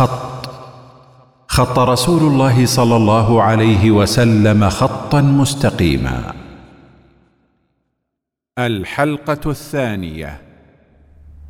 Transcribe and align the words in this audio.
خط. 0.00 0.50
خط 1.48 1.78
رسول 1.78 2.22
الله 2.22 2.66
صلى 2.66 2.96
الله 2.96 3.42
عليه 3.42 3.90
وسلم 3.90 4.68
خطا 4.68 5.20
مستقيما. 5.20 6.34
الحلقة 8.58 9.50
الثانية. 9.50 10.40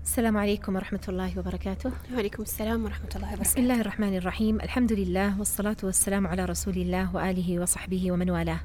السلام 0.02 0.36
عليكم 0.36 0.76
ورحمة 0.76 1.00
الله 1.08 1.38
وبركاته. 1.38 1.90
وعليكم 2.14 2.42
السلام 2.42 2.84
ورحمة 2.84 3.08
الله 3.16 3.28
وبركاته. 3.28 3.50
بسم 3.50 3.60
الله 3.60 3.80
الرحمن 3.80 4.17
الرحيم. 4.17 4.60
الحمد 4.60 4.92
لله 4.92 5.38
والصلاة 5.38 5.76
والسلام 5.82 6.26
على 6.26 6.44
رسول 6.44 6.74
الله 6.74 7.17
وآله 7.17 7.58
وصحبه 7.58 8.12
ومن 8.12 8.30
والاه. 8.30 8.60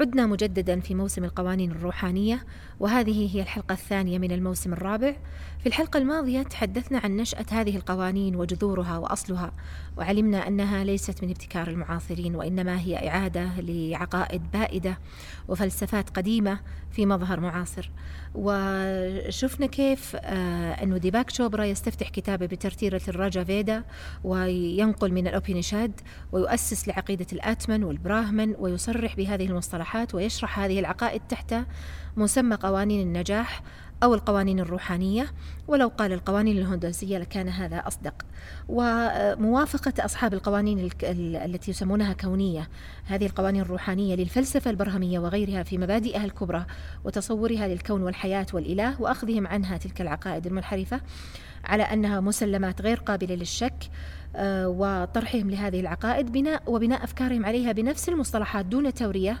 عدنا 0.00 0.26
مجددا 0.26 0.80
في 0.80 0.94
موسم 0.94 1.24
القوانين 1.24 1.70
الروحانية 1.70 2.44
وهذه 2.80 3.36
هي 3.36 3.42
الحلقة 3.42 3.72
الثانية 3.72 4.18
من 4.18 4.32
الموسم 4.32 4.72
الرابع. 4.72 5.14
في 5.64 5.70
الحلقة 5.70 5.98
الماضية 5.98 6.42
تحدثنا 6.42 6.98
عن 6.98 7.16
نشأة 7.16 7.44
هذه 7.50 7.76
القوانين 7.76 8.36
وجذورها 8.36 8.98
وأصلها 8.98 9.52
وعلمنا 9.96 10.48
أنها 10.48 10.84
ليست 10.84 11.24
من 11.24 11.30
ابتكار 11.30 11.68
المعاصرين 11.68 12.36
وإنما 12.36 12.80
هي 12.80 13.08
إعادة 13.08 13.60
لعقائد 13.60 14.50
بائدة 14.50 14.98
وفلسفات 15.48 16.10
قديمة 16.10 16.60
في 16.90 17.06
مظهر 17.06 17.40
معاصر. 17.40 17.90
وشفنا 18.34 19.66
كيف 19.66 20.16
آه 20.16 20.72
أنه 20.72 20.98
ديباك 20.98 21.30
شوبرا 21.30 21.64
يستفتح 21.64 22.08
كتابه 22.08 22.46
بترتيرة 22.46 23.00
الراجا 23.08 23.44
فيدا 23.44 23.84
وينقل 24.24 25.12
من 25.12 25.26
الأوبينيشاد 25.26 26.00
ويؤسس 26.32 26.88
لعقيدة 26.88 27.26
الآتمن 27.32 27.84
والبراهمن 27.84 28.54
ويصرح 28.58 29.16
بهذه 29.16 29.46
المصطلحات 29.46 30.14
ويشرح 30.14 30.58
هذه 30.58 30.80
العقائد 30.80 31.20
تحت 31.28 31.54
مسمى 32.16 32.56
قوانين 32.56 33.06
النجاح 33.06 33.62
أو 34.04 34.14
القوانين 34.14 34.60
الروحانية 34.60 35.26
ولو 35.68 35.88
قال 35.88 36.12
القوانين 36.12 36.58
الهندسية 36.58 37.18
لكان 37.18 37.48
هذا 37.48 37.76
أصدق. 37.76 38.14
وموافقة 38.68 40.04
أصحاب 40.04 40.34
القوانين 40.34 40.90
التي 41.44 41.70
يسمونها 41.70 42.12
كونية 42.12 42.68
هذه 43.04 43.26
القوانين 43.26 43.62
الروحانية 43.62 44.14
للفلسفة 44.14 44.70
البرهمية 44.70 45.18
وغيرها 45.18 45.62
في 45.62 45.78
مبادئها 45.78 46.24
الكبرى 46.24 46.66
وتصورها 47.04 47.68
للكون 47.68 48.02
والحياة 48.02 48.46
والإله 48.52 49.02
وأخذهم 49.02 49.46
عنها 49.46 49.76
تلك 49.76 50.00
العقائد 50.00 50.46
المنحرفة 50.46 51.00
على 51.64 51.82
أنها 51.82 52.20
مسلمات 52.20 52.82
غير 52.82 52.96
قابلة 52.96 53.34
للشك 53.34 53.90
آه، 54.36 54.68
وطرحهم 54.68 55.50
لهذه 55.50 55.80
العقائد 55.80 56.32
بناء 56.32 56.62
وبناء 56.66 57.04
أفكارهم 57.04 57.46
عليها 57.46 57.72
بنفس 57.72 58.08
المصطلحات 58.08 58.66
دون 58.66 58.94
تورية 58.94 59.40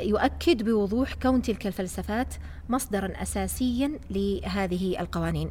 يؤكد 0.00 0.62
بوضوح 0.62 1.14
كون 1.14 1.42
تلك 1.42 1.66
الفلسفات 1.66 2.34
مصدرا 2.68 3.12
اساسيا 3.22 3.90
لهذه 4.10 5.00
القوانين. 5.00 5.50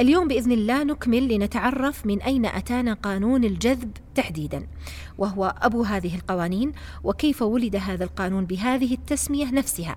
اليوم 0.00 0.28
بإذن 0.28 0.52
الله 0.52 0.84
نكمل 0.84 1.28
لنتعرف 1.34 2.06
من 2.06 2.22
أين 2.22 2.46
أتانا 2.46 2.94
قانون 2.94 3.44
الجذب 3.44 3.90
تحديدا 4.14 4.66
وهو 5.18 5.54
أبو 5.62 5.82
هذه 5.82 6.14
القوانين 6.14 6.72
وكيف 7.04 7.42
ولد 7.42 7.76
هذا 7.76 8.04
القانون 8.04 8.44
بهذه 8.44 8.94
التسمية 8.94 9.50
نفسها. 9.50 9.96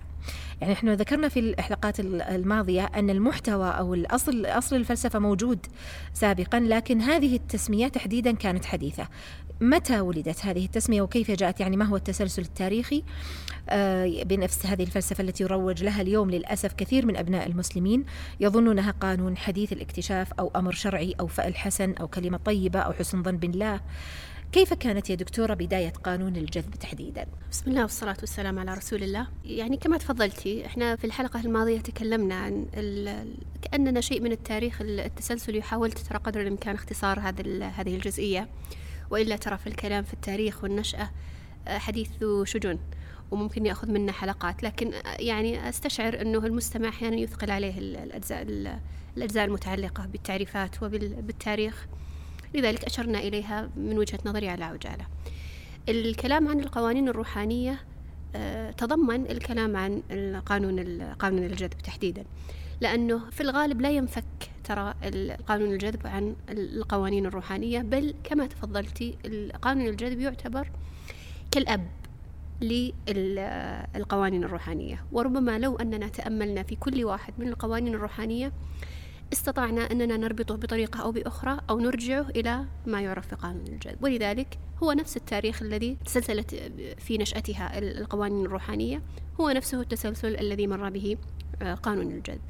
يعني 0.62 0.74
إحنا 0.74 0.96
ذكرنا 0.96 1.30
في 1.30 1.40
الحلقات 1.40 2.00
الماضية 2.00 2.86
أن 2.86 3.10
المحتوى 3.10 3.70
أو 3.70 3.94
الاصل 3.94 4.46
أصل 4.46 4.76
الفلسفة 4.76 5.20
موجود 5.20 5.66
سابقا 6.14 6.60
لكن 6.60 7.02
هذه 7.02 7.36
التسمية 7.36 7.88
تحديدا 7.88 8.32
كانت 8.32 8.66
حديثة. 8.66 9.08
متى 9.62 10.00
ولدت 10.00 10.46
هذه 10.46 10.66
التسمية 10.66 11.02
وكيف 11.02 11.32
جاءت؟ 11.32 11.60
يعني 11.60 11.78
ما 11.78 11.86
هو 11.86 11.96
التسلسل 11.96 12.42
التاريخي؟ 12.42 13.04
آه، 13.70 14.24
بنفس 14.24 14.66
هذه 14.66 14.84
الفلسفة 14.84 15.22
التي 15.22 15.44
يروج 15.44 15.84
لها 15.84 16.02
اليوم 16.02 16.32
للأسف 16.32 16.74
كثير 16.74 17.06
من 17.06 17.18
أبناء 17.18 17.48
المسلمين 17.48 18.06
يظنونها 18.40 18.92
قانون 18.92 19.38
حديث 19.38 19.74
الاكتشاف 19.74 20.34
أو 20.34 20.52
أمر 20.56 20.72
شرعي 20.72 21.16
أو 21.20 21.28
فعل 21.28 21.56
حسن 21.56 21.94
أو 21.94 22.08
كلمة 22.08 22.38
طيبة 22.38 22.80
أو 22.80 22.94
حسن 22.94 23.24
ظن 23.24 23.38
بالله. 23.38 23.82
كيف 24.52 24.74
كانت 24.74 25.10
يا 25.10 25.16
دكتورة 25.16 25.54
بداية 25.54 25.90
قانون 25.90 26.36
الجذب 26.36 26.72
تحديدا؟ 26.76 27.26
بسم 27.52 27.72
الله 27.72 27.82
والصلاة 27.82 28.18
والسلام 28.20 28.60
على 28.60 28.74
رسول 28.74 29.04
الله. 29.04 29.28
يعني 29.46 29.78
كما 29.78 29.98
تفضلتي 29.98 30.66
إحنا 30.66 30.96
في 30.96 31.04
الحلقة 31.04 31.40
الماضية 31.40 31.80
تكلمنا 31.80 32.36
عن 32.36 32.66
كأننا 33.62 34.02
شيء 34.02 34.22
من 34.22 34.32
التاريخ 34.32 34.82
التسلسلي 34.82 35.62
حاولت 35.62 35.98
ترى 35.98 36.18
قدر 36.18 36.42
الإمكان 36.42 36.76
اختصار 36.76 37.20
هذا 37.20 37.66
هذه 37.66 37.96
الجزئية. 37.96 38.48
وإلا 39.10 39.36
ترى 39.36 39.58
في 39.58 39.68
الكلام 39.68 40.04
في 40.04 40.14
التاريخ 40.14 40.64
والنشأة 40.64 41.10
آه، 41.68 41.78
حديث 41.78 42.10
ذو 42.22 42.46
شجون 42.46 42.80
وممكن 43.32 43.66
يأخذ 43.66 43.92
منا 43.92 44.12
حلقات. 44.12 44.64
لكن 44.64 44.94
آه، 44.94 45.16
يعني 45.20 45.70
أستشعر 45.70 46.22
أنه 46.22 46.46
المستمع 46.46 46.90
أحيانا 46.90 47.16
يثقل 47.16 47.52
عليه 47.52 47.78
الأجزاء 47.78 48.46
الأجزاء 49.18 49.46
المتعلقة 49.46 50.06
بالتعريفات 50.06 50.84
وبالتاريخ 50.84 51.88
لذلك 52.54 52.84
أشرنا 52.84 53.20
إليها 53.20 53.70
من 53.76 53.98
وجهة 53.98 54.20
نظري 54.26 54.50
على 54.50 54.64
عجاله 54.64 55.06
الكلام 55.90 56.48
عن 56.48 56.60
القوانين 56.60 57.08
الروحانية 57.08 57.80
آه، 58.36 58.72
تضمن 58.72 59.32
الكلام 59.32 59.76
عن 59.76 60.04
القانون 60.12 61.02
قانون 61.02 61.44
الجذب 61.44 61.78
تحديدا. 61.84 62.24
لأنه 62.82 63.30
في 63.30 63.42
الغالب 63.42 63.82
لا 63.82 63.92
ينفك 63.92 64.53
ترى 64.64 64.94
قانون 65.48 65.74
الجذب 65.74 66.08
عن 66.08 66.36
القوانين 66.50 67.26
الروحانية 67.26 67.80
بل 67.80 68.14
كما 68.24 68.48
تفضلتي 68.48 69.18
قانون 69.62 69.88
الجذب 69.88 70.20
يعتبر 70.20 70.70
كالأب 71.52 71.88
للقوانين 72.62 74.44
الروحانية. 74.44 75.04
وربما 75.12 75.60
لو 75.60 75.76
أننا 75.76 76.08
تأملنا 76.08 76.64
في 76.64 76.76
كل 76.76 77.06
واحد 77.06 77.34
من 77.38 77.48
القوانين 77.48 77.96
الروحانية 77.96 78.52
استطعنا 79.34 79.92
أننا 79.92 80.18
نربطه 80.18 80.56
بطريقة 80.56 81.02
أو 81.04 81.12
بأخرى 81.12 81.60
أو 81.70 81.80
نرجعه 81.80 82.30
إلى 82.30 82.66
ما 82.86 83.02
يعرف 83.02 83.32
بقانون 83.32 83.68
الجذب 83.68 84.04
ولذلك 84.04 84.58
هو 84.84 84.92
نفس 84.92 85.18
التاريخ 85.18 85.62
الذي 85.62 85.98
تسلسلت 86.06 86.56
في 86.98 87.18
نشأتها 87.18 87.80
القوانين 87.80 88.46
الروحانية. 88.46 89.02
هو 89.40 89.50
نفسه 89.50 89.82
التسلسل 89.82 90.36
الذي 90.36 90.68
مر 90.68 90.90
به 90.90 91.18
آه، 91.62 91.74
قانون 91.74 92.12
الجذب 92.12 92.42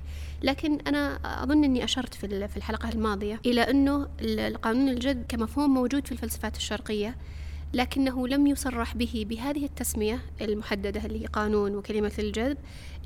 لكن 0.44 0.80
أنا 0.88 1.20
أظن 1.44 1.64
أني 1.64 1.84
أشرت 1.84 2.14
في 2.14 2.58
الحلقة 2.58 2.90
الماضية 2.90 3.40
إلى 3.46 3.62
أنه 3.62 4.08
القانون 4.22 4.90
الجذب 4.90 5.26
كمفهوم 5.28 5.74
موجود 5.74 6.06
في 6.06 6.12
الفلسفات 6.12 6.58
الشرقية. 6.58 7.16
لكنه 7.74 8.28
لم 8.28 8.48
يصرح 8.48 8.96
به 8.96 9.26
بهذه 9.30 9.66
التسمية 9.66 10.20
المحددة 10.42 11.06
اللي 11.06 11.22
هي 11.22 11.26
قانون 11.26 11.76
وكلمة 11.76 12.12
الجذب 12.20 12.58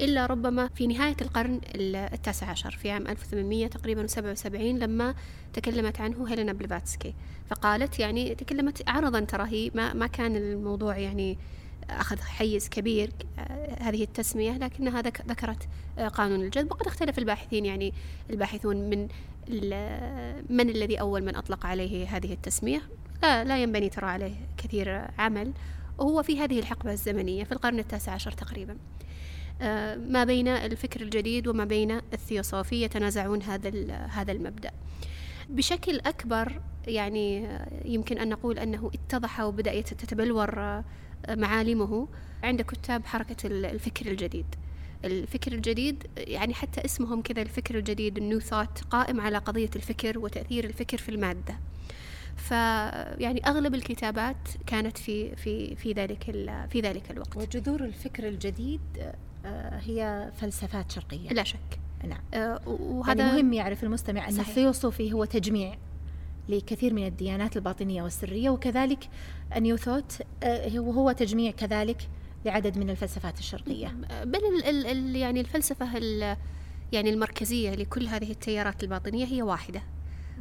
إلا 0.01 0.25
ربما 0.25 0.67
في 0.67 0.87
نهاية 0.87 1.15
القرن 1.21 1.61
التاسع 1.75 2.49
عشر 2.49 2.71
في 2.71 2.91
عام 2.91 3.07
1800 3.07 3.67
تقريبا 3.67 4.07
77 4.07 4.79
لما 4.79 5.15
تكلمت 5.53 6.01
عنه 6.01 6.29
هيلينا 6.29 6.53
بليفاتسكي. 6.53 7.13
فقالت 7.49 7.99
يعني 7.99 8.35
تكلمت 8.35 8.89
عرضا 8.89 9.19
ترى 9.19 9.47
هي 9.49 9.71
ما, 9.75 9.93
ما 9.93 10.07
كان 10.07 10.35
الموضوع 10.35 10.97
يعني 10.97 11.37
أخذ 11.89 12.19
حيز 12.19 12.69
كبير 12.69 13.11
آه، 13.39 13.77
هذه 13.79 14.03
التسمية 14.03 14.57
لكنها 14.57 15.01
ذكرت 15.01 15.67
آه، 15.97 16.07
قانون 16.07 16.41
الجذب. 16.41 16.71
وقد 16.71 16.87
اختلف 16.87 17.19
الباحثين 17.19 17.65
يعني 17.65 17.93
الباحثون 18.29 18.89
من 18.89 19.07
من 20.49 20.69
الذي 20.69 20.99
أول 20.99 21.23
من 21.23 21.35
أطلق 21.35 21.65
عليه 21.65 22.17
هذه 22.17 22.33
التسمية. 22.33 22.81
لا, 23.23 23.43
لا 23.43 23.63
ينبني 23.63 23.89
ترى 23.89 24.05
عليه 24.05 24.35
كثير 24.57 25.07
عمل. 25.17 25.53
وهو 25.97 26.23
في 26.23 26.39
هذه 26.39 26.59
الحقبة 26.59 26.91
الزمنية 26.91 27.43
في 27.43 27.51
القرن 27.51 27.79
التاسع 27.79 28.11
عشر 28.11 28.31
تقريبا. 28.31 28.77
آه، 29.61 29.95
ما 29.95 30.23
بين 30.23 30.47
الفكر 30.47 31.01
الجديد 31.01 31.47
وما 31.47 31.65
بين 31.65 31.91
الثيوصوفي 32.13 32.83
يتنازعون 32.83 33.41
هذا 33.41 33.95
هذا 33.95 34.31
المبدأ. 34.31 34.71
بشكل 35.49 35.99
أكبر 35.99 36.61
يعني 36.87 37.47
يمكن 37.85 38.17
أن 38.17 38.29
نقول 38.29 38.59
أنه 38.59 38.91
اتضح 38.93 39.39
وبدأ 39.39 39.81
تتبلور 39.81 40.83
معالمه 41.29 42.07
عند 42.43 42.61
كتاب 42.61 43.05
حركة 43.05 43.47
الفكر 43.47 44.11
الجديد. 44.11 44.45
الفكر 45.05 45.51
الجديد 45.51 46.07
يعني 46.17 46.53
حتى 46.53 46.85
اسمهم 46.85 47.21
كذا 47.21 47.41
الفكر 47.41 47.77
الجديد 47.77 48.17
النيو 48.17 48.39
ثوت 48.39 48.81
قائم 48.89 49.21
على 49.21 49.37
قضية 49.37 49.69
الفكر 49.75 50.19
وتأثير 50.19 50.63
الفكر 50.63 50.97
في 50.97 51.09
المادة. 51.09 51.59
فيعني 52.37 53.47
أغلب 53.47 53.75
الكتابات 53.75 54.35
كانت 54.67 54.97
في 54.97 55.35
في 55.35 55.75
في 55.75 55.91
ذلك 55.91 56.23
في 56.69 56.81
ذلك 56.81 57.11
الوقت. 57.11 57.37
وجذور 57.37 57.83
الفكر 57.83 58.27
الجديد 58.27 58.81
آه، 59.45 59.79
هي 59.85 60.31
فلسفات 60.37 60.91
شرقية. 60.91 61.29
لا 61.29 61.43
شك. 61.43 61.79
نعم. 62.03 62.19
آه، 62.33 62.61
وهذا 62.67 63.19
يعني 63.19 63.41
مهم 63.41 63.53
يعرف 63.53 63.83
المستمع 63.83 64.27
أن 64.27 64.39
الثيوصوفي 64.39 65.13
هو 65.13 65.25
تجميع 65.25 65.75
لكثير 66.49 66.93
من 66.93 67.07
الديانات 67.07 67.57
الباطنية 67.57 68.03
والسرية 68.03 68.49
وكذلك 68.49 69.09
النيوثوت 69.55 70.21
آه، 70.43 70.69
هو 70.77 71.11
تجميع 71.11 71.51
كذلك 71.51 72.09
لعدد 72.45 72.77
من 72.77 72.89
الفلسفات 72.89 73.39
الشرقية. 73.39 73.87
بل 74.23 74.39
ال 74.65 74.85
ال 74.85 75.15
يعني 75.15 75.39
الفلسفة 75.39 75.97
يعني 76.91 77.09
المركزية 77.09 77.71
لكل 77.71 78.07
هذه 78.07 78.31
التيارات 78.31 78.83
الباطنية 78.83 79.25
هي 79.25 79.41
واحدة. 79.41 79.81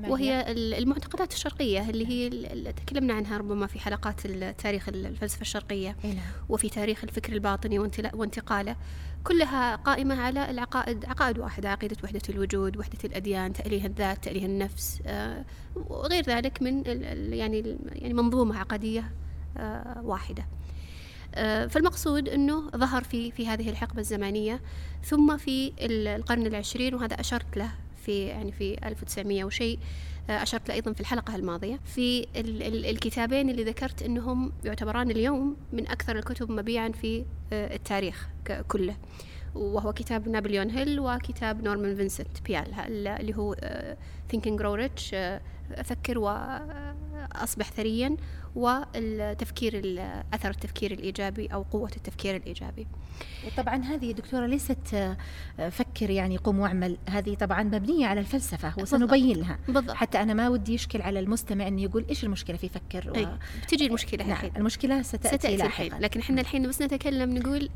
وهي 0.09 0.53
المعتقدات 0.53 1.33
الشرقية 1.33 1.91
اللي 1.91 2.07
هي 2.07 2.27
اللي 2.27 2.73
تكلمنا 2.73 3.15
عنها 3.15 3.39
ربما 3.39 3.67
في 3.67 3.81
حلقات 3.81 4.27
تاريخ 4.59 4.89
الفلسفة 4.89 5.41
الشرقية. 5.41 5.97
نعم. 6.05 6.17
وفي 6.49 6.69
تاريخ 6.69 7.05
الفكر 7.05 7.33
الباطني 7.33 7.79
وانتقاله. 8.15 8.77
كلها 9.25 9.77
قائمة 9.77 10.21
على 10.21 10.51
العقائد 10.51 11.05
عقائد 11.05 11.39
واحدة 11.39 11.71
عقيدة 11.71 11.97
وحدة 12.05 12.21
الوجود 12.29 12.77
وحدة 12.77 12.99
الأديان 13.05 13.53
تأليه 13.53 13.87
الذات 13.87 14.25
تأليه 14.25 14.47
النفس 14.47 15.01
آه، 15.07 15.45
وغير 15.77 16.25
ذلك 16.25 16.63
من 16.63 16.83
يعني 17.33 17.77
يعني 17.93 18.15
منظومة 18.15 18.59
عقدية 18.59 19.13
آه، 19.57 20.01
واحدة. 20.05 20.47
آه، 21.35 21.67
فالمقصود 21.67 22.29
أنه 22.29 22.71
ظهر 22.71 23.05
في 23.05 23.31
في 23.31 23.49
هذه 23.49 23.71
الحقبة 23.71 24.01
الزمانية 24.01 24.61
ثم 25.05 25.37
في 25.37 25.73
القرن 25.81 26.47
العشرين 26.47 26.95
وهذا 26.95 27.21
أشرت 27.21 27.57
له 27.57 27.71
في 28.07 28.27
يعني 28.27 28.53
في 28.53 28.87
1900 28.87 29.45
وشيء 29.45 29.79
أشرت 30.31 30.69
له 30.69 30.75
أيضا 30.75 30.93
في 30.93 31.01
الحلقة 31.01 31.37
الماضية. 31.37 31.81
في 31.85 32.27
الكتابين 32.91 33.51
اللي 33.51 33.65
ذكرت 33.65 34.03
أنهم 34.03 34.53
يعتبران 34.65 35.11
اليوم 35.11 35.57
من 35.73 35.89
أكثر 35.89 36.17
الكتب 36.17 36.51
مبيعا 36.51 36.89
في 36.89 37.25
التاريخ 37.53 38.29
كله 38.69 38.97
وهو 39.55 39.93
كتاب 39.93 40.29
نابليون 40.29 40.71
هيل 40.71 41.01
وكتاب 41.01 41.65
نورمان 41.65 41.97
فينسنت 41.97 42.41
بيال 42.45 42.75
اللي 43.07 43.37
هو 43.37 43.57
thinking 44.31 44.59
grow 44.59 44.75
rich 44.75 45.15
أفكر 45.73 46.19
وأصبح 46.19 47.71
ثريا 47.71 48.17
والتفكير 48.55 50.01
أثر 50.35 50.51
التفكير 50.51 50.93
الإيجابي 50.93 51.47
أو 51.47 51.63
قوة 51.63 51.91
التفكير 51.97 52.37
الإيجابي. 52.37 52.87
طبعا 53.57 53.77
هذه 53.77 54.13
دكترة 54.13 54.47
ليست 54.47 54.95
آه، 54.95 55.17
فكر 55.69 56.11
يعني 56.11 56.37
قم 56.37 56.59
واعمل 56.59 56.97
هذه 57.09 57.35
طبعا 57.35 57.63
مبنية 57.63 58.07
على 58.07 58.21
الفلسفة 58.21 58.73
وسنبين 58.79 59.37
لها 59.37 59.59
بالضبط. 59.69 59.91
حتى 59.91 60.23
أنا 60.23 60.35
ما 60.35 60.49
ودي 60.49 60.75
يشكل 60.75 61.03
على 61.03 61.21
المستمع 61.21 61.69
أنه 61.69 61.83
يقول 61.83 62.05
إيش 62.09 62.25
المشكلة 62.25 62.57
في 62.57 62.69
فكر 62.69 63.11
و... 63.11 63.27
بتجي 63.63 63.87
المشكلة 63.87 64.27
نعم 64.27 64.51
المشكلة 64.57 65.03
ستأتي, 65.03 65.29
ستأتي 65.29 65.57
لاحقا. 65.57 65.99
لكن 66.01 66.21
إحنا 66.21 66.41
الحين 66.41 66.69
بس 66.69 66.83
نتكلم 66.83 67.39
نقول 67.39 67.71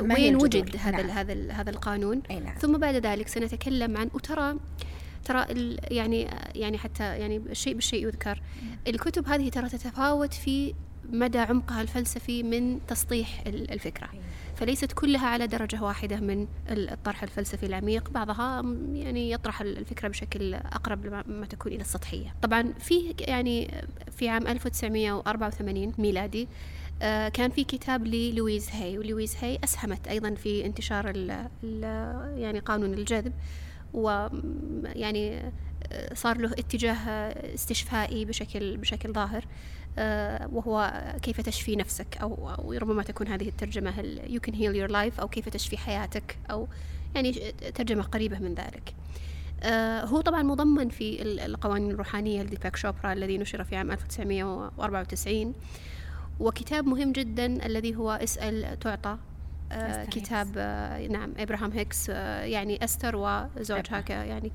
وين 0.00 0.36
وجد 0.36 0.76
هذا 0.76 1.02
نعم. 1.02 1.10
هذا 1.10 1.52
هذا 1.52 1.70
القانون؟ 1.70 2.22
نعم. 2.30 2.54
ثم 2.58 2.78
بعد 2.78 2.94
ذلك 2.94 3.28
سنتكلم 3.28 3.96
عن 3.96 4.10
وترى 4.14 4.56
ترى 5.24 5.46
يعني 5.90 6.28
يعني 6.54 6.78
حتى 6.78 7.02
يعني 7.18 7.36
الشيء 7.36 7.74
بالشيء 7.74 8.06
يذكر. 8.06 8.42
الكتب 8.88 9.28
هذه 9.28 9.48
ترى 9.48 9.68
تتفاوت 9.68 10.34
في 10.34 10.74
مدى 11.12 11.38
عمقها 11.38 11.82
الفلسفي 11.82 12.42
من 12.42 12.86
تسطيح 12.86 13.42
الفكرة. 13.46 14.08
فليست 14.56 14.92
كلها 14.92 15.26
على 15.26 15.46
درجة 15.46 15.82
واحدة 15.82 16.16
من 16.16 16.46
الطرح 16.68 17.22
الفلسفي 17.22 17.66
العميق. 17.66 18.10
بعضها 18.10 18.62
يعني 18.92 19.30
يطرح 19.30 19.60
الفكرة 19.60 20.08
بشكل 20.08 20.54
أقرب 20.54 21.24
ما 21.28 21.46
تكون 21.46 21.72
إلى 21.72 21.80
السطحية. 21.80 22.34
طبعا 22.42 22.72
في 22.78 23.14
يعني 23.20 23.84
في 24.10 24.28
عام 24.28 24.46
1984 24.46 25.92
ميلادي 25.98 26.48
آه، 27.02 27.28
كان 27.28 27.50
في 27.50 27.64
كتاب 27.64 28.06
للويز 28.06 28.70
هاي 28.70 28.98
ولويز 28.98 29.36
هاي 29.42 29.58
أسهمت 29.64 30.08
أيضا 30.08 30.34
في 30.34 30.66
انتشار 30.66 31.12
ال 31.14 31.48
يعني 32.40 32.58
قانون 32.58 32.94
الجذب. 32.94 33.32
ويعني 33.94 35.52
آه، 35.92 36.14
صار 36.14 36.38
له 36.38 36.52
اتجاه 36.52 36.94
استشفائي 37.54 38.24
بشكل 38.24 38.76
بشكل 38.76 39.12
ظاهر 39.12 39.44
آه، 39.98 40.48
وهو 40.52 41.02
كيف 41.22 41.40
تشفي 41.40 41.76
نفسك؟ 41.76 42.16
أو, 42.22 42.50
ربما 42.72 43.02
تكون 43.02 43.28
هذه 43.28 43.48
الترجمة 43.48 43.92
you 44.26 44.40
can 44.48 44.54
heal 44.54 44.74
your 44.74 44.92
life 44.92 45.20
أو 45.20 45.28
كيف 45.28 45.48
تشفي 45.48 45.76
حياتك؟ 45.76 46.38
أو 46.50 46.68
يعني 47.14 47.32
ترجمة 47.74 48.02
قريبة 48.02 48.38
من 48.38 48.54
ذلك. 48.54 48.94
هو 50.04 50.20
طبعا 50.20 50.42
مضمن 50.42 50.88
في 50.88 51.22
القوانين 51.22 51.90
الروحانية 51.90 52.42
لديباك 52.42 52.76
شوبرا 52.76 53.12
الذي 53.12 53.38
نشر 53.38 53.64
في 53.64 53.76
عام 53.76 53.90
1994 53.90 55.54
وكتاب 56.40 56.86
مهم 56.86 57.12
جدا 57.12 57.66
الذي 57.66 57.96
هو 57.96 58.10
اسأل 58.10 58.78
تعطى 58.78 59.10
آه 59.10 59.29
كتاب 60.10 60.48
آه 60.56 61.06
نعم 61.06 61.32
إبراهام 61.38 61.72
هيكس 61.72 62.10
آه 62.10 62.44
يعني 62.44 62.84
أستر 62.84 63.16
وزوجها 63.16 64.00
ك 64.00 64.10
يعني 64.10 64.52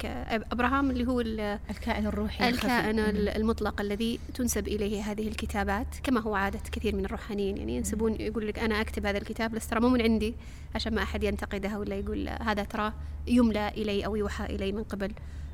أبراهام 0.52 0.92
اللي 0.92 1.08
هو 1.08 1.22
الكائن 1.22 2.08
الروحي 2.08 2.50
الكائن 2.50 3.00
الخفي. 3.00 3.38
المطلق 3.38 3.82
الذي 3.82 4.20
تنسب 4.34 4.68
إليه 4.68 5.02
هذه 5.02 5.28
الكتابات 5.28 5.88
كما 6.04 6.22
هو 6.22 6.36
عادة 6.36 6.60
كثير 6.72 6.96
من 6.96 7.06
الروحانيين. 7.06 7.58
يعني 7.58 7.76
ينسبون 7.76 8.16
يقول 8.20 8.48
لك 8.48 8.60
أنا 8.60 8.82
أكتب 8.82 9.06
هذا 9.06 9.18
الكتاب 9.18 9.52
بس 9.52 9.68
ترى 9.68 9.80
مو 9.80 9.90
من 9.90 10.02
عندي 10.02 10.36
عشان 10.76 10.96
ما 10.96 11.04
أحد 11.04 11.24
ينتقدها 11.24 11.78
ولا 11.78 11.96
يقول 11.96 12.30
هذا 12.30 12.64
ترى 12.64 12.94
يملى 13.28 13.68
إلي 13.68 14.06
أو 14.06 14.16
يوحى 14.16 14.46
إلي 14.46 14.72
من 14.72 14.84
قبل. 14.84 15.12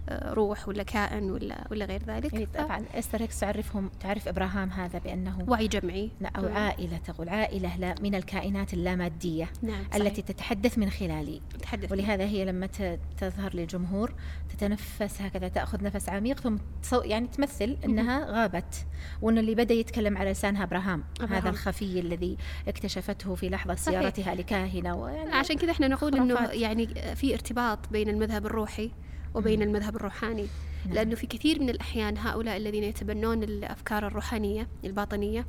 روح 0.09 0.67
ولا 0.67 0.83
كائن 0.83 1.31
ولا 1.31 1.67
ولا 1.71 1.85
غير 1.85 2.03
ذلك. 2.07 2.33
يعني 2.33 2.45
طبعا 2.45 2.85
استر 2.95 3.21
هيكس 3.21 3.39
تعرفهم 3.39 3.89
تعرف 3.99 4.27
إبراهام 4.27 4.69
هذا 4.69 4.99
بأنه 4.99 5.45
وعي 5.47 5.67
جمعي. 5.67 6.11
أو 6.37 6.41
نعم. 6.41 6.53
عائلة 6.53 6.97
تقول 6.97 7.29
عائلة 7.29 7.95
من 8.01 8.15
الكائنات 8.15 8.73
اللامادية 8.73 9.49
نعم 9.61 9.83
التي 9.95 10.21
تتحدث 10.21 10.77
من 10.77 10.89
خلالي. 10.89 11.41
تتحدث 11.53 11.91
ولهذا 11.91 12.23
هي 12.23 12.45
لما 12.45 12.69
تظهر 13.17 13.55
للجمهور 13.55 14.13
تتنفس 14.49 15.21
هكذا 15.21 15.47
تأخذ 15.47 15.83
نفس 15.83 16.09
عميق 16.09 16.39
ثم 16.39 16.57
يعني 17.03 17.27
تمثل 17.27 17.77
إنها 17.85 18.25
غابت 18.31 18.85
وإن 19.21 19.37
اللي 19.37 19.55
بدأ 19.55 19.73
يتكلم 19.73 20.17
على 20.17 20.31
لسانها 20.31 20.63
إبراهام, 20.63 21.03
أبراهام. 21.17 21.33
هذا 21.33 21.49
الخفي 21.49 21.99
الذي 21.99 22.37
اكتشفته 22.67 23.35
في 23.35 23.49
لحظة 23.49 23.73
زيارتها 23.73 24.35
لكاهنة 24.35 24.95
ويعني 24.95 25.31
عشان 25.31 25.57
كذا 25.57 25.71
إحنا 25.71 25.87
نقول 25.87 26.15
إنه 26.15 26.35
يعني 26.51 26.87
في 27.15 27.33
ارتباط 27.33 27.79
بين 27.91 28.09
المذهب 28.09 28.45
الروحي 28.45 28.91
وبين 29.33 29.61
المذهب 29.61 29.95
الروحاني. 29.95 30.45
نعم. 30.85 30.95
لأنه 30.95 31.15
في 31.15 31.27
كثير 31.27 31.61
من 31.61 31.69
الأحيان 31.69 32.17
هؤلاء 32.17 32.57
الذين 32.57 32.83
يتبنون 32.83 33.43
الأفكار 33.43 34.07
الروحانية 34.07 34.67
الباطنية 34.83 35.45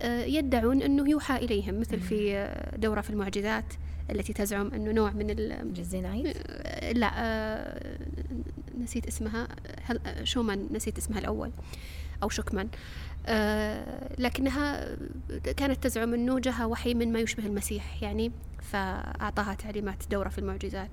آه، 0.00 0.24
يدعون 0.24 0.82
أنه 0.82 1.10
يوحى 1.10 1.36
إليهم 1.36 1.80
مثل 1.80 2.00
في 2.00 2.36
آه، 2.36 2.76
دورة 2.76 3.00
في 3.00 3.10
المعجزات 3.10 3.64
التي 4.10 4.32
تزعم 4.32 4.74
أنه 4.74 4.92
نوع 4.92 5.10
من 5.10 5.26
الجيزي 5.30 5.96
نايت 5.96 6.36
آه، 6.46 6.92
لا 6.92 7.80
نسيت 8.78 9.06
اسمها 9.06 9.48
شومان 10.24 10.68
نسيت 10.72 10.98
اسمها 10.98 11.18
الأول 11.18 11.50
أو 12.22 12.28
شكمان. 12.28 12.68
لكنها 14.18 14.96
كانت 15.56 15.82
تزعم 15.82 16.14
أنه 16.14 16.38
جاها 16.38 16.66
وحي 16.66 16.94
من 16.94 17.12
ما 17.12 17.18
يشبه 17.18 17.46
المسيح 17.46 18.02
يعني 18.02 18.32
فأعطاها 18.62 19.54
تعليمات 19.54 20.02
دورة 20.10 20.28
في 20.28 20.38
المعجزات. 20.38 20.90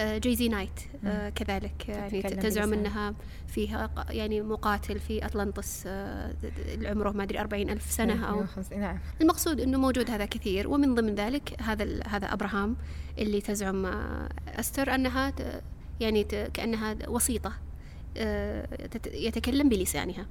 جيزي 0.00 0.48
نايت 0.48 0.80
آه، 1.04 1.28
كذلك 1.28 1.88
يعني 1.88 2.22
تزعم 2.22 2.72
أنها 2.72 3.14
فيها 3.46 3.90
يعني 4.10 4.42
مقاتل 4.42 4.98
في 4.98 5.26
أطلنطس 5.26 5.84
آه، 5.86 6.34
عمره 6.84 7.10
ما 7.10 7.22
أدري 7.22 7.40
أربعين 7.40 7.70
ألف 7.70 7.92
سنة 7.92 8.24
أو 8.24 8.44
نعم. 8.76 8.98
المقصود 9.20 9.60
أنه 9.60 9.78
موجود 9.78 10.10
هذا 10.10 10.24
كثير 10.24 10.68
ومن 10.68 10.94
ضمن 10.94 11.14
ذلك 11.14 11.62
هذا 11.62 12.00
هذا 12.06 12.32
أبراهام 12.32 12.76
اللي 13.18 13.40
تزعم 13.40 13.86
آه، 13.86 14.28
أستر 14.46 14.94
أنها 14.94 15.32
يعني 16.00 16.24
كأنها 16.24 16.96
وسيطة 17.08 17.52
يتكلم 19.12 19.68
بلسانها. 19.68 20.22
آه، 20.22 20.26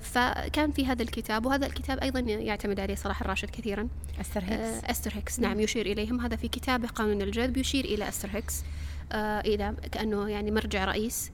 فكان 0.00 0.70
في 0.70 0.86
هذا 0.86 1.02
الكتاب 1.02 1.46
وهذا 1.46 1.66
الكتاب 1.66 1.98
أيضا 1.98 2.20
يعتمد 2.20 2.80
عليه 2.80 2.94
صلاح 2.94 3.20
الراشد 3.20 3.50
كثيرا. 3.50 3.88
أستر 4.20 4.40
هيكس. 4.44 4.84
آه، 4.84 4.90
أستر 4.90 5.12
هيكس 5.14 5.40
نعم 5.40 5.60
يشير 5.60 5.86
إليهم. 5.86 6.20
هذا 6.20 6.36
في 6.36 6.48
كتابه 6.48 6.88
قانون 6.88 7.22
الجذب 7.22 7.56
يشير 7.56 7.84
إلى 7.84 8.08
أستر 8.08 8.28
هيكس. 8.32 8.64
آه، 9.12 9.40
إلى 9.40 9.74
كأنه 9.92 10.28
يعني 10.28 10.50
مرجع 10.50 10.84
رئيس 10.84 11.32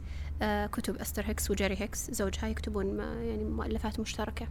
كتب 0.73 0.97
أستر 0.97 1.23
هيكس 1.27 1.51
وجيري 1.51 1.77
هيكس. 1.79 2.11
زوجها 2.11 2.49
يكتبون 2.49 2.99
يعني 2.99 3.45
مؤلفات 3.45 4.01
مشتركة. 4.01 4.47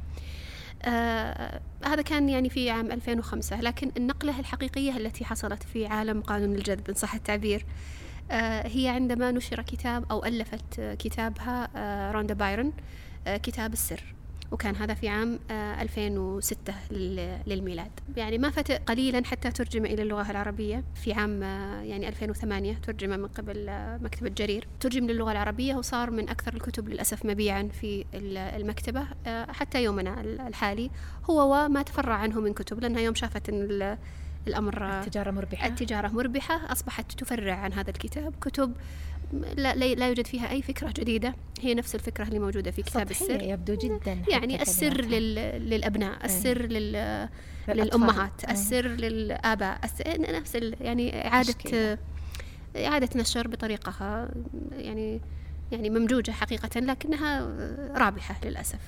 آه 0.86 1.62
هذا 1.86 2.01
كان 2.01 2.30
يعني 2.30 2.50
في 2.50 2.70
عام 2.70 2.92
2005 2.92 3.62
لكن 3.62 3.92
النقلة 3.98 4.39
الحقيقية 4.39 4.98
التي 4.98 5.25
حصلت 5.25 5.63
في 5.63 5.86
عالم 5.86 6.22
قانون 6.22 6.56
الجذب 6.56 6.89
إن 6.89 6.96
صح 6.96 7.13
التعبير 7.13 7.65
آه 8.32 8.68
هي 8.68 8.88
عندما 8.88 9.32
نشر 9.32 9.62
كتاب 9.62 10.06
أو 10.12 10.25
ألفت 10.25 10.82
كتابها 11.00 11.70
آه 11.75 12.12
روندا 12.12 12.34
بايرون. 12.34 12.68
آه، 12.68 12.72
كتاب 13.27 13.74
السر 13.74 14.13
وكان 14.53 14.75
هذا 14.75 14.94
في 14.94 15.10
عام 15.10 15.39
2006 15.51 16.74
آه، 16.74 17.44
للميلاد. 17.48 17.92
يعني 18.18 18.38
ما 18.38 18.50
فات 18.50 18.72
قليلا 18.72 19.25
حتى 19.25 19.51
ترجم 19.51 19.86
إلى 19.86 20.01
اللغة 20.01 20.32
العربية. 20.32 20.84
في 20.96 21.13
عام 21.13 21.44
آه، 21.44 21.82
يعني 21.82 22.08
2008 22.08 22.74
ترجم 22.74 23.10
من 23.10 23.27
قبل 23.27 23.70
مكتبة 24.01 24.30
جرير. 24.30 24.68
ترجم 24.80 25.08
للغة 25.08 25.32
العربية 25.32 25.75
وصار 25.75 26.12
من 26.12 26.30
أكثر 26.30 26.53
الكتب 26.53 26.89
للأسف 26.89 27.25
مبيعا 27.25 27.70
في 27.82 28.06
المكتبة 28.56 29.06
حتى 29.50 29.84
يومنا 29.84 30.22
الحالي. 30.22 30.89
هو 31.30 31.65
وما 31.65 31.82
تفرع 31.82 32.15
عنه 32.15 32.39
من 32.42 32.53
كتب 32.53 32.80
لأنها 32.80 33.01
يوم 33.01 33.15
شافت 33.15 33.50
أن 33.50 33.98
الأمر 34.48 35.00
التجارة 35.00 35.32
مربحة. 35.32 35.68
التجارة 35.68 36.08
مربحة 36.08 36.72
أصبحت 36.72 37.12
تفرع 37.12 37.53
عن 37.53 37.74
هذا 37.74 37.89
الكتاب. 37.89 38.34
كتب 38.42 38.74
لا, 39.58 39.75
لا 39.75 40.08
يوجد 40.08 40.28
فيها 40.28 40.52
أي 40.52 40.62
فكرة 40.62 40.94
جديدة. 40.98 41.36
هي 41.62 41.74
نفس 41.74 41.96
الفكرة 41.96 42.24
اللي 42.24 42.40
موجودة 42.40 42.72
في 42.72 42.82
كتاب 42.82 43.12
السر. 43.12 43.42
يبدو 43.42 43.75
جدا 43.75 44.24
يعني 44.28 44.62
السر 44.62 45.02
لل... 45.02 45.36
للأبناء. 45.70 46.25
السر 46.25 46.62
لل... 46.62 47.28
للأمهات 47.68 48.46
إيه. 48.46 48.52
السر 48.52 48.88
للآباء 48.88 49.80
السر... 49.84 50.22
نفس 50.34 50.56
ال... 50.56 50.75
يعني 50.82 51.28
إعادة 51.28 52.00
إعادة 52.78 53.10
نشر 53.16 53.48
بطريقة 53.48 54.30
يعني 54.72 55.22
يعني 55.72 55.90
ممجوجة 55.90 56.32
حقيقة 56.32 56.80
لكنها 56.80 57.48
رابحة 57.96 58.36
للأسف. 58.46 58.80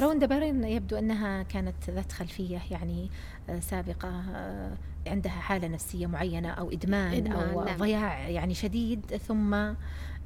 روندا 0.00 0.26
بارين 0.26 0.64
يبدو 0.64 0.96
أنها 0.96 1.42
كانت 1.42 1.90
ذات 1.90 2.12
خلفية 2.12 2.60
يعني 2.70 3.10
آه، 3.48 3.60
سابقة 3.60 4.22
آه، 4.34 4.72
عندها 5.06 5.32
حالة 5.32 5.68
نفسية 5.68 6.06
معينة 6.06 6.48
أو 6.50 6.70
إدمان, 6.70 7.14
إدمان 7.14 7.36
أو 7.50 7.64
نعم. 7.64 7.76
ضياع 7.76 8.28
يعني 8.28 8.54
شديد 8.54 9.16
ثم 9.16 9.56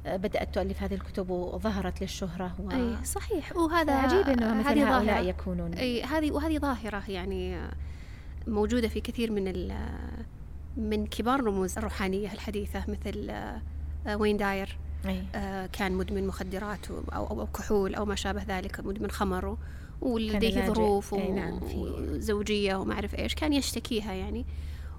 بدأت 0.05 0.55
تؤلف 0.55 0.83
هذه 0.83 0.93
الكتب 0.93 1.29
وظهرت 1.29 2.01
للشهرة 2.01 2.55
و... 2.59 2.71
أي 2.71 3.05
صحيح 3.05 3.55
وهذا 3.55 3.93
عجيب 3.93 4.27
أنه 4.29 4.53
مثل 4.53 4.67
هذه 4.69 4.97
هؤلاء 4.97 5.05
ظاهرة. 5.15 5.29
يكونون 5.29 5.73
أي 5.73 6.03
هذه 6.03 6.31
وهذه 6.31 6.57
ظاهرة 6.57 7.03
يعني 7.07 7.57
موجودة 8.47 8.87
في 8.87 9.01
كثير 9.01 9.31
من 9.31 9.47
ال- 9.47 9.77
من 10.77 11.05
كبار 11.07 11.39
الرموز 11.39 11.77
الروحانية 11.77 12.33
الحديثة 12.33 12.83
مثل 12.87 13.27
آه، 13.29 13.61
وين 14.17 14.37
داير 14.37 14.77
أي. 15.05 15.23
آه، 15.35 15.65
كان 15.65 15.91
مدمن 15.91 16.27
مخدرات 16.27 16.91
أو, 16.91 17.25
أو, 17.27 17.47
كحول 17.47 17.95
أو 17.95 18.05
ما 18.05 18.15
شابه 18.15 18.43
ذلك 18.47 18.79
مدمن 18.79 19.11
خمر 19.11 19.57
ولديه. 20.01 20.67
ظروف 20.67 21.13
أي 21.13 21.31
نعم، 21.31 21.59
وزوجية 21.75 22.75
وما 22.75 22.93
أعرف 22.93 23.15
إيش 23.15 23.35
كان 23.35 23.53
يشتكيها 23.53 24.13
يعني 24.13 24.45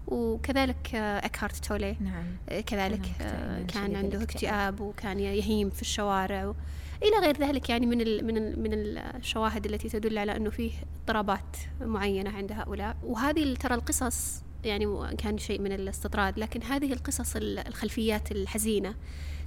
وكذلك 0.08 0.94
آه، 0.94 1.26
أكهارت 1.26 1.64
تولي 1.64 1.96
نعم. 2.00 2.24
آه، 2.48 2.60
كذلك 2.60 3.00
نعم، 3.20 3.28
آه، 3.28 3.56
شديد 3.58 3.70
كان 3.70 3.96
عنده. 3.96 4.22
اكتئاب 4.22 4.80
وكان 4.80 5.20
يهيم 5.20 5.70
في 5.70 5.82
الشوارع 5.82 6.46
و... 6.46 6.54
إلى 7.02 7.26
غير 7.26 7.38
ذلك 7.48 7.68
يعني 7.70 7.86
من 7.86 8.00
ال 8.00 8.26
من 8.26 8.36
ال 8.36 8.62
من 8.62 8.70
الشواهد 9.16 9.66
التي 9.66 9.88
تدل 9.88 10.18
على 10.18 10.36
أنه 10.36 10.50
فيه 10.50 10.72
اضطرابات 11.00 11.56
معينة 11.80 12.30
عند 12.30 12.52
هؤلاء. 12.52 12.96
وهذه 13.04 13.54
ترى 13.54 13.74
القصص 13.74 14.42
يعني 14.64 15.16
كان 15.16 15.38
شيء 15.38 15.60
من 15.60 15.72
الاستطراد. 15.72 16.38
لكن 16.38 16.62
هذه 16.62 16.92
القصص 16.92 17.36
ال- 17.36 17.58
الخلفيات 17.58 18.32
الحزينة 18.32 18.94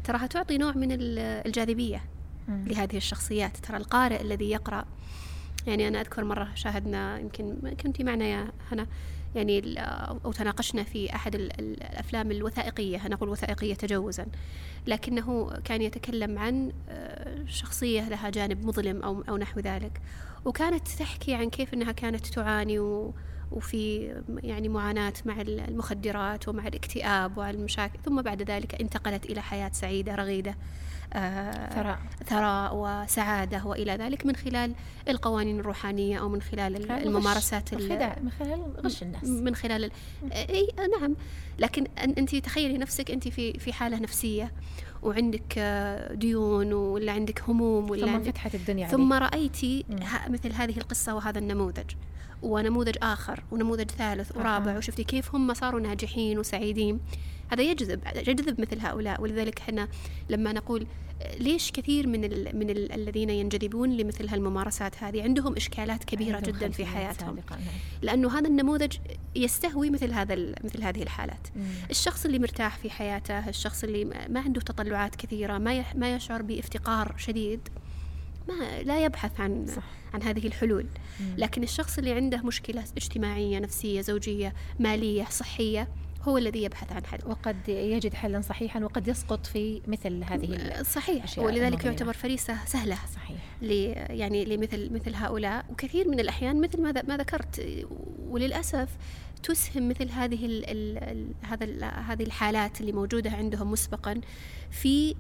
تراها 0.04 0.28
تعطي 0.28 0.58
نوع 0.58 0.72
من 0.72 0.92
ال- 0.92 1.20
الجاذبية. 1.48 2.02
لهذه 2.48 2.98
الشخصيات. 2.98 3.58
ترى 3.58 3.78
القارئ 3.78 4.22
الذي 4.22 4.50
يقرأ 4.50 4.86
يعني 5.68 5.88
أنا 5.88 6.02
أذكر 6.02 6.24
مرة 6.24 6.48
شاهدنا 6.56 7.20
يمكن 7.20 7.56
كنت 7.84 8.02
معنا 8.02 8.26
يا 8.26 8.52
هنا 8.72 8.88
يعني 9.36 9.80
أو 10.26 10.32
تناقشنا 10.32 10.84
في 10.84 11.16
أحد 11.16 11.36
ال- 11.36 11.60
ال- 11.60 11.84
الأفلام 11.84 12.32
الوثائقية 12.32 13.06
أنا 13.06 13.16
أقول 13.16 13.30
وثائقية 13.30 13.74
تجوزا 13.74 14.26
لكنه 14.88 15.50
كان 15.64 15.82
يتكلم 15.82 16.40
عن 16.40 16.72
آه، 16.90 17.46
شخصية 17.48 18.10
لها 18.10 18.30
جانب 18.30 18.66
مظلم 18.66 19.02
أو 19.04 19.24
أو 19.30 19.38
نحو 19.38 19.60
ذلك 19.60 20.02
وكانت 20.46 20.88
تحكي 20.88 21.36
عن 21.36 21.50
كيف 21.50 21.74
أنها 21.74 21.92
كانت 21.92 22.28
تعاني 22.28 22.80
و 22.80 23.14
وفي 23.52 24.14
يعني 24.44 24.70
معاناة 24.70 25.14
مع 25.26 25.42
المخدرات 25.42 26.48
ومع 26.48 26.68
الاكتئاب 26.68 27.38
ومع 27.38 27.50
المشاكل 27.50 28.00
ثم 28.06 28.22
بعد 28.22 28.42
ذلك 28.52 28.82
انتقلت 28.82 29.26
إلى 29.26 29.42
حياة 29.42 29.70
سعيدة 29.74 30.16
رغيدة. 30.16 30.56
ثراء 31.76 32.00
ثراء 32.28 32.72
وسعادة 32.76 33.66
وإلى 33.66 33.92
ذلك 33.96 34.26
من 34.26 34.36
خلال 34.36 34.74
القوانين 35.10 35.60
الروحانية 35.60 36.20
أو 36.20 36.30
من 36.30 36.42
خلال 36.42 36.76
ال- 36.76 36.88
خلال 36.90 37.04
الممارسات 37.08 37.74
الغش. 37.74 37.84
ال- 37.84 37.92
الخداع 37.92 38.18
من 38.24 38.32
خلال 38.32 38.62
غش 38.86 39.04
الناس 39.04 39.24
من 39.24 39.56
خلال 39.56 39.84
ال... 39.84 39.92
إي 40.34 40.68
نعم 41.02 41.16
لكن 41.60 41.84
أن- 41.86 41.90
انت 42.18 42.36
تخيلي 42.36 42.78
نفسك 42.78 43.12
انت 43.12 43.28
في 43.28 43.54
في 43.60 43.74
حالة 43.74 44.00
نفسية 44.00 44.52
وعندك 45.04 45.54
آه، 45.58 46.14
ديون 46.14 46.74
ولا 46.74 47.12
عندك 47.12 47.42
هموم 47.50 47.90
ولا 47.90 48.06
ثم 48.06 48.14
عندك 48.14 48.26
انفتحت 48.28 48.56
الدنيا 48.56 48.88
ثم 48.88 49.14
عليك. 49.14 49.34
رأيتي 49.34 49.86
مثل 50.30 50.54
هذه 50.54 50.78
القصة 50.78 51.16
وهذا 51.16 51.40
النموذج 51.40 51.92
ونموذج 52.44 52.96
آخر 53.04 53.44
ونموذج 53.52 53.92
ثالث 53.92 54.38
ورابع. 54.38 54.78
وشفتي 54.78 55.04
كيف 55.04 55.36
هم 55.36 55.54
صاروا 55.54 55.80
ناجحين 55.80 56.40
وسعيدين 56.40 57.00
هذا 57.52 57.62
يجذب 57.64 58.00
يجذب 58.16 58.62
مثل 58.62 58.80
هؤلاء 58.80 59.22
ولذلك 59.22 59.60
إحنا 59.60 59.88
لما 60.30 60.54
نقول 60.54 60.88
ليش 61.40 61.72
كثير 61.72 62.08
من 62.08 62.24
ال 62.24 62.58
من 62.60 62.70
ال 62.70 62.92
الذين 62.92 63.30
ينجذبون 63.30 63.98
لمثل 63.98 64.28
هالممارسات 64.28 65.04
هذه 65.04 65.24
عندهم 65.24 65.56
إشكالات 65.56 66.04
كبيرة 66.04 66.36
عندهم 66.36 66.56
جدا 66.56 66.70
في 66.70 66.86
حياتهم 66.86 67.36
نعم. 67.52 67.60
لأنه 68.02 68.40
هذا 68.40 68.48
النموذج 68.48 68.98
يستهوي 69.36 69.90
مثل 69.90 70.12
هذا 70.14 70.34
ال- 70.34 70.56
مثل 70.64 70.84
هذه 70.84 71.04
الحالات 71.04 71.48
مم. 71.56 71.64
الشخص 71.90 72.26
اللي 72.26 72.40
مرتاح 72.40 72.78
في 72.78 72.90
حياته 72.90 73.50
الشخص 73.50 73.84
اللي 73.84 74.06
ما- 74.06 74.40
عنده 74.40 74.62
تطلعات 74.62 75.16
كثيرة 75.16 75.58
ما 75.58 75.86
ما 75.96 76.16
يشعر 76.16 76.42
بافتقار 76.42 77.16
شديد 77.18 77.60
ما 78.48 78.82
لا 78.82 79.06
يبحث 79.06 79.40
عن 79.40 79.66
صح. 79.76 79.84
عن 80.14 80.24
هذه 80.24 80.48
الحلول 80.48 80.86
مم. 81.20 81.36
لكن 81.38 81.64
الشخص 81.64 81.98
اللي 81.98 82.12
عنده 82.14 82.38
مشكلة 82.42 82.84
اجتماعية 82.98 83.60
نفسية 83.60 84.02
زوجية 84.02 84.54
مالية 84.80 85.26
صحية 85.26 85.88
هو 86.24 86.38
الذي 86.38 86.64
يبحث 86.64 86.92
عن 86.92 87.06
حل 87.06 87.20
وقد 87.26 87.70
يجد 87.70 88.14
حلا 88.14 88.42
صحيحا 88.42 88.80
وقد 88.80 89.08
يسقط 89.08 89.46
في 89.46 89.82
مثل 89.88 90.24
هذه 90.24 90.82
صحيح 90.84 91.24
أشياء 91.24 91.46
ولذلك 91.46 91.74
مظلمة. 91.74 91.92
يعتبر 91.92 92.14
فريسة 92.14 92.66
سهلة 92.66 92.98
صحيح 93.16 93.38
يعني 94.12 94.46
لمثل 94.46 94.94
مثل 94.94 95.16
هؤلاء 95.16 95.66
وكثير 95.70 96.08
من 96.08 96.20
الأحيان 96.20 96.62
مثل 96.62 96.82
ما 96.82 97.04
ما 97.08 97.18
ذكرت 97.18 97.86
وللأسف 98.28 98.90
تسهم 99.44 99.90
مثل 99.90 100.10
هذه 100.10 100.46
ال 100.46 100.70
ال 100.70 100.98
ال 100.98 101.28
هذا 101.42 101.64
ال 101.64 101.84
هذه 101.84 102.24
الحالات 102.24 102.82
اللي 102.82 102.92
موجودة 102.92 103.32
عندهم 103.32 103.72
مسبقا 103.72 104.22
في 104.72 105.16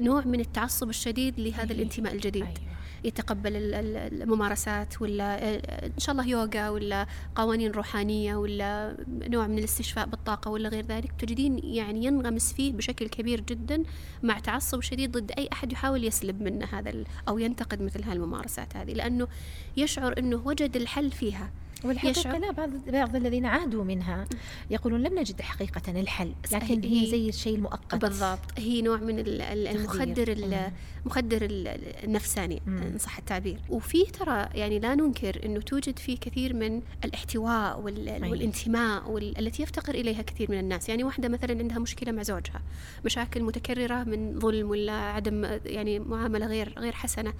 نوع 0.00 0.24
من 0.24 0.40
التعصب 0.40 0.88
الشديد 0.88 1.40
لهذا. 1.40 1.72
الانتماء 1.72 2.12
الجديد 2.12 2.42
أيوة. 2.42 2.74
يتقبل 3.04 3.56
ال- 3.56 3.74
ال- 3.74 4.22
الممارسات 4.22 5.02
ولا 5.02 5.44
آه، 5.44 5.86
إن 5.86 5.98
شاء 5.98 6.12
الله 6.12 6.26
يوغا 6.26 6.68
ولا 6.68 7.06
قوانين 7.34 7.70
روحانية 7.70 8.36
ولا 8.36 8.96
نوع 9.08 9.46
من 9.46 9.58
الاستشفاء 9.58 10.06
بالطاقة 10.06 10.50
ولا 10.50 10.68
غير 10.68 10.86
ذلك 10.86 11.12
تجدين 11.18 11.58
يعني 11.64 12.04
ينغمس 12.04 12.52
فيه 12.52 12.72
بشكل 12.72 13.08
كبير 13.08 13.40
جدا 13.40 13.82
مع 14.22 14.38
تعصب 14.38 14.80
شديد 14.80 15.12
ضد 15.12 15.32
أي 15.38 15.48
أحد 15.52 15.72
يحاول 15.72 16.04
يسلب 16.04 16.42
منه 16.42 16.66
هذا 16.72 16.92
أو 17.28 17.38
ينتقد 17.38 17.82
مثل 17.82 18.02
هالممارسات 18.02 18.76
هذه 18.76 18.92
لأنه 18.92 19.28
يشعر 19.76 20.18
إنه 20.18 20.42
وجد 20.44 20.76
الحل 20.76 21.10
فيها. 21.10 21.50
والحقيقة 21.84 22.20
يشعر- 22.20 22.38
لا 22.38 22.50
بعض 22.52 22.70
بعض 22.88 23.16
الذين 23.16 23.46
عادوا 23.46 23.84
منها 23.84 24.24
يقولون 24.70 25.02
لم 25.02 25.18
نجد 25.18 25.40
حقيقة 25.40 26.00
الحل 26.00 26.32
لكن 26.52 26.82
هي- 26.82 27.02
هي 27.02 27.10
زي 27.10 27.28
الشيء 27.28 27.56
المؤقت. 27.56 27.94
بالضبط. 27.94 28.38
هي 28.58 28.82
نوع 28.82 28.96
من 28.96 29.18
ال- 29.18 29.42
ال- 29.42 29.68
المخدر 29.68 30.32
ال- 30.32 30.50
مم. 30.50 30.72
مخدر 31.06 31.42
ال- 31.44 31.68
ال- 31.68 32.04
النفساني. 32.04 32.62
إن 32.68 32.98
صح 32.98 33.18
التعبير. 33.18 33.58
وفيه 33.68 34.06
ترى 34.06 34.48
يعني 34.54 34.78
لا 34.78 34.94
ننكر 34.94 35.40
إنه 35.44 35.60
توجد 35.60 35.98
فيه 35.98 36.18
كثير 36.18 36.54
من 36.54 36.82
الاحتواء. 37.04 37.80
والانتماء 37.80 39.10
وال- 39.10 39.38
التي 39.38 39.62
يفتقر 39.62 39.94
إليها 39.94 40.22
كثير 40.22 40.50
من 40.50 40.58
الناس. 40.58 40.88
يعني 40.88 41.04
واحدة 41.04 41.28
مثلا 41.28 41.58
عندها 41.58 41.78
مشكلة 41.78 42.12
مع 42.12 42.22
زوجها 42.22 42.62
مشاكل 43.04 43.42
متكررة 43.42 44.04
من 44.04 44.40
ظلم 44.40 44.70
ولا 44.70 44.92
عدم 44.92 45.58
يعني 45.66 45.98
معاملة 45.98 46.46
غير 46.46 46.74
غير 46.78 46.92
حسنة. 46.92 47.32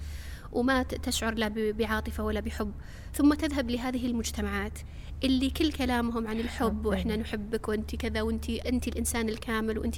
وما 0.55 0.83
تشعر 0.83 1.33
لا 1.33 1.47
ب- 1.47 1.77
بعاطفة 1.77 2.23
ولا 2.23 2.39
بحب 2.39 2.71
ثم 3.13 3.33
تذهب 3.33 3.69
لهذه 3.69 4.05
المجتمعات 4.07 4.79
اللي 5.23 5.49
كل 5.49 5.71
كلامهم 5.71 6.27
عن 6.27 6.39
الحب 6.39 6.65
حب، 6.67 6.85
وإحنا. 6.85 7.15
نحبك 7.15 7.67
وأنت 7.69 7.95
كذا 7.95 8.21
وانت 8.21 8.49
أنت 8.49 8.87
الإنسان 8.87 9.29
الكامل 9.29 9.79
وأنت 9.79 9.95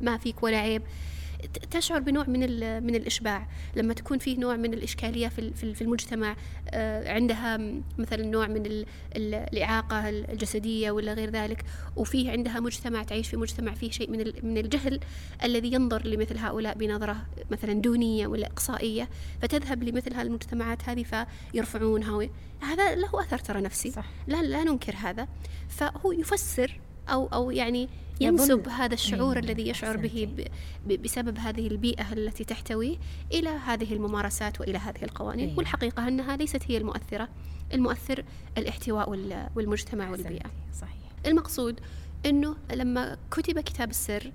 ما 0.00 0.16
فيك 0.18 0.42
ولا 0.42 0.56
عيب 0.58 0.82
تشعر 1.70 2.00
بنوع 2.00 2.24
من 2.26 2.40
من 2.82 2.94
الإشباع. 2.94 3.46
لما 3.76 3.94
تكون 3.94 4.18
فيه 4.18 4.38
نوع 4.38 4.56
من 4.56 4.74
الإشكالية 4.74 5.28
في 5.28 5.50
في 5.54 5.62
ال- 5.64 5.74
في 5.74 5.82
المجتمع 5.82 6.36
آه، 6.70 7.12
عندها 7.12 7.56
مثلا 7.98 8.26
نوع 8.26 8.46
من 8.46 8.66
ال- 8.66 8.86
ال- 9.16 9.34
الإعاقة 9.34 10.08
الجسدية 10.08 10.90
ولا 10.90 11.14
غير 11.14 11.30
ذلك 11.30 11.64
وفيه 11.96 12.30
عندها 12.30 12.60
مجتمع 12.60 13.02
تعيش 13.02 13.28
في 13.28 13.36
مجتمع 13.36 13.74
فيه 13.74 13.90
شيء 13.90 14.10
من 14.10 14.32
من 14.42 14.58
الجهل 14.58 15.00
الذي 15.44 15.72
ينظر 15.72 16.06
لمثل 16.06 16.38
هؤلاء 16.38 16.78
بنظرة 16.78 17.16
مثلا 17.50 17.72
دونية 17.72 18.26
ولا 18.26 18.46
إقصائية 18.46 19.08
فتذهب 19.42 19.82
لمثل 19.82 20.20
المجتمعات 20.20 20.88
هذه 20.88 21.04
فيرفعونها 21.52 22.28
هذا 22.60 22.94
له 22.94 23.20
أثر 23.20 23.38
ترى 23.38 23.60
نفسي. 23.60 23.90
صح. 23.90 24.04
لا 24.26 24.42
لا 24.42 24.64
ننكر 24.64 24.94
هذا. 24.96 25.28
فهو 25.68 26.12
يفسر 26.12 26.80
أو 27.08 27.26
أو 27.26 27.50
يعني. 27.50 27.88
ينسب 28.22 28.68
هذا 28.68 28.94
الشعور 28.94 29.36
أيوة، 29.36 29.38
الذي 29.46 29.68
يشعر 29.68 29.96
به 29.96 30.28
بسبب 31.04 31.38
هذه 31.38 31.66
البيئة 31.66 32.12
التي 32.12 32.44
تحتويه 32.44 32.96
إلى 33.32 33.48
هذه 33.48 33.92
الممارسات 33.94 34.60
وإلى 34.60 34.78
هذه 34.78 35.02
القوانين 35.02 35.44
أيوة. 35.46 35.58
والحقيقة 35.58 36.08
أنها 36.08 36.36
ليست 36.36 36.62
هي 36.68 36.76
المؤثرة 36.76 37.28
المؤثر 37.74 38.24
الاحتواء 38.58 39.10
وال- 39.10 39.48
والمجتمع 39.56 40.10
والبيئة 40.10 40.50
صحيح 40.80 41.12
المقصود 41.26 41.80
أنه 42.26 42.56
لما 42.72 43.16
كتب 43.30 43.60
كتاب 43.60 43.90
السر. 43.90 44.32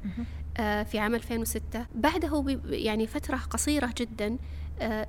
آه، 0.57 0.83
في 0.83 0.99
عام 0.99 1.15
2006 1.15 1.85
بعده 1.95 2.59
يعني 2.69 3.07
فترة 3.07 3.35
قصيرة 3.37 3.93
جدا 3.97 4.37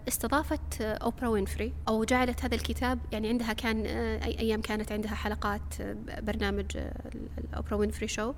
استضافت 0.09 0.81
آه، 0.81 0.95
أوبرا 0.95 1.29
وينفري 1.29 1.73
أو 1.89 2.05
جعلت 2.05 2.45
هذا 2.45 2.55
الكتاب 2.55 2.99
يعني 3.13 3.29
عندها 3.29 3.53
كان 3.53 3.87
آه، 3.87 4.25
أي 4.25 4.39
أيام 4.39 4.61
كانت 4.61 4.93
عندها 4.93 5.15
حلقات 5.15 5.81
آه، 5.81 6.21
برنامج 6.21 6.77
آه، 6.77 6.93
ال 7.39 7.45
Oprah 7.45 7.75
Winfrey 7.75 8.09
Show. 8.09 8.33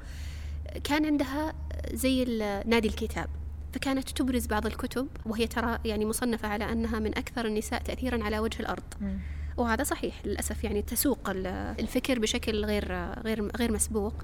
كان 0.84 1.06
عندها 1.06 1.54
زي 1.92 2.24
نادي 2.66 2.88
الكتاب 2.88 3.28
فكانت 3.72 4.10
تبرز 4.10 4.46
بعض 4.46 4.66
الكتب 4.66 5.08
وهي 5.26 5.46
ترى 5.46 5.78
يعني 5.84 6.04
مصنفة 6.06 6.48
على 6.48 6.72
أنها 6.72 6.98
من 6.98 7.18
أكثر 7.18 7.46
النساء 7.46 7.82
تأثيرا 7.82 8.24
على 8.24 8.38
وجه 8.38 8.60
الأرض. 8.60 8.82
وهذا 9.56 9.84
صحيح 9.84 10.26
للأسف 10.26 10.64
يعني 10.64 10.82
تسوق 10.82 11.30
ال- 11.30 11.46
الفكر 11.80 12.18
بشكل 12.18 12.64
غير 12.64 12.92
غير 13.24 13.50
غير 13.56 13.72
مسبوق. 13.72 14.14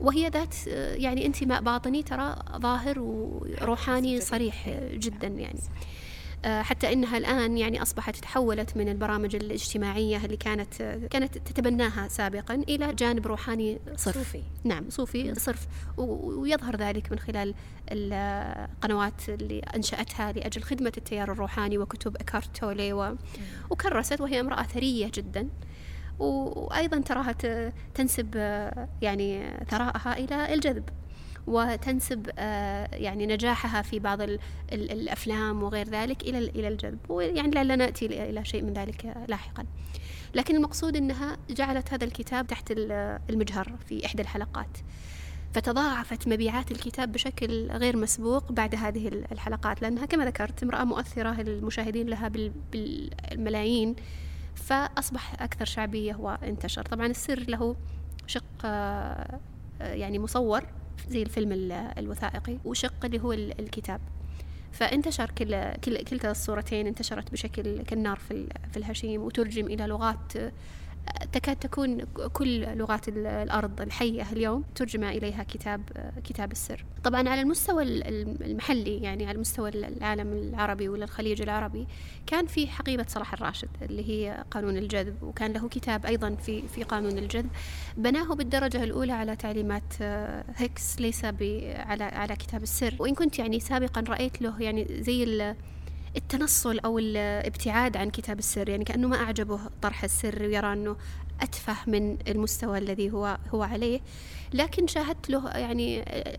وهي 0.00 0.28
ذات 0.28 0.54
آه، 0.68 0.94
يعني 0.94 1.26
انتماء 1.26 1.62
باطني 1.62 2.02
ترى 2.02 2.36
ظاهر 2.56 2.98
وروحاني 3.00 4.20
صريح 4.20 4.68
آه، 4.68 4.94
جدا 4.94 5.28
يعني. 5.28 5.58
آه، 5.58 6.07
حتى 6.46 6.92
إنها 6.92 7.18
الآن 7.18 7.58
يعني 7.58 7.82
أصبحت 7.82 8.16
تحولت 8.16 8.76
من 8.76 8.88
البرامج 8.88 9.36
الاجتماعية 9.36 10.24
اللي 10.24 10.36
كانت 10.36 10.74
كانت 11.10 11.38
تتبناها 11.38 12.08
سابقا 12.08 12.54
إلى 12.54 12.94
جانب 12.94 13.26
روحاني 13.26 13.78
صرف. 13.96 14.14
صوفي. 14.14 14.42
نعم 14.64 14.90
صوفي 14.90 15.34
صرف. 15.34 15.66
ويظهر 15.96 16.76
ذلك 16.76 17.12
من 17.12 17.18
خلال 17.18 17.54
القنوات 17.90 19.28
اللي 19.28 19.58
أنشأتها 19.58 20.32
لأجل 20.32 20.62
خدمة 20.62 20.92
التيار 20.96 21.32
الروحاني 21.32 21.78
وكتب 21.78 22.16
اكارت 22.16 22.56
تولي 22.56 22.92
و... 22.92 23.16
وكرست 23.70 24.20
وهي 24.20 24.40
امرأة 24.40 24.62
ثرية 24.62 25.10
جدا. 25.14 25.48
وأيضا 26.18 27.00
تراها 27.00 27.32
تنسب 27.94 28.34
آه، 28.36 28.88
يعني 29.02 29.50
ثراءها 29.70 30.18
إلى 30.18 30.54
الجذب. 30.54 30.84
وتنسب 31.48 32.30
آه، 32.38 32.88
يعني 32.96 33.26
نجاحها 33.26 33.82
في 33.82 33.98
بعض 33.98 34.20
ال- 34.20 34.38
ال- 34.72 34.90
الأفلام 34.92 35.62
وغير 35.62 35.88
ذلك 35.88 36.22
إلى 36.22 36.38
ال- 36.38 36.58
إلى 36.58 36.68
الجذب 36.68 36.98
ويعني 37.08 37.50
لعلنا 37.50 37.76
نأتي 37.76 38.08
ل- 38.08 38.12
إلى 38.12 38.44
شيء 38.44 38.62
من 38.62 38.72
ذلك 38.72 39.14
لاحقا. 39.28 39.64
لكن 40.34 40.56
المقصود 40.56 40.96
إنها 40.96 41.36
جعلت 41.50 41.92
هذا 41.92 42.04
الكتاب 42.04 42.46
تحت 42.46 42.70
ال- 42.70 43.18
المجهر 43.30 43.72
في 43.88 44.06
إحدى 44.06 44.22
الحلقات. 44.22 44.78
فتضاعفت 45.54 46.28
مبيعات 46.28 46.70
الكتاب 46.72 47.12
بشكل 47.12 47.70
غير 47.70 47.96
مسبوق 47.96 48.52
بعد 48.52 48.74
هذه 48.74 49.08
ال- 49.08 49.32
الحلقات 49.32 49.82
لأنها 49.82 50.06
كما 50.06 50.24
ذكرت 50.24 50.62
امرأة 50.62 50.84
مؤثرة 50.84 51.40
المشاهدين 51.40 52.06
لها 52.06 52.28
بال- 52.28 52.52
بالملايين 52.72 53.96
فأصبح 54.54 55.42
أكثر 55.42 55.64
شعبية 55.64 56.14
وانتشر. 56.14 56.82
طبعا 56.82 57.06
السر 57.06 57.44
له 57.48 57.76
شق 58.26 58.44
آه، 58.64 59.38
يعني 59.80 60.18
مصور 60.18 60.62
زي 61.10 61.22
الفيلم 61.22 61.52
ال- 61.52 61.72
الوثائقي 61.98 62.58
وشق 62.64 63.04
اللي 63.04 63.20
هو 63.20 63.32
ال- 63.32 63.60
الكتاب. 63.60 64.00
فانتشر 64.72 65.30
كل 65.30 65.72
كل 65.72 66.02
كلتا 66.04 66.30
الصورتين 66.30 66.86
انتشرت 66.86 67.32
بشكل 67.32 67.82
كالنار 67.82 68.16
في 68.16 68.46
في 68.70 68.76
الهشيم 68.76 69.22
وترجم 69.22 69.66
إلى 69.66 69.86
لغات 69.86 70.32
تكاد 71.32 71.56
تكون 71.56 71.98
كل 72.32 72.60
لغات 72.78 73.08
ال- 73.08 73.26
الأرض 73.26 73.80
الحية 73.80 74.26
اليوم 74.32 74.64
ترجم 74.74 75.04
إليها 75.04 75.42
كتاب 75.42 75.82
كتاب 76.24 76.52
السر. 76.52 76.84
طبعا 77.04 77.28
على 77.28 77.40
المستوى 77.40 77.82
ال- 77.82 78.06
ال- 78.06 78.42
المحلي 78.50 78.96
يعني 79.02 79.26
على 79.26 79.38
مستوى 79.38 79.68
العالم 79.68 80.32
العربي 80.32 80.88
ولا 80.88 81.04
الخليج 81.04 81.42
العربي 81.42 81.86
كان 82.26 82.46
في 82.46 82.66
حقيبة 82.66 83.04
صلاح 83.08 83.32
الراشد 83.32 83.68
اللي 83.82 84.08
هي 84.08 84.44
قانون 84.50 84.76
الجذب 84.76 85.22
وكان 85.22 85.52
له 85.52 85.68
كتاب 85.68 86.06
أيضا 86.06 86.34
في 86.34 86.68
في 86.68 86.82
قانون 86.82 87.18
الجذب. 87.18 87.48
بناه 87.96 88.34
بالدرجة 88.34 88.84
الأولى 88.84 89.12
على 89.12 89.36
تعليمات 89.36 89.82
آه، 90.02 90.44
هيكس 90.56 91.00
ليس 91.00 91.24
ب- 91.24 91.72
على 91.76 92.04
على 92.04 92.36
كتاب 92.36 92.62
السر. 92.62 92.94
وإن 92.98 93.14
كنت 93.14 93.38
يعني 93.38 93.60
سابقا 93.60 94.04
رأيت 94.08 94.42
له 94.42 94.62
يعني 94.62 94.86
زي 95.02 95.24
التنصل 96.16 96.78
أو 96.78 96.98
الابتعاد 96.98 97.96
عن 97.96 98.10
كتاب 98.10 98.38
السر 98.38 98.68
يعني 98.68 98.84
كأنه 98.84 99.08
ما 99.08 99.16
أعجبه 99.16 99.60
طرح 99.82 100.04
السر 100.04 100.42
ويرى 100.42 100.72
أنه 100.72 100.96
أتفه 101.40 101.76
من 101.86 102.18
المستوى 102.28 102.78
الذي 102.78 103.10
هو 103.10 103.38
هو 103.54 103.62
عليه. 103.62 104.00
لكن 104.54 104.86
شاهدت 104.86 105.30
له 105.30 105.48
يعني 105.50 105.96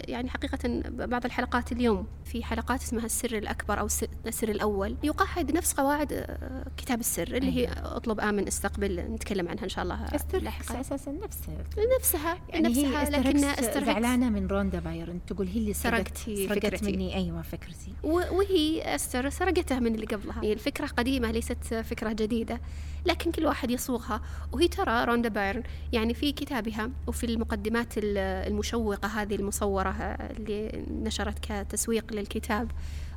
يعني 0.08 0.30
حقيقة 0.30 0.60
بعض 0.90 1.26
الحلقات 1.26 1.72
اليوم. 1.72 2.08
في 2.26 2.44
حلقات 2.44 2.82
اسمها 2.82 3.06
السر 3.06 3.38
الأكبر 3.38 3.80
أو 3.80 3.86
الس- 3.86 4.06
السر 4.28 4.50
الأول. 4.50 4.96
يقعد 5.04 5.52
نفس 5.52 5.74
قواعد 5.74 6.14
آه، 6.14 6.66
كتاب 6.78 7.00
السر 7.00 7.28
اللي 7.28 7.52
هي 7.58 7.68
أطلب 7.84 8.20
آمن 8.20 8.48
استقبل 8.48 9.00
نتكلم 9.00 9.48
عنها 9.48 9.64
إن 9.64 9.70
شاء 9.70 9.84
الله 9.84 10.06
لاحقا. 10.34 10.80
أساسا 10.82 11.12
نفسه 11.12 11.54
نفسها 12.00 12.38
يعني 12.50 12.68
نفسها 12.68 13.06
هي 13.08 13.10
لكنها 13.10 13.54
إستر 13.54 13.68
إستر 13.70 13.86
زعلانة 13.86 14.30
من 14.30 14.48
روندا 14.48 14.80
بايرن. 14.80 15.20
تقول 15.28 15.48
هي 15.48 15.58
اللي 15.58 15.74
سرقت 15.74 16.18
سرقت 16.18 16.50
فكرتي. 16.66 16.92
مني. 16.92 17.16
أيوه 17.16 17.42
فكرتي. 17.42 17.94
وهي 18.04 18.96
استر 18.96 19.30
سرقتها 19.30 19.80
من 19.80 19.96
اللي 19.96 20.06
قبلها. 20.06 20.44
هي 20.44 20.54
الفكرة 20.54 20.88
قديمة 20.88 21.32
ليست 21.32 21.64
فكرة 21.74 22.12
جديدة. 22.14 22.62
لكن 23.06 23.32
كل 23.32 23.46
واحد 23.46 23.72
يصوغها. 23.72 24.22
وهي 24.52 24.68
ترى 24.68 25.04
روندا 25.06 25.30
بايرن 25.30 25.64
يعني 25.94 26.14
في 26.14 26.32
كتابها 26.32 26.90
وفي 27.08 27.26
المقدمات 27.26 27.98
ال- 27.98 27.99
المشوقة 28.04 29.08
هذه 29.08 29.36
المصورة 29.36 29.90
اللي 29.90 30.86
نشرت 30.92 31.40
كتسويق 31.40 32.14
للكتاب 32.14 32.72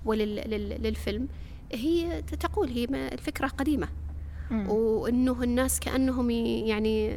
وللفيلم 0.05 1.29
هي 1.73 2.23
تقول 2.23 2.69
هي 2.69 2.85
الفكرة 2.85 3.47
قديمة 3.47 3.89
مم. 4.51 4.69
وإنه 4.71 5.43
الناس 5.43 5.81
كأنهم 5.81 6.31
يعني 6.31 7.17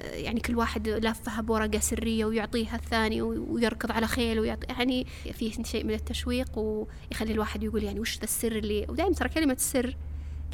يعني 0.00 0.40
كل 0.40 0.56
واحد 0.56 0.88
لافها 0.88 1.40
بورقه 1.40 1.78
سرية 1.78 2.24
ويعطيها 2.24 2.76
الثاني 2.76 3.22
ويركض 3.22 3.92
على 3.92 4.06
خيل 4.06 4.40
ويعطي 4.40 4.66
يعني 4.66 5.06
في 5.32 5.64
شيء 5.64 5.84
من 5.84 5.94
التشويق 5.94 6.58
ويخلي 6.58 7.32
الواحد 7.32 7.62
يقول 7.62 7.82
يعني 7.82 8.00
وش 8.00 8.18
ذا 8.18 8.24
السر 8.24 8.52
اللي 8.52 8.86
ودائما 8.88 9.14
ترى 9.14 9.28
كلمة 9.28 9.52
السر 9.52 9.96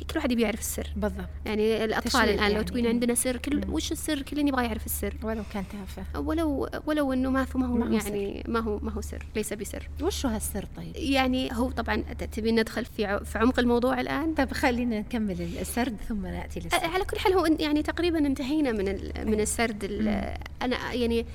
كل 0.04 0.16
واحد 0.18 0.32
يبي 0.32 0.42
يعرف 0.42 0.60
السر. 0.60 0.90
بالضبط. 0.96 1.28
يعني 1.46 1.84
الأطفال 1.84 2.20
الآن 2.28 2.46
لو 2.46 2.52
يعني. 2.52 2.64
تقولين 2.64 2.86
عندنا 2.86 3.14
سر 3.14 3.36
كل. 3.36 3.60
وش 3.70 3.92
السر؟ 3.92 4.22
كل 4.22 4.38
يبغى 4.48 4.64
يعرف 4.64 4.86
السر. 4.86 5.14
ولو 5.22 5.42
كان 5.52 5.64
تافه. 5.72 6.20
ولو 6.20 6.68
ولو 6.86 7.12
إنه 7.12 7.30
ما 7.30 7.46
ما 7.54 7.66
هو 7.66 7.74
ما 7.74 7.86
هو 7.88 7.92
يعني 7.92 8.44
ما 8.48 8.60
هو 8.60 8.78
ما 8.82 8.92
هو 8.92 9.00
سر 9.00 9.26
ليس 9.36 9.52
بسر. 9.52 9.88
وشو 10.02 10.28
هالسر 10.28 10.64
طيب؟ 10.76 10.96
يعني 10.96 11.48
هو 11.52 11.70
طبعا 11.70 11.96
تبين 12.32 12.60
ندخل 12.60 12.84
في 12.84 13.24
في 13.24 13.38
عمق 13.38 13.58
الموضوع 13.58 14.00
الآن؟ 14.00 14.34
طيب 14.34 14.52
خلينا 14.52 14.98
نكمل 15.00 15.40
السرد 15.60 15.96
ثم 16.08 16.26
نأتي 16.26 16.60
للسرد 16.60 16.84
على 16.84 17.04
كل 17.04 17.18
حال 17.18 17.32
هو 17.32 17.46
يعني 17.46 17.82
تقريبا 17.82 18.18
انتهينا 18.18 18.72
من 18.72 18.88
ال- 18.88 19.12
من 19.26 19.40
السرد 19.40 19.84
ال- 19.84 20.34
أنا 20.62 20.92
يعني 20.92 21.26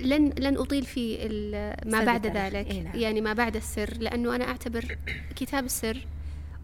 لن 0.00 0.32
لن 0.38 0.56
أطيل 0.56 0.84
في 0.84 1.18
ما 1.86 2.04
بعد. 2.04 2.26
ذلك. 2.26 2.70
إي 2.70 2.80
نعم. 2.80 2.96
يعني 2.96 3.20
ما 3.20 3.32
بعد 3.32 3.56
السر 3.56 3.94
لأنه 4.00 4.36
أنا 4.36 4.48
أعتبر 4.48 4.98
كتاب 5.36 5.64
السر 5.64 6.06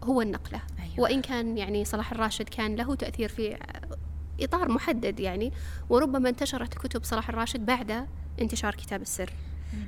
هو 0.03 0.21
النقلة. 0.21 0.61
أيوة. 0.97 1.03
وإن 1.03 1.21
كان 1.21 1.57
يعني 1.57 1.85
صلاح 1.85 2.11
الراشد 2.11 2.49
كان 2.49 2.75
له 2.75 2.95
تأثير 2.95 3.29
في 3.29 3.57
إطار 4.41 4.69
محدد 4.69 5.19
يعني 5.19 5.51
وربما 5.89 6.29
انتشرت 6.29 6.73
كتب 6.73 7.03
صلاح 7.03 7.29
الراشد 7.29 7.65
بعد 7.65 8.07
انتشار 8.41 8.75
كتاب 8.75 9.01
السر. 9.01 9.29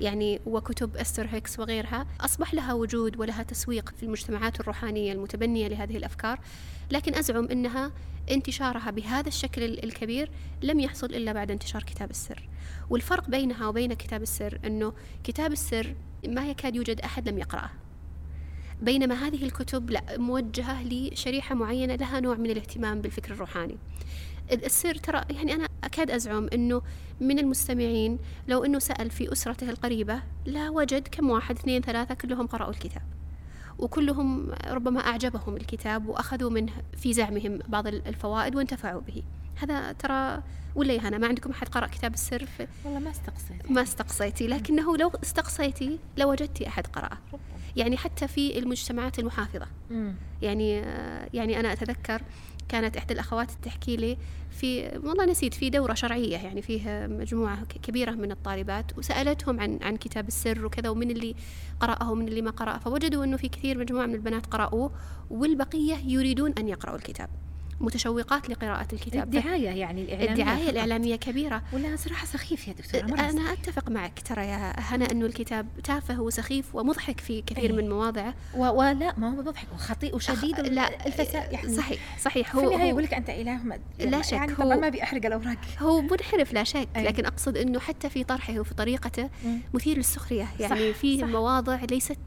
يعني 0.01 0.39
وكتب 0.45 0.97
أستر 0.97 1.27
هيكس 1.31 1.59
وغيرها 1.59 2.05
أصبح 2.21 2.53
لها 2.53 2.73
وجود 2.73 3.19
ولها 3.19 3.43
تسويق 3.43 3.89
في 3.97 4.03
المجتمعات 4.03 4.59
الروحانية 4.59 5.13
المتبنية 5.13 5.67
لهذه 5.67 5.97
الأفكار 5.97 6.39
لكن 6.91 7.15
أزعم 7.15 7.45
أنها 7.51 7.91
انتشارها 8.31 8.91
بهذا 8.91 9.27
الشكل 9.27 9.63
ال- 9.63 9.83
الكبير 9.83 10.29
لم 10.63 10.79
يحصل 10.79 11.05
إلا 11.07 11.31
بعد 11.33 11.51
انتشار 11.51 11.83
كتاب 11.83 12.09
السر. 12.09 12.49
والفرق 12.89 13.29
بينها 13.29 13.67
وبين 13.67 13.93
كتاب 13.93 14.21
السر 14.21 14.59
أنه 14.65 14.93
كتاب 15.23 15.51
السر 15.51 15.95
ما 16.27 16.49
يكاد 16.49 16.75
يوجد 16.75 17.01
أحد 17.01 17.29
لم 17.29 17.37
يقرأه. 17.37 17.69
بينما 18.81 19.15
هذه 19.15 19.43
الكتب 19.45 19.89
لا 19.89 20.03
موجهة 20.17 20.83
لشريحة 20.83 21.55
معينة 21.55 21.95
لها 21.95 22.19
نوع 22.19 22.35
من 22.35 22.49
الاهتمام 22.49 23.01
بالفكر 23.01 23.33
الروحاني. 23.33 23.77
السر 24.51 24.95
ترى 24.95 25.21
يعني 25.29 25.53
أنا 25.53 25.67
أكاد 25.83 26.11
أزعم 26.11 26.49
أنه 26.53 26.81
من 27.21 27.39
المستمعين 27.39 28.19
لو 28.47 28.63
أنه 28.65 28.79
سأل 28.79 29.11
في 29.11 29.31
أسرته 29.31 29.69
القريبة 29.69 30.21
لا 30.45 30.69
وجد 30.69 31.07
كم 31.07 31.29
واحد 31.29 31.57
اثنين 31.57 31.81
ثلاثة 31.81 32.15
كلهم 32.15 32.47
قرأوا 32.47 32.69
الكتاب. 32.71 33.01
وكلهم 33.79 34.51
ربما 34.67 34.99
أعجبهم 34.99 35.55
الكتاب 35.55 36.07
وأخذوا 36.07 36.49
منه 36.49 36.73
في 36.97 37.13
زعمهم 37.13 37.59
بعض 37.67 37.87
الفوائد 37.87 38.55
وانتفعوا 38.55 39.01
به. 39.01 39.23
هذا 39.57 39.91
ترى 39.91 40.43
ولا 40.75 40.93
يا 40.93 40.99
هنا 40.99 41.17
ما 41.17 41.27
عندكم 41.27 41.51
أحد 41.51 41.67
قرأ 41.69 41.87
كتاب 41.87 42.13
السر 42.13 42.45
في 42.45 42.67
والله 42.85 42.99
ما 42.99 43.11
استقصيت. 43.11 43.71
ما 43.71 43.81
استقصيتي 43.81 44.47
لكنه 44.47 44.97
لو 44.97 45.11
استقصيتي 45.23 45.99
لوجدتي 46.17 46.67
أحد 46.67 46.87
قرأه. 46.87 47.17
يعني 47.75 47.97
حتى 47.97 48.27
في 48.27 48.59
المجتمعات 48.59 49.19
المحافظة. 49.19 49.67
مم. 49.91 50.13
يعني 50.41 50.71
يعني 51.33 51.59
أنا 51.59 51.73
أتذكر 51.73 52.21
كانت 52.69 52.97
إحدى 52.97 53.13
الأخوات 53.13 53.51
تحكي 53.63 53.97
لي 53.97 54.17
في 54.51 54.99
والله 55.03 55.25
نسيت 55.25 55.53
في 55.53 55.69
دورة 55.69 55.93
شرعية 55.93 56.37
يعني 56.37 56.61
فيه 56.61 57.07
مجموعة 57.07 57.65
كبيرة 57.65 58.11
من 58.11 58.31
الطالبات 58.31 58.97
وسألتهم 58.97 59.59
عن 59.59 59.79
عن 59.81 59.97
كتاب 59.97 60.27
السر 60.27 60.65
وكذا 60.65 60.89
ومن 60.89 61.11
اللي 61.11 61.35
قرأه 61.79 62.11
ومن 62.11 62.27
اللي 62.27 62.41
ما 62.41 62.51
قرأه 62.51 62.77
فوجدوا 62.77 63.23
أنه 63.23 63.37
في 63.37 63.49
كثير 63.49 63.77
مجموعة 63.77 64.05
من 64.05 64.13
البنات 64.15 64.45
قرأوه 64.45 64.91
والبقية 65.29 65.95
يريدون 66.05 66.53
أن 66.57 66.67
يقرأوا 66.67 66.95
الكتاب. 66.95 67.29
متشوقات 67.79 68.49
لقراءة 68.49 68.87
الكتاب 68.93 69.23
الدعاية 69.35 69.69
يعني 69.69 70.01
الإعلامية 70.01 70.31
الدعاية 70.31 70.59
فقط. 70.63 70.69
الإعلامية 70.69 71.15
كبيرة 71.15 71.61
ولا 71.73 71.95
صراحة 71.95 72.25
سخيف 72.25 72.67
يا 72.67 72.73
دكتورة 72.73 73.19
أنا 73.29 73.53
أتفق 73.53 73.89
معك 73.89 74.19
ترى 74.25 74.41
يا 74.45 74.79
هنا 74.79 75.11
أنه 75.11 75.25
الكتاب 75.25 75.67
تافه 75.83 76.21
وسخيف 76.21 76.75
ومضحك 76.75 77.19
في 77.19 77.41
كثير 77.41 77.69
أي. 77.71 77.75
من 77.75 77.89
مواضعه. 77.89 78.33
ولا 78.55 79.13
ما 79.17 79.27
هو 79.27 79.41
مضحك 79.41 79.67
وخطيء 79.75 80.15
وشديد 80.15 80.59
لا 80.59 81.05
الفساد 81.07 81.51
يعني 81.53 81.75
صحيح 81.77 81.99
صحيح 82.21 82.51
في 82.51 82.57
هو 82.57 82.61
النهاية 82.71 82.83
هو, 82.85 82.89
يقول 82.89 83.03
لك 83.03 83.13
أنت 83.13 83.29
إله 83.29 83.57
ما 83.63 83.79
لا 83.99 84.21
شك، 84.21 84.33
يعني 84.33 84.51
هو- 84.51 84.55
طبعا 84.55 84.75
ما 84.75 84.89
بيحرق 84.89 85.25
الأوراق 85.25 85.57
هو 85.79 86.01
منحرف 86.01 86.53
لا 86.53 86.63
شك 86.63 86.87
أي. 86.95 87.03
لكن 87.03 87.25
أقصد 87.25 87.57
أنه 87.57 87.79
حتى 87.79 88.09
في 88.09 88.23
طرحه 88.23 88.59
وفي 88.59 88.73
طريقته 88.73 89.29
مم. 89.45 89.59
مثير 89.73 89.97
للسخرية 89.97 90.47
يعني 90.59 90.93
صح، 90.93 90.99
فيه 90.99 91.21
صح. 91.21 91.27
مواضع 91.27 91.79
ليست 91.91 92.17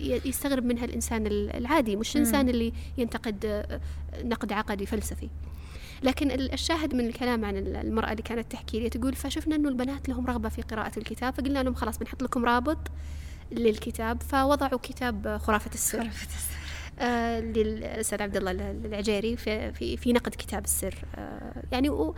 يستغرب 0.00 0.64
منها 0.64 0.84
الإنسان 0.84 1.26
العادي 1.26 1.96
مش. 1.96 2.16
الإنسان 2.16 2.48
اللي 2.48 2.72
ينتقد 2.98 3.44
آه، 3.46 3.80
نقد 4.24 4.52
عقدي 4.52 4.86
فلسفي. 4.86 5.28
لكن 6.02 6.30
ال- 6.30 6.52
الشاهد 6.52 6.94
من 6.94 7.06
الكلام 7.06 7.44
عن 7.44 7.56
ال- 7.56 7.76
المرأة 7.76 8.10
اللي 8.12 8.22
كانت 8.22 8.52
تحكي 8.52 8.80
لي 8.80 8.88
تقول 8.88 9.14
فشفنا 9.14 9.56
أنه 9.56 9.68
البنات 9.68 10.08
لهم 10.08 10.26
رغبة 10.26 10.48
في 10.48 10.62
قراءة 10.62 10.98
الكتاب 10.98 11.34
فقلنا 11.34 11.62
لهم 11.62 11.74
خلاص 11.74 11.98
بنحط 11.98 12.22
لكم 12.22 12.44
رابط 12.44 12.78
للكتاب 13.52 14.22
فوضعوا 14.22 14.78
كتاب 14.82 15.38
خرافة 15.38 15.70
السر. 15.74 15.98
خرافة 16.00 16.26
السر. 16.26 16.56
آه 16.98 17.40
للأستاذ 17.40 18.22
عبد 18.22 18.36
الله 18.36 18.50
العجيري 18.50 19.36
في 19.36 19.72
في, 19.72 19.96
في 19.96 20.12
نقد 20.12 20.30
كتاب 20.38 20.64
السر. 20.64 20.94
آه 21.16 21.62
يعني 21.72 21.90
و 21.90 22.14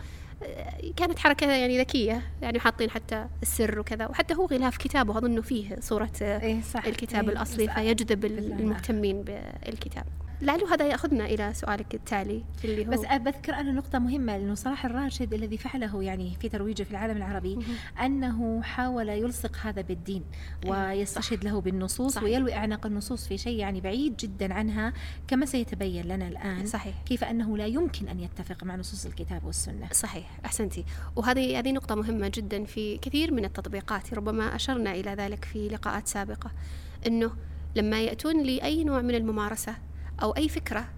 كانت 0.97 1.19
حركة 1.19 1.47
يعني 1.51 1.79
ذكية 1.79 2.21
يعني 2.41 2.59
حاطين 2.59 2.89
حتى 2.89 3.27
السر 3.41 3.79
وكذا 3.79 4.07
وحتى 4.07 4.33
هو 4.35 4.45
غلاف 4.45 4.77
كتابه 4.77 5.17
أظنه 5.17 5.41
فيه 5.41 5.75
صورة 5.79 6.11
إيه 6.21 6.61
صح. 6.61 6.85
الكتاب 6.85 7.29
إيه 7.29 7.35
الأصلي 7.35 7.67
فيجذب 7.67 8.25
المهتمين 8.25 9.21
بالكتاب. 9.21 10.05
لعله 10.41 10.73
هذا 10.73 10.87
يأخذنا 10.87 11.25
إلى 11.25 11.53
سؤالك 11.53 11.95
التالي 11.95 12.43
اللي 12.63 12.87
هو 12.87 12.89
بس 12.89 12.99
بذكر 12.99 13.53
أنا 13.53 13.71
نقطة 13.71 13.99
مهمة 13.99 14.37
لأنه 14.37 14.55
صلاح 14.55 14.85
الراشد 14.85 15.33
الذي 15.33 15.57
فعله 15.57 16.03
يعني 16.03 16.35
في 16.41 16.49
ترويجه 16.49 16.83
في 16.83 16.91
العالم 16.91 17.17
العربي 17.17 17.59
أنه 18.05 18.61
حاول 18.61 19.09
يلصق 19.09 19.57
هذا 19.61 19.81
بالدين 19.81 20.23
إيه، 20.63 20.71
ويستشهد 20.71 21.43
له 21.43 21.61
بالنصوص 21.61 22.13
صحيح. 22.13 22.23
ويلوي 22.23 22.53
أعناق 22.53 22.85
النصوص 22.85 23.27
في 23.27 23.37
شيء 23.37 23.57
يعني 23.57 23.81
بعيد 23.81 24.17
جدا 24.17 24.53
عنها 24.53 24.93
كما 25.27 25.45
سيتبين 25.45 26.05
لنا 26.05 26.27
الآن 26.27 26.65
صحيح. 26.65 26.95
كيف 27.05 27.23
أنه 27.23 27.57
لا 27.57 27.65
يمكن 27.65 28.07
أن 28.07 28.19
يتفق 28.19 28.63
مع 28.63 28.75
نصوص 28.75 29.05
الكتاب 29.05 29.45
والسنة. 29.45 29.87
صحيح 29.91 30.39
احسنتي 30.45 30.85
وهذه 31.15 31.59
هذه 31.59 31.71
نقطة 31.71 31.95
مهمة 31.95 32.31
جدا 32.33 32.63
في 32.63 32.97
كثير 32.97 33.33
من 33.33 33.45
التطبيقات. 33.45 34.13
ربما 34.13 34.55
أشرنا 34.55 34.91
إلى 34.91 35.11
ذلك 35.13 35.45
في 35.45 35.67
لقاءات 35.67 36.07
سابقة. 36.07 36.51
إنه 37.07 37.31
لما 37.75 38.01
يأتون 38.01 38.43
لأي 38.43 38.83
نوع 38.83 39.01
من 39.01 39.15
الممارسة 39.15 39.88
أو 40.21 40.31
أي 40.31 40.49
فكرة 40.49 40.89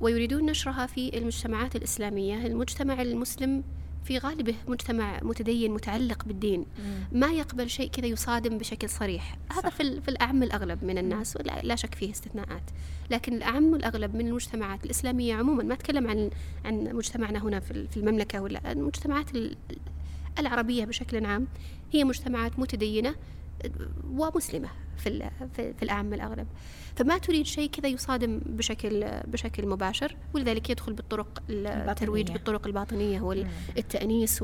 ويريدون 0.00 0.46
نشرها 0.46 0.86
في 0.86 1.18
المجتمعات 1.18 1.76
الإسلامية 1.76 2.46
المجتمع 2.46 3.02
المسلم 3.02 3.64
في 4.04 4.18
غالبه 4.18 4.54
مجتمع 4.68 5.20
متدين 5.22 5.70
متعلق 5.70 6.24
بالدين. 6.24 6.66
ما 7.12 7.26
يقبل 7.26 7.70
شيء 7.70 7.90
كذا 7.90 8.06
يصادم 8.06 8.58
بشكل 8.58 8.88
صريح. 8.88 9.38
صح. 9.50 9.58
هذا 9.58 9.70
في, 9.70 10.00
في 10.00 10.08
الأعم 10.08 10.42
الأغلب 10.42 10.84
من 10.84 10.98
الناس 10.98 11.36
ولا 11.36 11.60
لا 11.62 11.76
شك 11.76 11.94
فيه 11.94 12.10
استثناءات. 12.10 12.62
لكن 13.10 13.34
الأعم 13.34 13.74
الأغلب 13.74 14.14
من 14.14 14.26
المجتمعات 14.26 14.84
الإسلامية 14.84 15.34
عموما 15.34 15.62
ما 15.62 15.74
أتكلم 15.74 16.06
عن 16.06 16.30
عن 16.64 16.84
مجتمعنا 16.92 17.42
هنا 17.42 17.60
في 17.60 17.96
المملكة 17.96 18.40
ولا 18.40 18.72
المجتمعات 18.72 19.26
العربية 20.38 20.84
بشكل 20.84 21.26
عام 21.26 21.46
هي 21.92 22.04
مجتمعات 22.04 22.58
متدينة 22.58 23.14
ومسلمة 24.10 24.68
في, 24.96 25.30
في 25.54 25.82
الأعم 25.82 26.14
الأغلب 26.14 26.46
فما 26.96 27.18
تريد 27.18 27.46
شيء 27.46 27.70
كذا 27.70 27.88
يصادم 27.88 28.40
بشكل 28.46 29.06
بشكل 29.26 29.66
مباشر 29.66 30.16
ولذلك 30.34 30.70
يدخل 30.70 30.92
بالطرق 30.92 31.42
الترويج 31.50 32.32
بالطرق 32.32 32.66
الباطنية 32.66 33.20
والتأنيس 33.20 34.42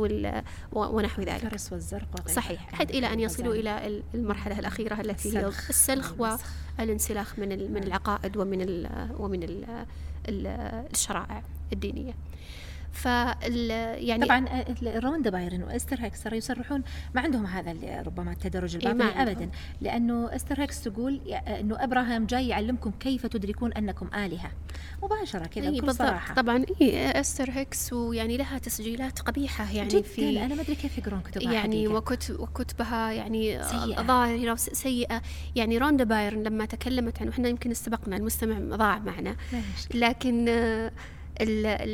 ونحو 0.73 1.23
ذلك. 1.23 1.45
الفرس 1.45 1.73
والزرق 1.73 2.29
صحيح. 2.29 2.75
حتى 2.75 2.99
إلى 2.99 3.13
أن 3.13 3.21
يصلوا 3.21 3.55
إلى 3.55 4.03
المرحلة 4.15 4.59
الأخيرة 4.59 5.01
التي 5.01 5.39
هي 5.39 5.47
السلخ. 5.69 6.15
والانسلاخ 6.79 7.39
من 7.39 7.73
من 7.73 7.83
العقائد 7.83 8.37
ومن 8.37 8.61
ال 8.61 9.09
ومن 9.19 9.43
ال 9.43 9.87
الشرائع 10.93 11.43
الدينية. 11.73 12.13
ف 12.93 13.05
يعني 13.05 14.25
طبعا 14.25 14.49
آه، 14.49 14.99
روندا 14.99 15.31
بايرن 15.31 15.63
وإستر 15.63 15.97
هيكس 16.01 16.27
يصرحون 16.27 16.83
ما 17.15 17.21
عندهم 17.21 17.47
هذا 17.47 18.03
ربما 18.03 18.33
التدرج 18.33 18.75
الباطني 18.77 19.03
إيه 19.03 19.23
ابدا. 19.23 19.51
لأنه 19.81 20.37
إستر 20.37 20.61
هيكس 20.61 20.83
تقول 20.83 21.21
إنه 21.31 21.85
ابراهام 21.85 22.27
جاي 22.27 22.49
يعلمكم 22.49 22.91
كيف 23.01 23.27
تدركون 23.27 23.73
أنكم 23.73 24.09
آلهة. 24.15 24.51
مباشرة 25.03 25.47
كذا 25.47 25.69
إيه 25.69 25.81
بكل 25.81 25.95
صراحة. 25.95 26.35
طبعا 26.35 26.65
إيه 26.81 27.21
إستر 27.21 27.51
هيكس 27.51 27.93
ويعني 27.93 28.37
لها 28.37 28.59
تسجيلات 28.59 29.19
قبيحة 29.19 29.73
يعني 29.73 29.89
جداً. 29.89 30.03
في 30.03 30.45
أنا 30.45 30.55
ما 30.55 30.63
أدري 30.63 30.75
كيف 30.75 30.99
يقرون 30.99 31.21
كتبها 31.21 31.53
يعني 31.53 31.89
وكتب 31.89 32.41
وكتبها 32.41 33.13
يعني 33.13 33.63
سيئة. 33.65 34.03
ظاهرة 34.03 34.55
سيئة. 34.55 35.23
يعني 35.57 35.79
روندا 35.79 36.05
بايرن 36.05 36.43
لما 36.43 36.65
تكلمت 36.65 37.23
عنه 37.23 37.31
إحنا 37.31 37.49
يمكن 37.49 37.71
استبقنا 37.71 38.17
المستمع 38.17 38.77
ضاع 38.77 38.99
معنا. 38.99 39.37
لكن 39.95 40.49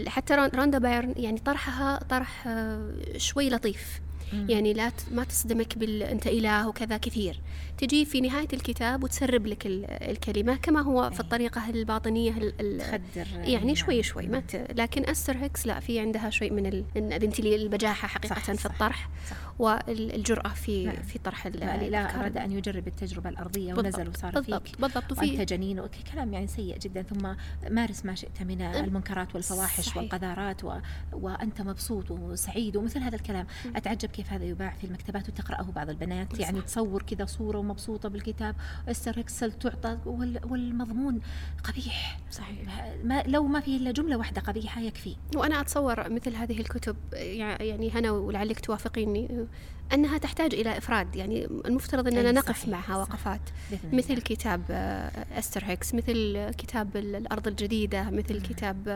حتى 0.08 0.34
روندا 0.34 0.78
بايرن 0.78 1.14
يعني 1.16 1.38
طرحها 1.38 2.00
طرح 2.10 2.46
آه، 2.46 2.92
شوي 3.16 3.50
لطيف. 3.50 4.00
يعني 4.48 4.72
لا 4.72 4.92
ما 5.10 5.24
تصدمك 5.24 5.78
بال 5.78 6.02
أنت 6.02 6.26
إله 6.26 6.68
وكذا 6.68 6.96
كثير. 6.96 7.40
تجي 7.78 8.04
في 8.04 8.20
نهاية 8.20 8.48
الكتاب 8.52 9.04
وتسرب 9.04 9.46
لك 9.46 9.62
الكلمة 9.66 10.56
كما 10.56 10.80
هو 10.80 11.10
في 11.10 11.14
إيه. 11.14 11.20
الطريقة 11.20 11.70
الباطنية 11.70 12.32
تخدر 12.32 13.26
يعني 13.44 13.76
شوي 13.76 14.02
شوي 14.02 14.26
ما 14.26 14.40
ت... 14.40 14.66
لكن 14.76 15.08
أستر 15.10 15.36
هيكس 15.36 15.66
لا 15.66 15.80
في 15.80 16.00
عندها 16.00 16.30
شيء 16.30 16.52
من 16.52 16.66
ال... 16.66 16.84
بنت 17.18 17.40
لي 17.40 17.56
البجاحة 17.56 18.08
حقيقة 18.08 18.34
صح 18.34 18.52
في 18.52 18.66
الطرح. 18.66 19.08
صح. 19.30 19.47
والجرأة 19.58 20.48
في 20.48 20.86
نعم. 20.86 20.96
في 20.96 21.18
طرح 21.18 21.46
لا 21.46 22.20
أراد 22.20 22.36
أن 22.36 22.52
يجرب 22.52 22.88
التجربة 22.88 23.28
الأرضية 23.28 23.74
ونزل 23.74 24.08
وصار 24.08 24.32
بالضبط 24.32 24.68
فيك. 24.68 24.80
بالضبط 24.80 25.12
وفي 25.12 25.44
جنين 25.44 25.86
كلام 26.12 26.32
يعني 26.32 26.46
سيء 26.46 26.78
جدا. 26.78 27.02
ثم 27.02 27.34
مارس 27.70 28.04
ما 28.04 28.14
شئت 28.14 28.42
من 28.42 28.62
المنكرات 28.62 29.34
والفواحش 29.34 29.84
صحيح. 29.84 29.96
والقذارات 29.96 30.64
و... 30.64 30.72
وأنت 31.12 31.62
مبسوط 31.62 32.10
وسعيد 32.10 32.76
ومثل 32.76 33.00
هذا 33.00 33.16
الكلام. 33.16 33.46
أتعجب 33.76 34.08
كيف 34.08 34.32
هذا 34.32 34.44
يباع 34.44 34.70
في 34.70 34.84
المكتبات 34.84 35.28
وتقرأه 35.28 35.62
بعض 35.62 35.90
البنات؟ 35.90 36.32
صح. 36.32 36.40
يعني 36.40 36.60
تصور 36.60 37.02
كذا 37.02 37.24
صورة 37.24 37.58
ومبسوطة 37.58 38.08
بالكتاب. 38.08 38.56
إستر 38.88 39.20
هيكس 39.20 39.52
تعطى 39.52 39.98
والمضمون 40.44 41.20
قبيح. 41.64 42.18
صحيح. 42.30 42.92
ما 43.04 43.22
لو 43.26 43.46
ما 43.46 43.60
فيه 43.60 43.76
إلا 43.76 43.90
جملة 43.90 44.16
واحدة 44.16 44.40
قبيحة 44.40 44.80
يكفي. 44.80 45.16
وأنا 45.36 45.60
أتصور 45.60 46.10
مثل 46.10 46.34
هذه 46.34 46.60
الكتب 46.60 46.96
يعني 47.12 47.90
هنا 47.90 48.10
ولعلك 48.10 48.60
توافقيني 48.60 49.47
أنها 49.92 50.18
تحتاج 50.18 50.54
إلى 50.54 50.78
إفراد 50.78 51.16
يعني 51.16 51.44
المفترض 51.44 52.06
أننا 52.06 52.32
نقف 52.32 52.58
صحيح 52.58 52.68
معها 52.68 52.96
وقفات. 52.96 53.40
صحيح. 53.68 53.80
مثل 53.92 54.20
كتاب 54.20 54.62
آه، 54.70 55.10
أستر 55.38 55.64
هيكس 55.64 55.94
مثل 55.94 56.50
كتاب 56.58 56.96
الأرض 56.96 57.48
الجديدة 57.48 58.10
مثل 58.10 58.40
كتاب 58.40 58.88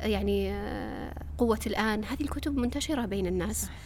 آه، 0.00 0.06
يعني 0.06 0.52
آه، 0.52 1.14
قوة 1.38 1.58
الآن. 1.66 2.04
هذه 2.04 2.20
الكتب 2.20 2.56
منتشرة 2.56 3.06
بين 3.06 3.26
الناس. 3.26 3.62
صحيح. 3.62 3.76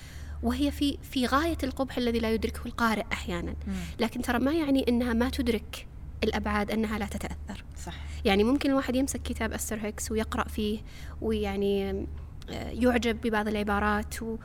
وهي 0.42 0.70
في 0.70 0.98
في 1.02 1.26
غاية 1.26 1.58
القبح 1.62 1.98
الذي 1.98 2.18
لا 2.18 2.32
يدركه 2.32 2.66
القارئ 2.66 3.04
أحيانا. 3.12 3.54
لكن 4.00 4.22
ترى 4.22 4.38
ما 4.38 4.52
يعني 4.52 4.88
أنها 4.88 5.12
ما 5.12 5.30
تدرك 5.30 5.86
الأبعاد 6.24 6.70
أنها 6.70 6.98
لا 6.98 7.06
تتأثر. 7.06 7.64
صح. 7.84 7.94
يعني 8.24 8.44
ممكن 8.44 8.70
الواحد 8.70 8.96
يمسك 8.96 9.22
كتاب 9.22 9.52
أستر 9.52 9.78
هيكس 9.82 10.10
ويقرأ 10.10 10.48
فيه 10.48 10.80
ويعني 11.20 12.06
يعجب 12.50 13.20
ببعض 13.20 13.48
العبارات 13.48 14.22
و... 14.22 14.36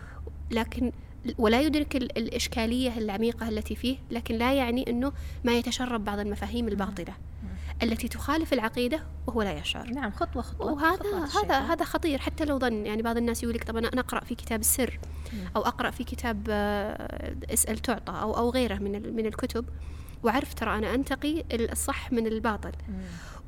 لكن 0.51 0.91
ولا 1.37 1.61
يدرك 1.61 1.95
الإشكالية 1.95 2.97
العميقة 2.97 3.49
التي 3.49 3.75
فيه 3.75 3.97
لكن 4.11 4.35
لا 4.35 4.53
يعني 4.53 4.89
أنه 4.89 5.11
ما 5.43 5.57
يتشرب 5.57 6.05
بعض 6.05 6.19
المفاهيم 6.19 6.67
الباطلة. 6.67 7.13
التي 7.83 8.07
تخالف 8.07 8.53
العقيدة 8.53 9.03
وهو 9.27 9.41
لا 9.41 9.57
يشعر. 9.57 9.89
نعم 9.89 10.11
خطوة 10.11 10.41
خطوة 10.41 10.73
وهذا 10.73 11.25
خطوة 11.25 11.43
هذا 11.43 11.59
هذا 11.59 11.85
خطير 11.85 12.19
حتى 12.19 12.45
لو 12.45 12.59
ظن 12.59 12.85
يعني 12.85 13.01
بعض 13.01 13.17
الناس 13.17 13.43
يقول 13.43 13.55
لك 13.55 13.63
طب 13.63 13.77
أنا 13.77 13.99
أقرأ 13.99 14.19
في 14.19 14.35
كتاب 14.35 14.59
السر 14.59 14.99
أو 15.55 15.61
أقرأ 15.61 15.89
في 15.89 16.03
كتاب 16.03 16.47
آه، 16.49 17.35
اسأل 17.53 17.79
تعطى 17.79 18.11
أو 18.11 18.37
أو 18.37 18.49
غيره 18.49 18.75
من 18.75 19.15
من 19.15 19.25
الكتب 19.25 19.65
وعرف 20.23 20.53
ترى 20.53 20.77
أنا 20.77 20.95
أنتقي 20.95 21.43
الصح 21.51 22.11
من 22.11 22.27
الباطل. 22.27 22.71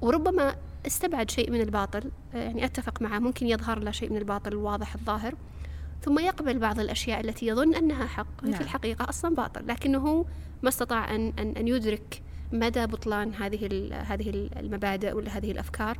وربما 0.01 0.55
استبعد 0.87 1.31
شيء 1.31 1.51
من 1.51 1.61
الباطل 1.61 2.11
يعني 2.33 2.65
أتفق 2.65 3.01
معه 3.01 3.19
ممكن 3.19 3.47
يظهر 3.47 3.79
له 3.79 3.91
شيء 3.91 4.09
من 4.09 4.17
الباطل 4.17 4.51
الواضح 4.51 4.95
الظاهر 4.95 5.35
ثم 6.01 6.19
يقبل 6.19 6.59
بعض 6.59 6.79
الأشياء 6.79 7.19
التي 7.19 7.47
يظن 7.47 7.75
أنها 7.75 8.05
حق 8.05 8.43
نعم. 8.43 8.53
في 8.53 8.61
الحقيقة 8.61 9.09
أصلا 9.09 9.35
باطل 9.35 9.67
لكنه 9.67 10.25
ما 10.63 10.69
استطاع 10.69 11.15
أن, 11.15 11.33
أن, 11.39 11.51
أن 11.57 11.67
يدرك 11.67 12.21
مدى 12.51 12.85
بطلان 12.85 13.33
هذه 13.33 13.89
هذه 13.93 14.49
المبادئ 14.57 15.13
ولا 15.13 15.37
هذه 15.37 15.51
الأفكار 15.51 15.97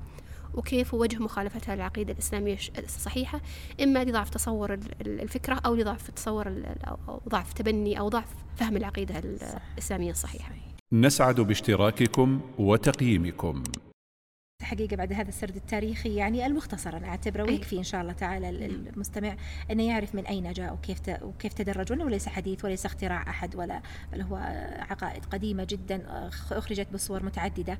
وكيف 0.54 0.94
وجه 0.94 1.20
مخالفتها 1.20 1.76
للعقيدة 1.76 2.14
الإسلامية 2.14 2.58
الصحيحة 2.78 3.42
إما 3.84 4.04
لضعف 4.04 4.30
تصور 4.30 4.74
الفكرة 5.02 5.62
أو 5.66 5.76
لضعف 5.76 6.12
تصور 6.12 6.64
أو 6.88 7.22
ضعف 7.30 7.54
تبني 7.54 8.00
أو 8.00 8.10
ضعف 8.10 8.30
فهم 8.56 8.78
العقيدة 8.78 9.20
الإسلامية 9.20 10.12
الصحيحة. 10.12 10.52
نسعد 10.94 11.42
باشتراككم 11.42 12.42
وتقييمكم. 12.58 13.64
حقيقة 14.64 14.96
بعد 14.96 15.14
هذا 15.14 15.30
السرد 15.30 15.56
التاريخي 15.56 16.16
يعني 16.16 16.46
المختصر 16.46 16.98
أنا 16.98 17.08
أعتبره 17.08 17.44
ويكفي 17.44 17.78
إن 17.78 17.84
شاء 17.84 18.02
الله 18.02 18.14
تعالى 18.14 18.50
المستمع 18.50 19.36
أنه 19.72 19.84
يعرف 19.84 20.16
من 20.16 20.26
أين 20.26 20.54
جاء 20.54 20.74
وكيف 20.74 21.00
وكيف 21.22 21.54
تدرج 21.54 21.92
وأنه 21.92 22.10
ليس 22.10 22.28
حديث 22.28 22.66
وليس 22.66 22.86
اختراع 22.86 23.30
أحد 23.30 23.56
ولا 23.56 23.82
بل 24.14 24.22
هو 24.22 24.36
عقائد 24.90 25.26
قديمة 25.26 25.68
جدا 25.70 26.28
أخرجت 26.52 26.88
بصور 26.94 27.24
متعددة. 27.24 27.78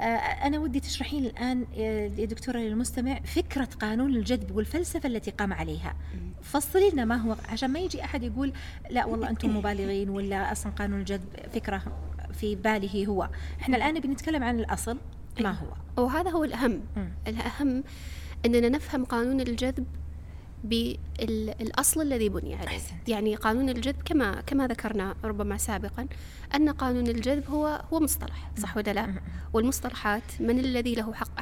آه، 0.00 0.02
أنا 0.46 0.58
ودي 0.58 0.80
تشرحين 0.80 1.26
الآن 1.26 1.66
آه، 1.76 2.10
يا 2.16 2.24
دكتورة 2.24 2.58
للمستمع 2.58 3.20
فكرة 3.20 3.68
قانون 3.80 4.16
الجذب 4.16 4.56
والفلسفة 4.56 5.06
التي 5.06 5.30
قام 5.30 5.52
عليها. 5.52 5.96
فصلي 6.42 6.90
لنا 6.90 7.04
ما 7.04 7.16
هو 7.16 7.36
عشان 7.48 7.70
ما 7.70 7.78
يجي 7.78 8.04
أحد 8.04 8.22
يقول 8.22 8.52
لا 8.90 9.04
والله 9.04 9.30
أنتم 9.30 9.54
مبالغين 9.56 10.10
ولا 10.10 10.52
أصلا 10.52 10.72
قانون 10.72 11.00
الجذب 11.00 11.28
فكرة 11.52 11.82
في 12.32 12.54
باله 12.54 13.06
هو. 13.06 13.28
إحنا 13.60 13.76
الآن 13.76 14.00
بنتكلم 14.00 14.42
عن 14.42 14.60
الأصل. 14.60 14.98
ما 15.40 15.50
هو؟ 15.50 16.02
وهذا 16.04 16.30
هو 16.30 16.44
الأهم. 16.44 16.72
م. 16.96 17.00
الأهم 17.28 17.84
أننا 18.46 18.68
نفهم 18.68 19.04
قانون 19.04 19.40
الجذب 19.40 19.84
بالأصل 20.64 22.02
الذي 22.02 22.28
بني 22.28 22.54
عليه. 22.54 22.68
أحسنت. 22.68 23.08
يعني 23.08 23.34
قانون 23.34 23.68
الجذب 23.68 23.96
كما 24.04 24.40
كما 24.46 24.66
ذكرنا 24.66 25.14
ربما 25.24 25.56
سابقا 25.58 26.06
أن 26.54 26.68
قانون 26.68 27.06
الجذب 27.06 27.50
هو 27.50 27.82
هو 27.92 28.00
مصطلح 28.00 28.50
صح 28.58 28.76
ولا 28.76 28.90
لا؟ 28.92 29.14
والمصطلحات 29.52 30.22
من 30.40 30.58
الذي 30.58 30.94
له 30.94 31.14
حق 31.14 31.40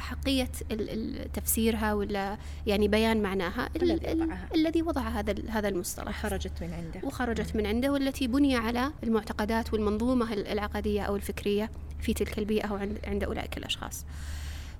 ال- 0.71 1.31
تفسيرها 1.31 1.93
ولا 1.93 2.37
يعني 2.67 2.87
بيان 2.87 3.21
معناها؟ 3.21 3.69
ال- 3.75 4.31
الذي 4.55 4.81
وضع 4.81 5.01
هذا 5.01 5.35
هذا 5.49 5.67
المصطلح. 5.69 6.21
خرجت 6.21 6.51
من 6.63 6.73
عنده. 6.73 7.07
وخرجت 7.07 7.55
من 7.55 7.65
عنده 7.65 7.91
والتي 7.91 8.27
بني 8.27 8.55
على 8.55 8.91
المعتقدات 9.03 9.73
والمنظومة 9.73 10.33
العقدية 10.33 11.01
أو 11.01 11.15
الفكرية. 11.15 11.69
في 12.03 12.13
تلك 12.13 12.39
البيئة 12.39 12.67
أو 12.67 12.75
عند, 12.75 12.99
عند 13.03 13.23
أولئك 13.23 13.57
الأشخاص. 13.57 14.05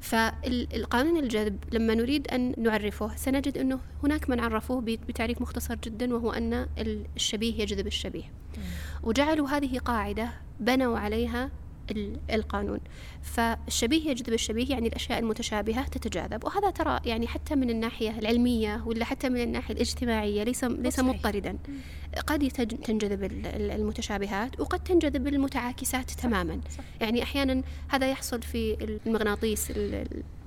فالقانون 0.01 1.17
الجذب 1.23 1.57
لما 1.71 1.95
نريد 1.95 2.27
أن 2.27 2.55
نعرفه 2.57 3.15
سنجد 3.15 3.57
أنه 3.57 3.79
هناك 4.03 4.29
من 4.29 4.39
عرفوه 4.39 4.81
بتعريف 4.81 5.41
مختصر 5.41 5.75
جدا 5.75 6.15
وهو 6.15 6.31
أن 6.31 6.67
الشبيه 7.15 7.61
يجذب 7.61 7.87
الشبيه. 7.87 8.23
وجعلوا 9.03 9.49
هذه 9.49 9.79
قاعدة 9.79 10.29
بنوا 10.59 10.99
عليها 10.99 11.51
القانون. 12.33 12.79
فالشبيه 13.21 14.09
يجذب 14.09 14.33
الشبيه 14.33 14.69
يعني 14.69 14.87
الأشياء 14.87 15.19
المتشابهة 15.19 15.87
تتجاذب. 15.87 16.43
وهذا 16.45 16.69
ترى 16.69 16.99
يعني 17.05 17.27
حتى 17.27 17.55
من 17.55 17.69
الناحية 17.69 18.19
العلمية 18.19 18.83
ولا 18.85 19.05
حتى 19.05 19.29
من 19.29 19.41
الناحية 19.41 19.73
الاجتماعية 19.73 20.43
ليس 20.43 20.63
ليس. 20.63 20.99
مضطردا. 20.99 21.57
قد 22.27 22.47
تنجذب 22.83 23.23
ال- 23.23 23.45
ال- 23.45 23.71
المتشابهات 23.71 24.59
وقد 24.59 24.83
تنجذب 24.83 25.27
المتعاكسات 25.27 26.11
تماما. 26.11 26.61
صح. 26.69 26.83
يعني 27.01 27.23
أحيانا 27.23 27.63
هذا 27.87 28.11
يحصل 28.11 28.41
في 28.41 28.77
المغناطيس 29.05 29.71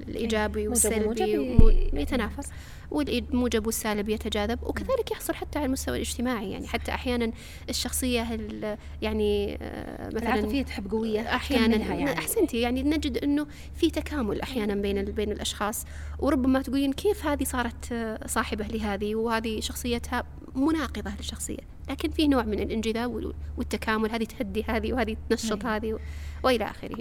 ال- 0.09 0.11
ال- 0.11 0.17
الإيجابي 0.17 0.61
موجب 0.69 0.71
والسلبي 0.71 1.39
وموجب 1.39 1.61
ومو- 1.61 1.69
ي- 1.69 1.91
يتنافس 1.93 2.49
والموجب 2.91 3.67
والسالب 3.67 4.09
يتجاذب 4.09 4.59
وكذلك 4.63 5.11
يحصل 5.11 5.35
حتى 5.35 5.59
على 5.59 5.67
المستوى 5.67 5.97
الاجتماعي. 5.97 6.51
يعني 6.51 6.67
حتى 6.67 6.91
أحيانا 6.93 7.33
الشخصية 7.71 8.35
ال- 8.35 8.79
يعني 9.03 9.59
آه، 9.63 10.07
مثلا 10.09 10.23
العاطفية 10.35 10.63
تحب 10.63 10.89
تكملها 10.89 11.35
أحيانا 11.37 11.77
يعني. 11.77 12.13
أحسنتي. 12.19 12.61
يعني 12.61 12.83
نجد 12.83 13.19
إنه 13.19 13.47
في 13.75 13.91
تكامل 13.91 14.41
أحيانا 14.41 14.75
بين 14.75 15.05
بين 15.05 15.33
الأشخاص. 15.33 15.85
وربما 16.19 16.63
تقولين 16.63 16.93
كيف 16.93 17.27
هذه 17.27 17.45
صارت 17.45 17.93
آه، 17.93 18.27
صاحبة 18.27 18.67
لهذه 18.67 19.15
وهذه 19.15 19.61
شخصيتها 19.61 20.25
مناقضة 20.55 21.11
للشخصية. 21.19 21.59
لكن 21.91 22.11
في 22.11 22.29
نوع 22.29 22.43
من 22.43 22.61
الانجذاب 22.61 23.15
وال- 23.15 23.35
والتكامل. 23.59 24.11
هذه 24.11 24.25
تهدي 24.25 24.65
هذه 24.69 24.93
وهذه 24.93 25.17
تنشط 25.31 25.67
أي. 25.67 25.77
هذه 25.77 25.99
وإلى 26.45 26.65
آخره. 26.65 26.99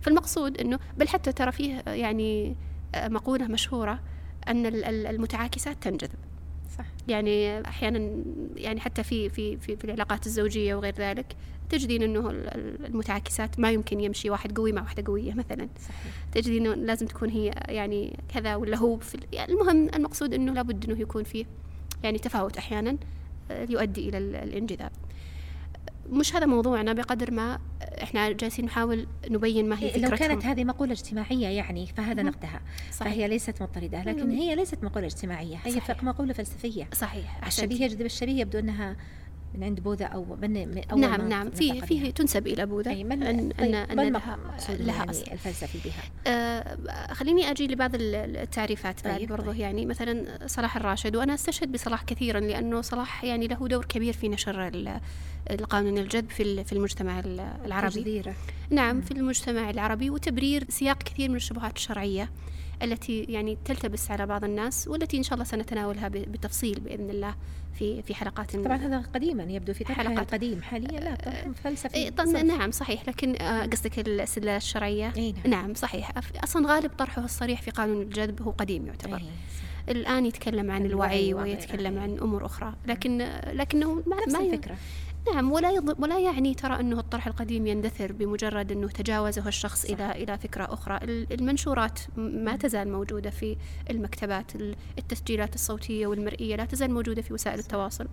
فالمقصود 0.00 0.58
إنه 0.58 0.78
بل 0.98 1.08
حتى 1.08 1.32
ترى 1.32 1.52
فيه 1.52 1.82
يعني 1.86 2.56
مقولة 2.96 3.46
مشهورة 3.46 4.00
أن 4.48 4.66
ال- 4.66 4.84
ال- 4.84 5.06
المتعاكسات 5.06 5.76
تنجذب. 5.82 6.18
صح. 6.78 6.84
يعني 7.08 7.60
أحيانا 7.68 8.10
يعني 8.56 8.80
حتى 8.80 9.02
في 9.02 9.28
في 9.28 9.56
في, 9.56 9.76
في 9.76 9.84
العلاقات 9.84 10.26
الزوجية 10.26 10.74
وغير 10.74 10.94
ذلك 10.98 11.26
تجدين 11.70 12.02
إنه 12.02 12.30
ال- 12.30 12.48
ال- 12.48 12.86
المتعاكسات 12.86 13.60
ما 13.60 13.70
يمكن 13.70 14.00
يمشي 14.00 14.30
واحد 14.30 14.56
قوي 14.56 14.72
مع 14.72 14.82
واحدة 14.82 15.02
قوية 15.06 15.34
مثلا. 15.34 15.68
صحيح. 15.88 16.12
تجدين 16.32 16.66
إنه 16.66 16.74
لازم 16.86 17.06
تكون 17.06 17.30
هي 17.30 17.50
يعني 17.68 18.18
كذا 18.34 18.56
ولا 18.56 18.76
هو 18.76 18.96
في 18.98 19.18
يعني 19.32 19.52
المهم 19.52 19.88
المقصود 19.94 20.34
إنه 20.34 20.52
لابد 20.52 20.84
إنه 20.90 21.00
يكون 21.00 21.24
فيه 21.24 21.44
يعني 22.04 22.18
تفاوت 22.18 22.56
أحيانا 22.56 22.96
آه، 23.50 23.66
يؤدي 23.70 24.08
إلى 24.08 24.18
ال- 24.18 24.36
الانجذاب. 24.36 24.90
مش 26.10 26.36
هذا 26.36 26.46
موضوعنا 26.46 26.92
بقدر 26.92 27.30
ما 27.30 27.58
إحنا 28.02 28.32
جالسين 28.32 28.64
نحاول 28.64 29.06
نبين 29.30 29.68
ما 29.68 29.78
هي 29.78 29.86
إيه، 29.88 29.96
لو 30.00 30.08
فكرتهم 30.08 30.28
كانت 30.28 30.44
هذه 30.44 30.64
مقولة 30.64 30.92
اجتماعية 30.92 31.46
يعني 31.48 31.86
فهذا. 31.86 32.22
نقدها 32.22 32.60
صحيح. 32.92 33.12
فهي 33.12 33.28
ليست 33.28 33.62
مضطردة 33.62 34.02
لكن. 34.02 34.30
هي 34.30 34.54
ليست 34.54 34.84
مقولة 34.84 35.06
اجتماعية 35.06 35.56
هي 35.64 35.80
صحيح. 35.80 36.04
مقولة 36.04 36.32
فلسفية 36.32 36.88
صحيح. 36.92 37.46
الشبيه 37.46 37.84
يجذب 37.84 38.06
الشبيه 38.06 38.40
يبدو 38.40 38.58
أنها 38.58 38.96
من 39.54 39.64
عند 39.64 39.80
بوذا 39.80 40.04
أو 40.04 40.24
من 40.40 40.80
أول 40.92 41.00
نعم 41.00 41.28
نعم. 41.28 41.50
في 41.50 41.80
فيه 41.80 42.00
بها. 42.02 42.10
تنسب 42.10 42.46
إلى 42.46 42.66
بوذا. 42.66 42.90
أي 42.90 43.04
من 43.04 43.22
ان 43.22 43.50
طيب 43.52 43.60
أن, 43.68 43.74
أن 43.74 44.00
المق- 44.00 44.26
لها 44.26 44.38
لها 44.70 44.94
يعني 44.96 45.10
أصل. 45.10 45.24
الفلسفي 45.32 45.78
بها 45.84 46.32
آه، 46.32 47.12
خليني 47.12 47.50
أجي 47.50 47.66
لبعض 47.66 47.94
ال- 47.94 48.14
التعريفات 48.36 49.04
بعد 49.04 49.18
طيب، 49.18 49.28
برضه. 49.28 49.46
طيب. 49.52 49.60
يعني 49.60 49.86
مثلا 49.86 50.38
صلاح 50.46 50.76
الراشد 50.76 51.16
وأنا 51.16 51.34
أستشهد 51.34 51.72
بصلاح 51.72 52.02
كثيرا 52.02 52.40
لأنه 52.40 52.80
صلاح 52.80 53.24
يعني 53.24 53.46
له 53.48 53.68
دور 53.68 53.84
كبير 53.84 54.12
في 54.12 54.28
نشر 54.28 54.68
ال- 54.68 55.00
القانون 55.50 55.98
الجذب 55.98 56.30
في 56.30 56.64
في 56.64 56.72
المجتمع 56.72 57.18
ال- 57.20 57.40
العربي. 57.66 58.00
جديرة 58.00 58.34
نعم 58.70 59.00
في 59.00 59.10
المجتمع 59.10 59.70
العربي 59.70 60.10
وتبرير 60.10 60.64
سياق 60.68 60.98
كثير 61.02 61.28
من 61.30 61.36
الشبهات 61.36 61.76
الشرعية. 61.76 62.30
التي 62.82 63.22
يعني 63.28 63.58
تلتبس 63.64 64.10
على 64.10 64.26
بعض 64.26 64.44
الناس 64.44 64.88
والتي 64.88 65.16
إن 65.16 65.22
شاء 65.22 65.34
الله 65.34 65.44
سنتناولها 65.44 66.08
ب- 66.08 66.12
بالتفصيل 66.32 66.80
بإذن 66.80 67.10
الله 67.10 67.34
في 67.78 68.02
في 68.02 68.14
حلقات 68.14 68.56
طبعا 68.56 68.76
هذا 68.76 68.98
قديما 69.14 69.42
يبدو 69.42 69.72
في 69.72 69.84
حلقات. 69.94 70.18
القديم 70.18 70.62
حاليا 70.62 71.00
لا 71.00 71.14
طرح 71.14 71.44
فلسفي 71.64 71.94
إيه، 71.94 72.10
صرف. 72.18 72.28
نعم 72.36 72.70
صحيح 72.70 73.08
لكن 73.08 73.36
آه، 73.42 73.66
قصدك 73.66 73.98
الاستدلال 73.98 74.56
الشرعية 74.56 75.12
إي 75.16 75.32
نعم. 75.32 75.50
نعم 75.50 75.74
صحيح 75.74 76.12
أصلا 76.44 76.68
غالب 76.74 76.90
طرحه 76.98 77.24
الصريح 77.24 77.62
في 77.62 77.70
قانون 77.70 78.02
الجذب 78.02 78.42
هو 78.42 78.50
قديم 78.50 78.86
يعتبر 78.86 79.16
إيه، 79.16 79.22
صح. 79.22 79.90
الآن 79.90 80.26
يتكلم 80.26 80.70
عن 80.70 80.86
الوعي. 80.86 81.34
ويتكلم 81.34 81.98
عن 81.98 82.18
أمور 82.18 82.46
أخرى 82.46 82.74
لكن 82.86 83.18
لكنه 83.52 83.94
ما 83.94 84.16
نفس 84.26 84.34
ما 84.34 84.40
الفكرة 84.40 84.76
نعم 85.26 85.52
ولا 85.52 85.70
يض... 85.70 86.02
ولا 86.02 86.18
يعني 86.18 86.54
ترى 86.54 86.80
أنه 86.80 86.98
الطرح 87.00 87.26
القديم 87.26 87.66
يندثر 87.66 88.12
بمجرد 88.12 88.72
أنه 88.72 88.88
تجاوزه 88.88 89.48
الشخص 89.48 89.86
صح. 89.86 89.90
إلى 89.90 90.10
إلى 90.22 90.38
فكرة 90.38 90.64
أخرى. 90.74 90.96
ال- 91.02 91.32
المنشورات 91.32 92.00
ما 92.16 92.56
تزال 92.56 92.92
موجودة 92.92 93.30
في 93.30 93.56
المكتبات 93.90 94.56
ال- 94.56 94.76
التسجيلات 94.98 95.54
الصوتية 95.54 96.06
والمرئية 96.06 96.56
لا 96.56 96.64
تزال 96.64 96.90
موجودة 96.90 97.22
في 97.22 97.34
وسائل 97.34 97.58
التواصل. 97.58 98.08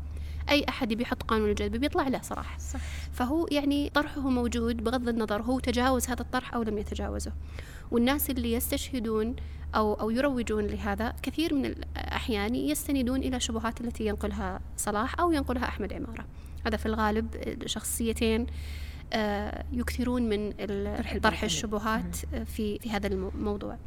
أي 0.50 0.66
أحد 0.70 0.94
بيحط 0.94 1.24
قانون 1.24 1.50
الجذب 1.50 1.76
بيطلع 1.76 2.08
له 2.08 2.22
صراحة. 2.22 2.58
صح. 2.60 2.80
فهو 3.14 3.48
يعني 3.52 3.90
طرحه 3.90 4.22
موجود 4.30 4.84
بغض 4.84 5.08
النظر 5.10 5.42
هو 5.42 5.60
تجاوز 5.60 6.08
هذا 6.10 6.22
الطرح 6.22 6.54
أو 6.54 6.64
لم 6.64 6.78
يتجاوزه. 6.78 7.32
والناس 7.92 8.30
اللي 8.30 8.54
يستشهدون 8.54 9.36
أو 9.76 9.94
أو 9.94 10.10
يروجون 10.10 10.68
لهذا 10.68 11.14
كثير 11.24 11.54
من 11.54 11.66
الأحيان 11.66 12.56
يستندون 12.56 13.20
إلى 13.20 13.36
الشبهات 13.38 13.82
التي 13.82 14.06
ينقلها 14.06 14.60
صلاح 14.78 15.20
أو 15.20 15.32
ينقلها 15.32 15.64
أحمد 15.64 15.94
عمارة. 15.94 16.26
هذا 16.66 16.78
في 16.78 16.86
الغالب 16.86 17.28
شخصيتين 17.66 18.48
آه، 19.14 19.64
يكثرون 19.74 20.30
من 20.30 20.52
طرح. 21.24 21.44
الشبهات 21.44 22.16
في 22.46 22.80
في 22.80 22.90
هذا 22.92 23.08
الموضوع 23.08 23.78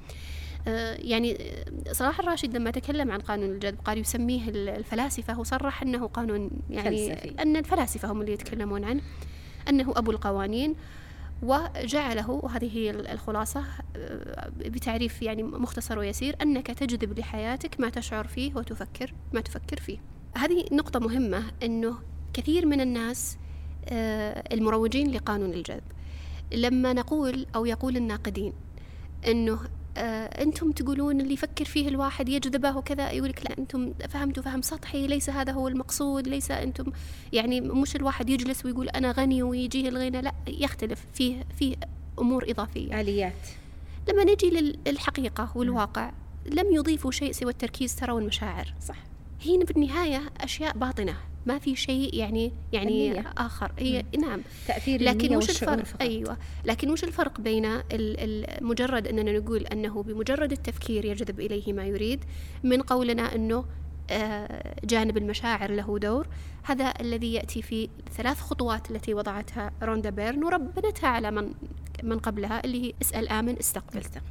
آه، 0.68 0.94
يعني 0.94 1.36
آه، 1.40 1.92
صلاح 1.92 2.18
الراشد 2.20 2.56
لما 2.56 2.70
تكلم 2.70 3.10
عن 3.10 3.20
قانون 3.20 3.50
الجذب 3.50 3.78
قال 3.84 3.98
يسميه 3.98 4.48
ال- 4.48 4.68
الفلاسفة 4.68 5.40
وصرح 5.40 5.82
أنه 5.82 6.06
قانون 6.06 6.50
يعني 6.70 7.08
فلسفي. 7.08 7.42
أن 7.42 7.56
الفلاسفة 7.56 8.12
هم 8.12 8.20
اللي 8.20 8.32
يتكلمون 8.32 8.84
عنه 8.84 9.00
أنه 9.68 9.92
أبو 9.96 10.10
القوانين 10.10 10.74
وجعله 11.42 12.30
وهذه 12.30 12.76
هي 12.76 12.90
الخلاصة 12.90 13.64
بتعريف 14.56 15.22
يعني 15.22 15.42
مختصر 15.42 15.98
ويسير 15.98 16.36
أنك 16.42 16.66
تجذب 16.66 17.18
لحياتك 17.18 17.80
ما 17.80 17.88
تشعر 17.90 18.26
فيه 18.26 18.54
وتفكر 18.54 19.14
ما 19.32 19.40
تفكر 19.40 19.80
فيه 19.80 19.98
هذه 20.36 20.64
نقطة 20.72 21.00
مهمة 21.00 21.42
أنه 21.62 21.98
كثير 22.32 22.66
من 22.66 22.80
الناس 22.80 23.36
آه، 23.88 24.44
المروجين 24.54 25.10
لقانون 25.12 25.52
الجذب. 25.54 25.82
لما 26.52 26.92
نقول 26.92 27.46
أو 27.54 27.66
يقول 27.66 27.96
الناقدين 27.96 28.52
أنه 29.26 29.58
آه، 29.96 30.42
أنتم 30.42 30.72
تقولون 30.72 31.20
اللي 31.20 31.34
يفكر 31.34 31.64
فيه 31.64 31.88
الواحد 31.88 32.28
يجذبه 32.28 32.76
وكذا 32.76 33.10
يقول 33.10 33.28
لك 33.28 33.50
لا 33.50 33.58
أنتم 33.58 33.92
فهمتوا 34.08 34.42
فهم 34.42 34.62
سطحي 34.62 35.06
ليس 35.06 35.30
هذا 35.30 35.52
هو 35.52 35.68
المقصود 35.68 36.28
ليس 36.28 36.50
أنتم 36.50 36.92
يعني 37.32 37.60
مش 37.60 37.96
الواحد 37.96 38.30
يجلس 38.30 38.64
ويقول 38.66 38.88
أنا 38.88 39.12
غني 39.12 39.42
ويجيه 39.42 39.88
الغنى 39.88 40.20
لا 40.22 40.32
يختلف 40.48 41.06
فيه 41.14 41.44
فيه 41.58 41.76
أمور 42.18 42.50
إضافية. 42.50 43.00
آليات. 43.00 43.32
لما 44.08 44.24
نجي 44.24 44.50
لل- 44.50 44.78
للحقيقة 44.86 45.52
والواقع 45.54 46.12
لم 46.46 46.66
يضيفوا 46.74 47.10
شيء 47.10 47.32
سوى 47.32 47.50
التركيز 47.52 47.96
ترى 47.96 48.12
والمشاعر 48.12 48.74
صح. 48.86 48.96
هي 49.42 49.58
بالنهاية 49.58 50.22
أشياء 50.40 50.78
باطنة. 50.78 51.16
ما 51.46 51.58
في 51.58 51.76
شيء 51.76 52.14
يعني 52.14 52.52
يعني 52.72 53.08
النية. 53.08 53.32
آخر. 53.38 53.72
هي 53.78 54.04
نعم. 54.18 54.40
تأثير 54.68 55.02
لكن 55.02 55.36
وش 55.36 55.50
الفرق؟ 55.50 55.84
فقط. 55.84 56.02
أيوه. 56.02 56.36
لكن 56.64 56.90
وش 56.90 57.04
الفرق 57.04 57.40
بين 57.40 57.78
مجرد 58.60 59.06
أننا 59.06 59.32
نقول 59.38 59.66
أنه 59.66 60.02
بمجرد 60.02 60.52
التفكير 60.52 61.04
يجذب 61.04 61.40
إليه 61.40 61.72
ما 61.72 61.84
يريد 61.84 62.24
من 62.64 62.82
قولنا 62.82 63.34
أنه 63.34 63.64
آه، 64.12 64.74
جانب 64.84 65.16
المشاعر 65.16 65.70
له 65.70 65.98
دور. 65.98 66.26
هذا 66.62 66.94
الذي 67.00 67.34
يأتي 67.34 67.62
في 67.62 67.88
ثلاث 68.16 68.40
خطوات 68.40 68.90
التي 68.90 69.14
وضعتها 69.14 69.70
روندا 69.82 70.10
بيرن 70.10 70.44
وربنتها 70.44 71.08
على 71.08 71.30
من 71.30 71.52
من 72.02 72.18
قبلها 72.18 72.64
اللي 72.64 72.86
هي 72.86 72.92
اسأل 73.02 73.28
آمن 73.28 73.58
استقبل. 73.58 73.98
استقبل. 73.98 74.26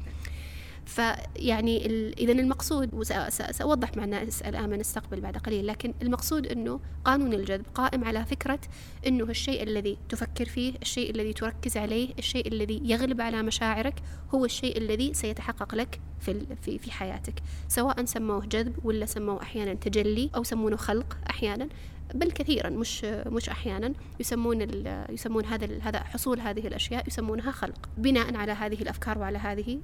فيعني 0.90 1.86
إذا 2.20 2.32
المقصود 2.32 2.94
وسأوضح 2.94 3.98
مع 3.98 4.04
الآن 4.46 4.70
نستقبل 4.80 5.22
بعد 5.22 5.38
قليل 5.38 5.68
لكن 5.68 5.94
المقصود 6.02 6.48
أنه 6.48 6.80
قانون 7.06 7.34
الجذب 7.34 7.66
قائم 7.76 8.04
على 8.04 8.26
فكرة 8.26 8.60
أنه 9.08 9.24
الشيء 9.24 9.64
الذي 9.64 9.98
تفكر 10.10 10.46
فيه 10.46 10.74
الشيء 10.82 11.12
الذي 11.12 11.34
تركز 11.34 11.78
عليه 11.78 12.10
الشيء 12.20 12.48
الذي 12.48 12.82
يغلب 12.84 13.22
على 13.22 13.44
مشاعرك 13.44 13.96
هو 14.36 14.46
الشيء 14.46 14.78
الذي 14.78 15.14
سيتحقق 15.14 15.76
لك 15.76 16.00
في 16.20 16.46
في 16.62 16.80
في 16.80 16.92
حياتك 16.92 17.34
سواء 17.68 18.06
سموه 18.06 18.46
جذب 18.46 18.86
ولا 18.86 19.06
سموه 19.06 19.42
أحيانا 19.42 19.74
تجلي 19.74 20.30
أو 20.36 20.44
سمونه 20.44 20.76
خلق 20.76 21.18
أحيانا. 21.30 21.68
بل 22.14 22.32
كثيرا 22.32 22.70
مش 22.70 23.04
مش 23.06 23.50
أحيانا. 23.50 23.94
يسمون 24.20 24.68
يسمون 25.10 25.46
هذا 25.46 25.80
هذا 25.82 26.04
حصول 26.04 26.40
هذه 26.40 26.68
الأشياء 26.68 27.08
يسمونها 27.08 27.52
خلق 27.52 27.90
بناء 27.98 28.36
على 28.36 28.52
هذه 28.52 28.82
الأفكار 28.82 29.18
وعلى 29.18 29.38
هذه 29.38 29.80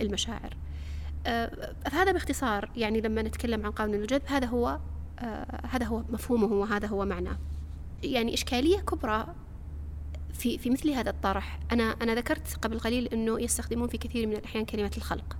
المشاعر. 0.00 0.56
آه، 1.26 1.74
هذا 1.92 2.12
باختصار 2.12 2.70
يعني 2.76 3.00
لما 3.00 3.22
نتكلم 3.22 3.66
عن 3.66 3.72
قانون 3.72 3.94
الجذب 3.94 4.22
هذا 4.26 4.46
هو 4.46 4.78
آه، 5.18 5.66
هذا 5.66 5.86
هو 5.86 6.02
مفهومه 6.10 6.46
وهذا 6.46 6.88
هو 6.88 7.04
معناه. 7.04 7.38
يعني 8.02 8.34
إشكالية 8.34 8.78
كبرى 8.78 9.34
في 10.32 10.58
في 10.58 10.70
مثل 10.70 10.90
هذا 10.90 11.10
الطرح. 11.10 11.60
أنا 11.72 11.82
أنا 11.82 12.14
ذكرت 12.14 12.56
قبل 12.62 12.78
قليل 12.78 13.06
إنه 13.06 13.40
يستخدمون 13.40 13.88
في 13.88 13.98
كثير 13.98 14.26
من 14.26 14.36
الأحيان 14.36 14.64
كلمة 14.64 14.90
الخلق. 14.96 15.36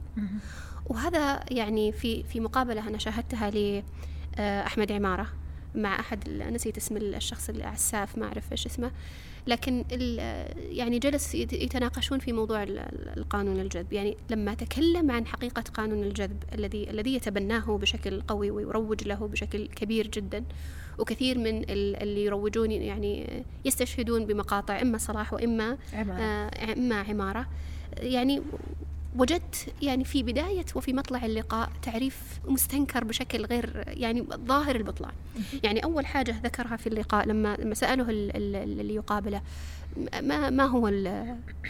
وهذا 0.87 1.41
يعني 1.51 1.93
في 1.93 2.23
في 2.23 2.41
مقابلة 2.41 2.89
أنا 2.89 2.99
شاهدتها 2.99 3.51
لاحمد 3.51 4.93
عمارة. 4.93 5.27
مع 5.75 6.01
أحد 6.01 6.29
نسيت 6.29 6.77
اسم 6.77 6.97
الشخص 6.97 7.49
العساف 7.49 8.19
ما 8.19 8.27
أعرف 8.27 8.53
إيش 8.53 8.67
اسمه. 8.67 8.91
لكن 9.47 9.85
يعني 10.57 10.99
جلس 10.99 11.35
يتناقشون 11.35 12.19
في 12.19 12.33
موضوع 12.33 12.63
القانون 13.17 13.61
الجذب. 13.61 13.93
يعني 13.93 14.17
لما 14.31 14.55
تكلم 14.55 15.11
عن 15.11 15.27
حقيقة 15.27 15.65
قانون 15.75 16.03
الجذب 16.03 16.43
الذي 16.55 16.91
الذي 16.91 17.15
يتبناه 17.15 17.79
بشكل 17.79 18.21
قوي 18.21 18.51
ويروج 18.51 19.05
له 19.09 19.29
بشكل 19.29 19.67
كبير 19.67 20.07
جدا 20.07 20.45
وكثير 20.99 21.39
من 21.39 21.65
اللي 21.71 22.25
يروجون 22.25 22.71
يعني 22.71 23.45
يستشهدون 23.65 24.27
بمقاطع 24.27 24.83
إما 24.83 24.99
صلاح 24.99 25.33
وإما 25.33 25.79
عمارة. 25.93 26.21
آه 26.21 26.73
إما 26.73 27.01
عمارة. 27.01 27.47
يعني 27.97 28.43
وجدت 29.19 29.75
يعني 29.83 30.05
في 30.05 30.23
بداية 30.23 30.65
وفي 30.75 30.93
مطلع 30.93 31.25
اللقاء 31.27 31.71
تعريف 31.83 32.41
مستنكر 32.45 33.05
بشكل 33.05 33.45
غير 33.45 33.85
يعني 33.87 34.27
ظاهر 34.47 34.77
البطلان. 34.77 35.13
يعني 35.63 35.85
أول 35.85 36.07
حاجة 36.07 36.41
ذكرها 36.45 36.77
في 36.77 36.87
اللقاء 36.87 37.27
لما 37.27 37.57
لما 37.57 37.75
سأله 37.75 38.07
اللي 38.11 38.95
يقابله 38.95 39.43
ما 40.23 40.51
ما 40.51 40.65
هو 40.65 40.87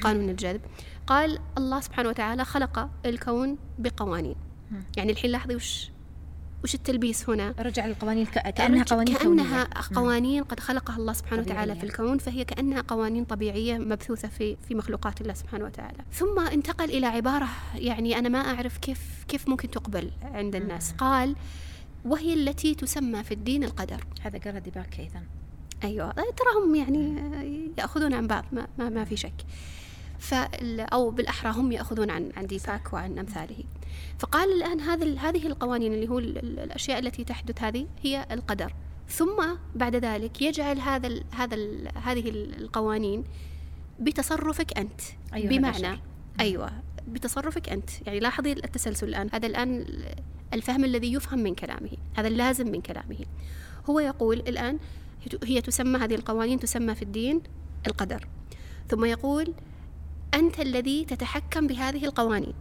قانون 0.02 0.28
الجذب؟ 0.28 0.61
قال 1.06 1.38
الله 1.58 1.80
سبحانه 1.80 2.08
وتعالى 2.08 2.44
خلق 2.44 2.88
الكون 3.06 3.58
بقوانين. 3.78 4.37
يعني 4.96 5.12
الحين 5.12 5.30
لاحظي 5.30 5.54
وش 5.56 5.90
وش 6.64 6.75
التلبيس 6.75 7.31
هنا؟ 7.31 7.55
رجع 7.59 7.87
للقوانين 7.87 8.27
كأنها 8.27 8.85
قوانين 8.85 9.16
كأنها 9.16 9.64
كونية. 9.64 10.01
قوانين 10.01 10.42
قد 10.42 10.61
خلقها 10.61 10.97
الله 10.97 11.12
سبحانه 11.12 11.42
طبيعية. 11.42 11.62
وتعالى 11.62 11.81
في 11.81 11.87
الكون 11.87 12.18
فهي 12.18 12.44
كأنها 12.44 12.81
قوانين 12.81 13.25
طبيعية 13.25 13.79
مبثوثة 13.79 14.29
في 14.29 14.57
في 14.68 14.75
مخلوقات 14.75 15.21
الله 15.21 15.35
سبحانه 15.35 15.64
وتعالى. 15.64 15.99
ثم 16.12 16.38
انتقل 16.38 16.90
إلى 16.90 17.07
عبارة 17.07 17.49
يعني 17.75 18.18
أنا 18.18 18.29
ما 18.29 18.38
أعرف 18.38 18.79
كيف 18.79 19.01
كيف 19.29 19.49
ممكن 19.49 19.71
تقبل 19.71 20.11
عند 20.23 20.57
الناس. 20.57 20.92
قال 20.92 21.37
وهي 22.05 22.35
التي 22.35 22.75
تسمى 22.75 23.25
في 23.25 23.35
الدين 23.35 23.64
القدر. 23.64 24.05
هذا 24.23 24.38
قال 24.38 24.62
ديباك 24.62 25.01
أيضا 25.01 25.23
أيوة 25.85 26.12
تراهم 26.12 26.75
يعني 26.75 27.14
يأخذون 27.79 28.14
عن 28.14 28.27
بعض 28.27 28.44
ما, 28.53 28.66
ما, 28.79 28.88
ما 28.88 29.05
في 29.05 29.16
شك. 29.16 29.35
أو 30.92 31.11
بالأحرى 31.11 31.52
هم 31.52 31.72
يأخذون 31.72 32.11
عن 32.11 32.33
عن 32.37 32.46
ديباك 32.46 32.92
وعن 32.92 33.18
أمثاله. 33.18 33.64
فقال 34.18 34.52
الآن 34.52 34.81
هذا 34.81 35.18
هذه 35.18 35.46
القوانين 35.46 35.92
اللي 35.94 36.09
هو 36.09 36.18
الأشياء 36.18 36.98
التي 36.98 37.24
تحدث 37.24 37.62
هذه 37.62 37.87
هي 38.02 38.26
القدر. 38.31 38.74
ثم 39.09 39.44
بعد 39.74 39.96
ذلك 39.96 40.42
يجعل 40.42 40.81
هذا 40.81 41.07
ال 41.07 41.24
هذا 41.33 41.54
ال 41.54 41.88
هذه 41.94 42.31
القوانين 42.31 43.24
بتصرفك 44.00 44.78
أنت. 44.78 45.00
أيوة 45.35 45.48
بمعنى 45.48 46.00
أيوة 46.40 46.72
بتصرفك 47.09 47.68
أنت. 47.68 47.90
يعني 48.07 48.20
لاحظي 48.20 48.52
التسلسل 48.52 49.09
الآن. 49.09 49.28
هذا 49.33 49.46
الآن 49.46 49.87
الفهم 50.54 50.85
الذي 50.85 51.12
يفهم 51.12 51.38
من 51.38 51.54
كلامه. 51.54 51.90
هذا 52.16 52.28
اللازم 52.28 52.72
من 52.72 52.81
كلامه. 52.81 53.18
هو 53.90 54.00
يقول 54.00 54.38
الآن 54.38 54.78
هي 55.44 55.61
تسمى 55.61 55.98
هذه 55.98 56.14
القوانين 56.14 56.61
تسمى 56.61 56.94
في 56.94 57.02
الدين 57.02 57.42
القدر. 57.87 58.28
ثم 58.88 59.04
يقول 59.04 59.54
أنت 60.35 60.61
الذي 60.61 61.05
تتحكم 61.05 61.67
بهذه 61.67 62.05
القوانين. 62.05 62.55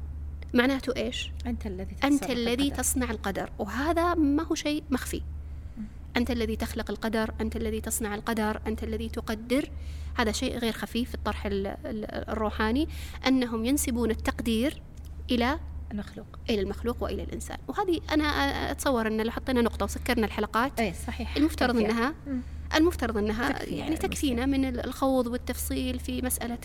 معناته 0.54 0.96
إيش؟ 0.96 1.32
أنت 1.46 1.68
الذي 1.68 1.96
أنت 2.04 2.30
الذي 2.30 2.68
القدر. 2.68 2.84
تصنع 2.84 3.12
القدر. 3.12 3.50
وهذا 3.60 4.14
ما 4.14 4.44
هو 4.44 4.56
شيء 4.56 4.84
مخفي. 4.90 5.22
أنت 6.18 6.32
الذي 6.32 6.56
تخلق 6.56 6.92
القدر 6.92 7.34
أنت 7.42 7.56
الذي 7.56 7.82
تصنع 7.82 8.16
القدر 8.16 8.62
أنت 8.68 8.84
الذي 8.84 9.10
تقدر. 9.10 9.70
هذا 10.16 10.32
شيء 10.32 10.58
غير 10.58 10.74
خفي 10.74 11.06
في 11.06 11.16
الطرح 11.16 11.44
الروحاني. 11.46 12.88
أنهم 13.28 13.66
ينسبون 13.66 14.12
التقدير 14.12 14.82
إلى 15.32 15.60
المخلوق. 15.92 16.28
إلى 16.50 16.62
المخلوق 16.62 17.04
وإلى 17.04 17.24
الإنسان. 17.24 17.58
وهذه 17.68 18.00
أنا 18.12 18.26
أتصور 18.72 19.08
أن 19.08 19.22
لو 19.22 19.32
حطينا 19.32 19.62
نقطة 19.62 19.84
وسكرنا 19.84 20.26
الحلقات 20.26 20.80
اي 20.80 20.94
صحيح. 21.08 21.38
المفترض. 21.38 21.78
إنها 21.78 22.14
المفترض 22.76 23.18
إنها 23.18 23.64
يعني 23.64 23.98
تكفينا 23.98 24.46
من 24.46 24.66
الخوض 24.66 25.28
والتفصيل 25.28 26.00
في 26.00 26.22
مسألة 26.22 26.58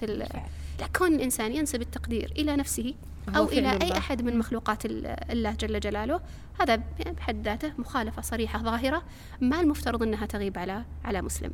كون 0.97 1.15
الإنسان 1.15 1.53
ينسب 1.53 1.83
التقدير 1.83 2.33
إلى 2.39 2.57
نفسه 2.57 2.95
أو 3.37 3.45
إلى 3.45 3.79
أي 3.83 3.99
أحد 3.99 4.23
من 4.23 4.39
مخلوقات 4.39 4.83
الله 4.85 5.53
جل 5.53 5.81
جلاله. 5.81 6.21
هذا 6.61 6.77
بحد 7.17 7.45
ذاته 7.45 7.73
مخالفة 7.79 8.23
صريحة 8.23 8.63
ظاهرة 8.63 9.03
ما 9.41 9.61
المفترض 9.61 10.03
أنها 10.03 10.27
تغيب 10.27 10.59
على 10.59 10.85
على 11.05 11.23
مسلم. 11.23 11.53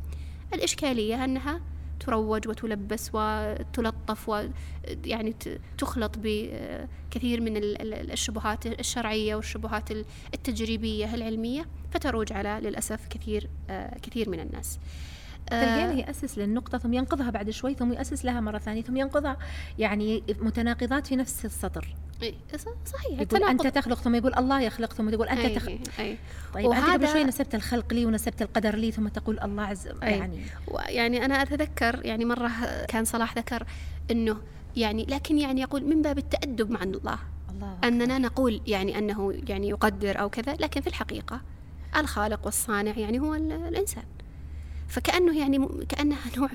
الإشكالية 0.53 1.23
أنها 1.23 1.61
تروج 1.99 2.47
وتلبس 2.47 3.09
وتلطف 3.13 4.29
ويعني 4.29 5.35
تخلط 5.77 6.15
بكثير 6.17 7.41
من 7.41 7.53
الشبهات 8.11 8.67
الشرعية 8.67 9.35
والشبهات 9.35 9.91
التجريبية 10.33 11.15
العلمية 11.15 11.65
فتروج 11.91 12.33
على 12.33 12.59
للأسف 12.63 13.07
كثير 13.07 13.49
كثير 14.01 14.29
من 14.29 14.39
الناس. 14.39 14.79
تلقينه 15.47 15.99
يأسس 15.99 16.37
للنقطة 16.37 16.77
ثم 16.77 16.93
ينقضها 16.93 17.29
بعد 17.29 17.49
شوي 17.49 17.73
ثم 17.73 17.93
يأسس 17.93 18.25
لها 18.25 18.39
مرة 18.39 18.57
ثانية 18.57 18.81
ثم 18.81 18.97
ينقضها 18.97 19.37
يعني 19.79 20.23
متناقضات 20.41 21.07
في 21.07 21.15
نفس 21.15 21.45
السطر. 21.45 21.95
إيه 22.21 22.33
صحيح 22.85 23.19
يقول 23.19 23.43
أنت 23.43 23.67
تخلق 23.67 23.97
ثم 23.97 24.15
يقول 24.15 24.33
الله 24.35 24.61
يخلق 24.61 24.93
ثم 24.93 25.09
تقول 25.09 25.27
أنت 25.27 25.55
تخلق 25.55 25.79
أي. 25.99 26.17
طيب 26.53 26.65
وهذا 26.65 26.85
أنت 26.85 26.93
قبل 26.93 27.07
شوي 27.07 27.23
نسبت 27.23 27.55
الخلق 27.55 27.93
لي 27.93 28.05
ونسبت 28.05 28.41
القدر 28.41 28.75
لي 28.75 28.91
ثم 28.91 29.07
تقول 29.07 29.39
الله 29.39 29.63
عز 29.63 29.89
يعني 30.01 30.41
يعني 30.87 31.25
أنا 31.25 31.41
أتذكر 31.41 32.05
يعني 32.05 32.25
مرة 32.25 32.51
كان 32.87 33.05
صلاح 33.05 33.37
ذكر 33.37 33.65
أنه 34.11 34.37
يعني 34.75 35.05
لكن 35.05 35.37
يعني 35.37 35.61
يقول 35.61 35.83
من 35.83 36.01
باب 36.01 36.17
التأدب 36.17 36.71
مع 36.71 36.83
الله. 36.83 37.19
الله 37.49 37.77
أننا 37.83 38.17
نقول 38.17 38.61
يعني 38.67 38.97
أنه 38.97 39.33
يعني 39.47 39.69
يقدر 39.69 40.19
أو 40.19 40.29
كذا 40.29 40.55
لكن 40.59 40.81
في 40.81 40.87
الحقيقة 40.87 41.41
الخالق 41.97 42.45
والصانع 42.45 42.97
يعني 42.97 43.19
هو 43.19 43.35
الإنسان. 43.35 44.03
فكأنه 44.89 45.39
يعني 45.39 45.67
كأنها 45.89 46.17
نوع 46.37 46.49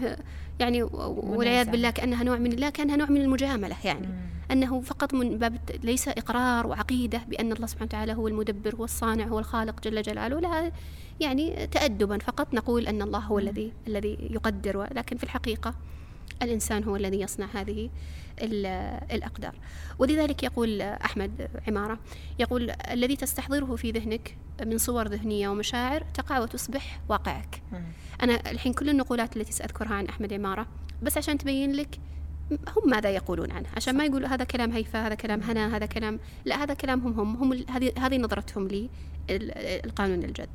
يعني 0.60 0.82
والعياذ 0.82 1.70
بالله 1.70 1.90
كأنها 1.90 2.24
نوع 2.24 2.38
من 2.38 2.50
لا 2.50 2.70
كأنها 2.70 2.96
نوع 2.96 3.10
من 3.10 3.20
المجاملة 3.20 3.76
يعني. 3.84 4.06
مم. 4.06 4.34
أنه 4.50 4.80
فقط 4.80 5.14
من 5.14 5.38
باب 5.38 5.58
ليس 5.82 6.08
إقرار 6.08 6.66
وعقيدة 6.66 7.20
بأن 7.28 7.52
الله 7.52 7.66
سبحانه 7.66 7.88
وتعالى 7.88 8.12
هو 8.12 8.28
المدبر 8.28 8.74
هو 8.76 8.84
الصانع 8.84 9.24
هو 9.24 9.38
الخالق 9.38 9.82
جل 9.82 10.02
جلاله 10.02 10.40
لا 10.40 10.72
يعني 11.20 11.66
تأدبا. 11.66 12.18
فقط 12.18 12.54
نقول 12.54 12.86
أن 12.86 13.02
الله 13.02 13.18
هو 13.18 13.38
الذي 13.38 13.72
الذي 13.86 14.18
يقدر. 14.30 14.76
ولكن 14.76 15.16
في 15.16 15.24
الحقيقة 15.24 15.74
الإنسان 16.42 16.84
هو 16.84 16.96
الذي 16.96 17.20
يصنع 17.20 17.46
هذه 17.54 17.90
الأقدار. 18.38 19.54
ولذلك 19.98 20.42
يقول 20.42 20.82
أحمد 20.82 21.48
عمارة 21.68 21.98
يقول 22.38 22.70
الذي 22.70 23.16
تستحضره 23.16 23.76
في 23.76 23.90
ذهنك 23.90 24.36
من 24.66 24.78
صور 24.78 25.08
ذهنية 25.08 25.48
ومشاعر 25.48 26.04
تقع 26.14 26.38
وتصبح 26.38 27.00
واقعك. 27.08 27.62
أنا 28.22 28.50
الحين 28.50 28.72
كل 28.72 28.88
النقولات 28.88 29.36
التي 29.36 29.52
سأذكرها 29.52 29.94
عن 29.94 30.06
أحمد 30.06 30.32
عمارة 30.32 30.66
بس 31.02 31.18
عشان 31.18 31.38
تبين 31.38 31.72
لك 31.72 31.98
هم 32.50 32.90
ماذا 32.90 33.10
يقولون 33.10 33.50
عنه. 33.50 33.68
عشان 33.76 33.96
ما 33.96 34.04
يقولوا 34.04 34.28
هذا 34.28 34.44
كلام 34.44 34.72
هيفا 34.72 35.06
هذا 35.06 35.14
كلام 35.14 35.42
هنا 35.42 35.76
هذا 35.76 35.86
كلام 35.86 36.20
لا 36.44 36.62
هذا 36.62 36.74
كلامهم 36.74 37.20
هم 37.20 37.36
هم 37.36 37.64
هذه 37.70 37.92
هذه 37.98 38.18
نظرتهم 38.18 38.68
لي 38.68 38.90
القانون 39.30 40.24
الجد. 40.24 40.48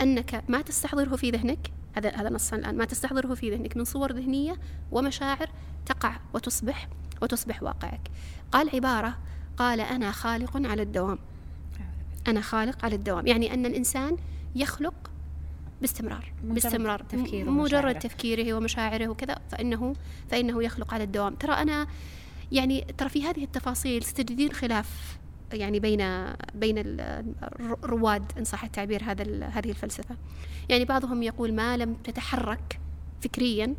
أنك 0.00 0.44
ما 0.48 0.62
تستحضره 0.62 1.16
في 1.16 1.30
ذهنك 1.30 1.70
هذا 1.96 2.10
هذا 2.10 2.30
نصا 2.30 2.56
الآن 2.56 2.76
ما 2.76 2.84
تستحضره 2.84 3.34
في 3.34 3.50
ذهنك 3.50 3.76
من 3.76 3.84
صور 3.84 4.12
ذهنية 4.12 4.56
ومشاعر 4.90 5.50
تقع 5.86 6.16
وتصبح 6.34 6.88
وتصبح 7.22 7.62
واقعك. 7.62 8.00
قال 8.52 8.70
عبارة 8.74 9.18
قال 9.56 9.80
أنا 9.80 10.10
خالق 10.10 10.56
على 10.56 10.82
الدوام. 10.82 11.18
أنا 12.28 12.40
خالق 12.40 12.84
على 12.84 12.94
الدوام. 12.94 13.26
يعني 13.26 13.54
أن 13.54 13.66
الإنسان 13.66 14.16
يخلق 14.54 14.94
باستمرار 15.80 16.32
مجرد 16.44 16.54
باستمرار. 16.54 17.02
تفكيره 17.02 17.50
مجرد 17.50 17.98
تفكيره 17.98 18.54
ومشاعره 18.54 19.08
وكذا 19.08 19.38
فإنه 19.50 19.94
فإنه 20.30 20.62
يخلق 20.62 20.94
على 20.94 21.04
الدوام. 21.04 21.34
ترى 21.34 21.52
أنا 21.52 21.86
يعني 22.52 22.86
ترى 22.98 23.08
في 23.08 23.24
هذه 23.24 23.44
التفاصيل 23.44 24.02
ستجدين 24.02 24.52
خلاف 24.52 25.18
يعني 25.52 25.80
بين 25.80 26.26
بين 26.54 26.74
الرواد 26.78 28.32
إن 28.38 28.44
صح 28.44 28.64
التعبير 28.64 29.02
هذا 29.04 29.46
هذه 29.46 29.70
الفلسفة. 29.70 30.16
يعني 30.68 30.84
بعضهم 30.84 31.22
يقول 31.22 31.54
ما 31.54 31.76
لم 31.76 31.94
تتحرك 31.94 32.80
فكريا 33.20 33.74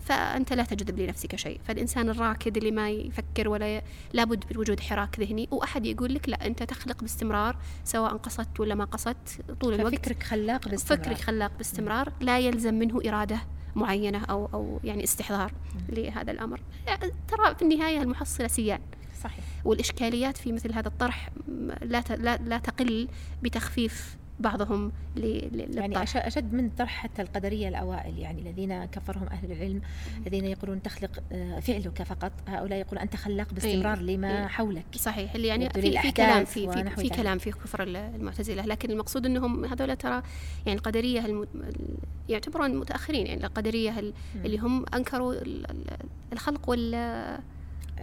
فأنت 0.00 0.52
لا 0.52 0.62
تجذب 0.62 1.00
لنفسك 1.00 1.36
شيء. 1.36 1.60
فالإنسان 1.64 2.08
الراكد 2.08 2.56
اللي 2.56 2.70
ما 2.70 2.90
يفكر 2.90 3.48
ولا 3.48 3.76
ي... 3.76 3.82
لابد 4.12 4.44
من 4.50 4.56
وجود 4.56 4.80
حراك 4.80 5.20
ذهني 5.20 5.48
وأحد 5.50 5.86
يقول 5.86 6.14
لك 6.14 6.28
لا 6.28 6.46
أنت 6.46 6.62
تخلق 6.62 7.00
باستمرار 7.00 7.56
سواء 7.84 8.16
قصدت 8.16 8.60
ولا 8.60 8.74
ما 8.74 8.84
قصدت 8.84 9.40
طول 9.60 9.74
الوقت 9.74 9.94
فكرك 9.94 10.22
خلاق 10.22 10.68
باستمرار. 10.68 11.04
فكرك 11.04 11.20
خلاق 11.20 11.52
باستمرار 11.58 12.12
لا 12.20 12.38
يلزم 12.38 12.74
منه 12.74 13.00
إرادة 13.06 13.40
معينة 13.76 14.24
أو 14.24 14.48
أو 14.54 14.80
يعني 14.84 15.04
استحضار 15.04 15.52
لهذا 15.88 16.30
الأمر. 16.32 16.60
ترى 17.28 17.54
في 17.54 17.62
النهاية 17.62 18.02
المحصلة 18.02 18.48
سيان. 18.48 18.80
صحيح. 19.22 19.44
والإشكاليات 19.64 20.36
في 20.36 20.52
مثل 20.52 20.72
هذا 20.72 20.88
الطرح 20.88 21.30
لا 21.82 22.02
لا 22.18 22.36
لا 22.36 22.58
تقل 22.58 23.08
بتخفيف 23.42 24.16
بعضهم 24.40 24.92
يعني 25.16 26.02
أشد 26.02 26.52
من 26.52 26.70
طرح 26.78 26.90
حتى 26.90 27.22
القدرية 27.22 27.68
الأوائل 27.68 28.18
يعني 28.18 28.40
الذين 28.40 28.84
كفرهم 28.84 29.26
أهل 29.26 29.52
العلم 29.52 29.80
الذين 30.26 30.44
يقولون 30.44 30.82
تخلق 30.82 31.22
آه، 31.32 31.60
فعلك 31.60 32.02
فقط. 32.02 32.32
هؤلاء 32.48 32.78
يقولون 32.78 33.02
أنت 33.02 33.16
خلاق 33.16 33.52
باستمرار 33.52 33.98
أيه. 33.98 34.16
لما 34.16 34.48
حولك. 34.48 34.84
صحيح 34.94 35.34
اللي 35.34 35.48
يعني 35.48 35.70
في, 35.70 35.98
في 35.98 36.12
كلام 36.12 36.44
في, 36.44 36.72
في, 36.72 36.90
في 36.96 37.08
كلام 37.08 37.38
في 37.38 37.50
كفر 37.50 37.82
المعتزلة 37.82 38.66
لكن 38.66 38.90
المقصود 38.90 39.26
أنهم 39.26 39.64
هذول 39.64 39.96
ترى 39.96 40.22
يعني 40.66 40.78
القدرية 40.78 41.26
الم... 41.26 41.46
يعتبرون 42.28 42.76
متأخرين 42.76 43.26
يعني 43.26 43.44
القدرية 43.44 44.12
اللي 44.44 44.58
هم 44.58 44.84
أنكروا 44.94 45.34
الخلق 46.32 46.68
وال 46.70 47.40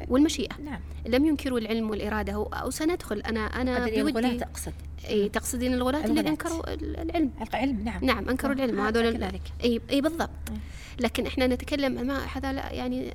والمشيئة. 0.08 0.56
نعم. 0.66 0.80
لم 1.06 1.26
ينكروا 1.26 1.60
العلم 1.60 1.90
والإرادة. 1.90 2.48
وسندخل 2.66 3.20
أنا 3.20 3.40
أنا 3.40 3.80
بودي. 3.80 4.02
الغلاة 4.02 4.38
تقصد. 4.38 4.74
إي 5.10 5.30
تقصدين 5.30 5.74
الغلاة 5.74 6.06
اللي 6.06 6.20
أنكروا 6.20 6.74
العلم. 6.74 7.32
العلم 7.54 7.84
نعم. 7.84 8.06
نعم 8.06 8.30
أنكروا 8.30 8.54
العلم. 8.54 8.80
وهذول 8.80 9.18
كذلك. 9.18 9.42
إي 9.64 9.82
إي 9.90 10.02
بالضبط. 10.02 10.30
لكن 11.00 11.26
إحنا 11.26 11.48
نتكلم 11.48 12.08
ما 12.08 12.26
هذا 12.26 12.52
يعني 12.52 13.14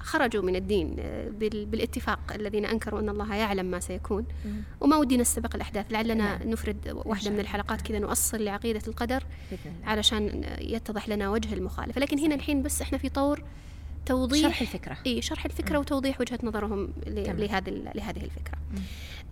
خرجوا 0.00 0.42
من 0.42 0.56
الدين 0.56 0.96
بالاتفاق 1.40 2.20
الذين 2.34 2.64
أنكروا 2.64 3.00
أن 3.00 3.08
الله 3.08 3.34
يعلم 3.34 3.66
ما 3.66 3.80
سيكون. 3.80 4.26
وما 4.80 4.96
ودي 4.96 5.16
نستبق 5.16 5.54
الأحداث. 5.54 5.92
لعلنا 5.92 6.14
نعم. 6.14 6.50
نفرد 6.50 7.02
واحدة 7.04 7.30
من 7.30 7.40
الحلقات 7.40 7.82
كذا 7.82 7.98
نؤصل 7.98 8.44
لعقيدة 8.44 8.82
القدر 8.88 9.24
علشان 9.84 10.44
يتضح 10.60 11.08
لنا 11.08 11.30
وجه 11.30 11.54
المخالف 11.54 11.98
لكن 11.98 12.18
هنا 12.18 12.34
الحين 12.34 12.62
بس 12.62 12.82
إحنا 12.82 12.98
في 12.98 13.08
طور 13.08 13.42
توضيح 14.06 14.42
شرح 14.42 14.60
الفكرة. 14.60 14.96
إي 15.06 15.22
شرح 15.22 15.44
الفكرة 15.44 15.74
مم. 15.74 15.80
وتوضيح 15.80 16.20
وجهة 16.20 16.38
نظرهم 16.42 16.92
لهذه 17.06 17.70
لهذه 17.94 18.24
الفكرة. 18.24 18.58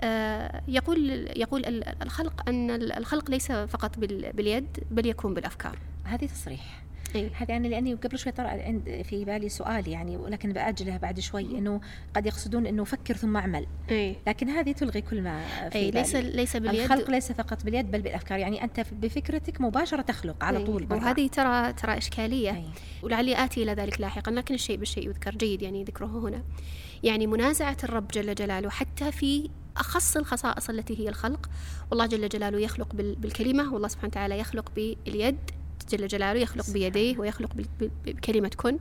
آه 0.01 0.63
يقول 0.69 1.11
يقول 1.37 1.85
الخلق 2.03 2.49
أن 2.49 2.71
الخلق 2.71 3.31
ليس 3.31 3.53
فقط 3.53 3.99
باليد 3.99 4.79
بل 4.91 5.07
يكون 5.07 5.35
بالأفكار. 5.35 5.79
هذه 6.05 6.27
تصريح. 6.27 6.83
إيه؟ 7.15 7.31
هذا 7.35 7.51
يعني 7.51 7.69
لأني 7.69 7.95
قبل 7.95 8.19
شوي 8.19 8.33
طرأ 8.33 8.49
عند 8.49 9.03
في 9.05 9.25
بالي 9.25 9.49
سؤال 9.49 9.89
يعني 9.89 10.17
ولكن 10.17 10.53
بأجله 10.53 10.97
بعد 10.97 11.21
شوي 11.21 11.59
إنه 11.59 11.81
قد 12.17 12.27
يقصدون 12.27 12.67
إنه 12.67 12.85
فكر 12.85 13.17
ثم 13.17 13.37
اعمل 13.37 13.67
إيه؟ 13.91 14.17
لكن 14.27 14.49
هذه 14.49 14.73
تلغي 14.73 15.01
كل 15.01 15.23
ما 15.23 15.69
في 15.71 15.79
إيه؟ 15.79 15.91
ليس 15.91 16.17
ليس 16.17 16.57
باليد 16.57 16.81
الخلق 16.81 17.11
ليس 17.11 17.33
فقط 17.33 17.65
باليد 17.65 17.91
بل 17.91 18.03
بالأفكار 18.03 18.39
يعني 18.39 18.65
أنت 18.65 18.81
بفكرتك 18.93 19.61
مباشرة 19.61 20.03
تخلق 20.03 20.45
على 20.45 20.59
إيه؟ 20.59 20.67
طول 20.67 20.87
برا. 20.87 20.99
وهذه 20.99 21.29
ترى 21.29 21.73
ترى 21.73 21.99
إشكالية 21.99 22.51
إيه؟ 22.51 22.65
ولعلي 23.03 23.45
آتي 23.45 23.63
إلى 23.63 23.73
ذلك 23.73 24.01
لاحقا 24.01 24.33
لكن 24.33 24.55
الشيء 24.55 24.77
بالشيء 24.77 25.07
يذكر 25.09 25.35
جيد 25.35 25.63
يعني 25.63 25.85
ذكره 25.85 26.29
هنا 26.29 26.43
يعني 27.03 27.27
منازعة 27.27 27.77
الرب 27.85 28.09
جل 28.09 28.35
جلاله 28.35 28.71
حتى 28.71 29.13
في 29.13 29.51
أخص 29.77 30.17
الخصائص 30.17 30.71
التي 30.71 30.99
هي 30.99 31.09
الخلق 31.09 31.51
والله 31.91 32.07
جل 32.07 32.29
جلاله 32.29 32.61
يخلق 32.61 32.95
بالكلمة 32.95 33.75
والله 33.75 33.89
سبحانه 33.89 34.09
وتعالى 34.09 34.39
يخلق 34.39 34.73
باليد 34.77 35.39
جل 35.91 36.07
جلاله 36.07 36.41
يخلق 36.41 36.71
بيديه 36.71 37.19
ويخلق 37.19 37.51
بكلمة 38.07 38.51
كن. 38.57 38.79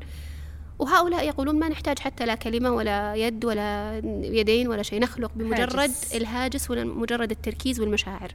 وهؤلاء 0.79 1.27
يقولون 1.27 1.59
ما 1.59 1.69
نحتاج 1.69 1.99
حتى 1.99 2.25
لا 2.25 2.35
كلمة 2.35 2.71
ولا 2.71 3.15
يد 3.15 3.45
ولا 3.45 4.01
يدين 4.23 4.67
ولا 4.67 4.83
شيء. 4.83 4.99
نخلق 4.99 5.31
بمجرد 5.35 5.79
هاجس. 5.79 6.15
الهاجس 6.15 6.71
ومجرد 6.71 7.31
التركيز 7.31 7.79
والمشاعر. 7.79 8.31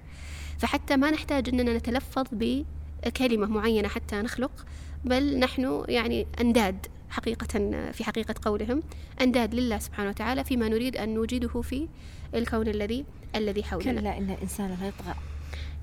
فحتى 0.58 0.96
ما 0.96 1.10
نحتاج 1.10 1.48
أننا 1.48 1.76
نتلفظ 1.76 2.24
بكلمة 2.32 3.46
معينة 3.46 3.88
حتى 3.88 4.16
نخلق 4.16 4.66
بل 5.04 5.38
نحن 5.38 5.84
يعني 5.88 6.26
أنداد 6.40 6.86
حقيقة 7.10 7.58
في 7.92 8.04
حقيقة 8.04 8.34
قولهم 8.42 8.82
أنداد 9.20 9.54
لله 9.54 9.78
سبحانه 9.78 10.08
وتعالى 10.08 10.44
فيما 10.44 10.68
نريد 10.68 10.96
أن 10.96 11.14
نوجده 11.14 11.62
في 11.62 11.88
الكون 12.34 12.68
الذي 12.68 13.04
الذي 13.36 13.64
حولنا. 13.64 14.00
كلا 14.00 14.18
إن 14.18 14.30
الإنسان 14.30 14.76
لا 14.80 14.88
يطغى. 14.88 15.14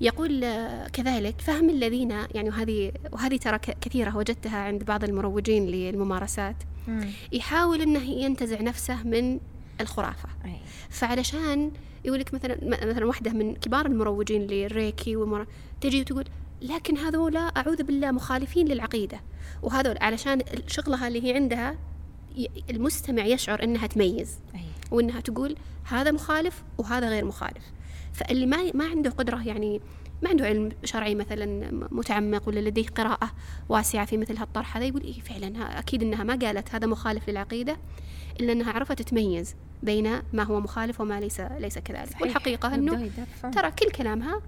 يقول 0.00 0.40
كذلك 0.92 1.40
فهم 1.40 1.70
الذين 1.70 2.10
يعني 2.10 2.48
وهذه 2.48 2.92
وهذه 3.12 3.36
ترى 3.36 3.58
كثيرة 3.58 4.16
وجدتها 4.16 4.56
عند 4.56 4.84
بعض 4.84 5.04
المروجين 5.04 5.66
للممارسات. 5.66 6.56
يحاول 7.32 7.82
إنه 7.82 8.02
ينتزع 8.02 8.60
نفسه 8.60 9.02
من 9.02 9.40
الخرافة. 9.80 10.28
فعلشان 10.90 11.70
يقول 12.04 12.20
لك 12.20 12.34
مثلا 12.34 12.58
مثلا 12.62 13.06
واحدة 13.06 13.32
من 13.32 13.54
كبار 13.54 13.86
المروجين 13.86 14.46
للريكي 14.46 15.16
ومر... 15.16 15.46
تجي 15.80 16.00
وتقول 16.00 16.24
لكن 16.62 16.96
هذولا 16.96 17.40
أعوذ 17.40 17.82
بالله 17.82 18.10
مخالفين 18.10 18.68
للعقيدة. 18.68 19.20
وهذول 19.62 19.98
علشان 20.00 20.42
شغلها 20.66 21.08
اللي 21.08 21.24
هي 21.24 21.34
عندها 21.34 21.76
المستمع 22.70 23.24
يشعر 23.24 23.62
إنها 23.62 23.86
تميز. 23.86 24.38
وإنها 24.90 25.20
تقول 25.20 25.56
هذا 25.84 26.10
مخالف 26.10 26.62
وهذا 26.78 27.08
غير 27.08 27.24
مخالف. 27.24 27.64
فاللي 28.12 28.46
ما 28.46 28.70
ما 28.74 28.84
عنده 28.84 29.10
قدرة 29.10 29.46
يعني 29.46 29.80
ما 30.22 30.30
عنده 30.30 30.46
علم 30.46 30.68
شرعي 30.84 31.14
مثلا 31.14 31.70
متعمق 31.90 32.48
ولا 32.48 32.60
لديه 32.60 32.86
قراءة 32.86 33.30
واسعة 33.68 34.04
في 34.04 34.16
مثل 34.16 34.36
هالطرح 34.36 34.76
هذا 34.76 34.84
يقول 34.84 35.02
إيه 35.02 35.20
فعلا 35.20 35.78
أكيد 35.78 36.02
أنها 36.02 36.24
ما 36.24 36.34
قالت 36.34 36.74
هذا 36.74 36.86
مخالف 36.86 37.30
للعقيدة 37.30 37.76
إلا 38.40 38.52
أنها 38.52 38.72
عرفت 38.72 39.02
تميز 39.02 39.56
بين 39.82 40.22
ما 40.32 40.42
هو 40.42 40.60
مخالف 40.60 41.00
وما 41.00 41.20
ليس 41.20 41.40
ليس 41.40 41.78
كذلك 41.78 42.10
صحيح. 42.10 42.22
والحقيقة 42.22 42.74
أنه 42.74 43.10
ترى 43.42 43.70
كل 43.70 43.90
كلامها 43.90 44.42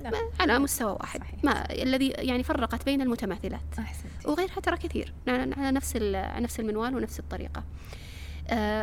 لا. 0.00 0.12
على 0.40 0.58
مستوى 0.58 0.96
واحد 1.00 1.20
صحيح. 1.20 1.44
ما 1.44 1.72
الذي 1.82 2.08
يعني 2.08 2.42
فرقت 2.42 2.84
بين 2.84 3.02
المتماثلات 3.02 3.60
أحسنتي. 3.78 4.28
وغيرها 4.28 4.60
ترى 4.60 4.76
كثير 4.76 5.14
على 5.28 5.70
نفس 5.70 5.96
نفس 6.36 6.60
المنوال 6.60 6.96
ونفس 6.96 7.18
الطريقة 7.18 7.64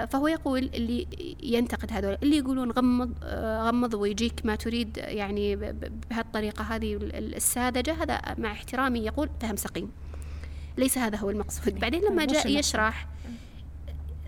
فهو 0.06 0.28
يقول 0.28 0.70
اللي 0.74 1.08
ينتقد 1.44 1.94
هذول 1.94 2.18
اللي 2.24 2.38
يقولون 2.38 2.72
غمض 2.72 3.14
آه، 3.24 3.68
غمض 3.68 3.94
ويجيك 3.94 4.46
ما 4.46 4.56
تريد 4.56 4.98
يعني 4.98 5.56
بهالطريقة 6.10 6.64
هذه 6.64 6.98
الساذجة 7.14 8.04
هذا 8.04 8.22
مع 8.38 8.52
احترامي 8.52 9.00
يقول 9.00 9.30
فهم 9.42 9.56
سقيم. 9.56 9.92
ليس 10.78 10.98
هذا 10.98 11.18
هو 11.18 11.30
المقصود. 11.30 11.80
بعدين 11.80 12.02
لما 12.02 12.26
جاء 12.26 12.48
يشرح 12.48 13.08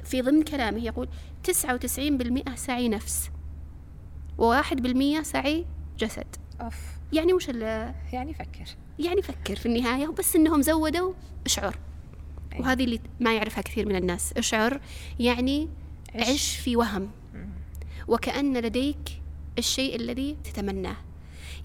في 0.04 0.22
ضمن 0.22 0.44
كلامه 0.44 0.86
يقول 0.86 1.08
تسعة 1.44 1.74
وتسعين 1.74 2.18
بالمئة 2.18 2.56
سعي 2.56 2.90
نفس 2.90 3.30
وواحد 4.38 4.82
بالمئة 4.82 5.22
سعي 5.22 5.66
جسد. 6.00 6.36
أوف. 6.62 6.76
يعني 7.14 7.34
وش 7.34 7.48
يعني 8.14 8.34
فكر. 8.34 8.66
يعني 9.00 9.22
فكر 9.22 9.56
في 9.56 9.66
النهاية 9.66 10.08
بس 10.08 10.36
إنهم 10.36 10.62
زودوا 10.62 11.14
اشعر 11.46 11.78
وهذه 12.60 12.84
اللي 12.84 13.00
ما 13.20 13.36
يعرفها 13.36 13.62
كثير 13.62 13.86
من 13.86 13.96
الناس. 13.96 14.34
إشعر 14.38 14.80
يعني 15.20 15.70
عش, 16.16 16.30
عش 16.30 16.56
في 16.56 16.76
وهم. 16.76 17.12
وكأن 18.08 18.58
لديك 18.58 19.22
الشيء 19.58 19.96
الذي 19.96 20.38
تتمناه. 20.44 20.98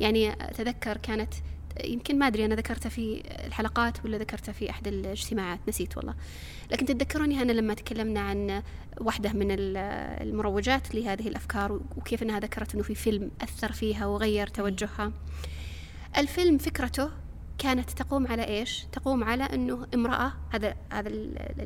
يعني 0.00 0.32
أتذكر 0.32 0.96
كانت 0.96 1.34
يمكن 1.84 2.18
ما 2.18 2.26
أدري 2.26 2.44
أنا 2.44 2.54
ذكرتها 2.54 2.88
في 2.88 3.22
الحلقات 3.46 4.04
ولا 4.04 4.18
ذكرتها 4.18 4.52
في 4.52 4.70
أحد 4.70 4.88
الاجتماعات 4.88 5.60
نسيت 5.68 5.96
والله. 5.96 6.14
لكن 6.70 6.86
تتذكروني 6.86 7.42
أنا 7.42 7.52
لما 7.52 7.74
تكلمنا 7.74 8.20
عن 8.20 8.62
واحدة 9.00 9.32
من 9.32 9.46
المروجات 9.50 10.94
لهذه 10.94 11.28
الأفكار 11.28 11.80
وكيف 11.96 12.22
أنها 12.22 12.40
ذكرت 12.40 12.74
أنه 12.74 12.82
في 12.82 12.94
فيلم 12.94 13.30
أثر 13.42 13.72
فيها 13.72 14.06
وغير 14.06 14.46
توجهها. 14.46 15.12
الفيلم 16.18 16.58
فكرته 16.58 17.10
كانت 17.62 17.90
تقوم 17.90 18.26
على 18.26 18.44
إيش؟ 18.44 18.86
تقوم 18.92 19.24
على 19.24 19.44
إنه 19.44 19.86
امرأة 19.94 20.32
هذا 20.50 20.76
هذا 20.92 21.08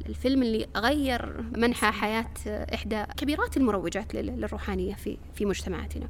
الفيلم 0.06 0.42
اللي 0.42 0.66
غير 0.76 1.42
منحى 1.56 1.90
حياة 1.90 2.30
إحدى 2.46 3.04
كبيرات 3.16 3.56
المروجات 3.56 4.14
للروحانية 4.14 4.94
في 4.94 5.18
في 5.34 5.44
مجتمعاتنا. 5.44 6.08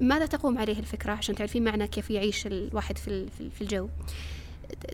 ماذا 0.00 0.26
تقوم 0.26 0.58
عليه 0.58 0.78
الفكرة 0.78 1.12
عشان 1.12 1.34
تعرفين 1.34 1.64
معنى 1.64 1.86
كيف 1.86 2.10
يعيش 2.10 2.46
الواحد 2.46 2.98
في 2.98 3.60
الجو؟ 3.60 3.88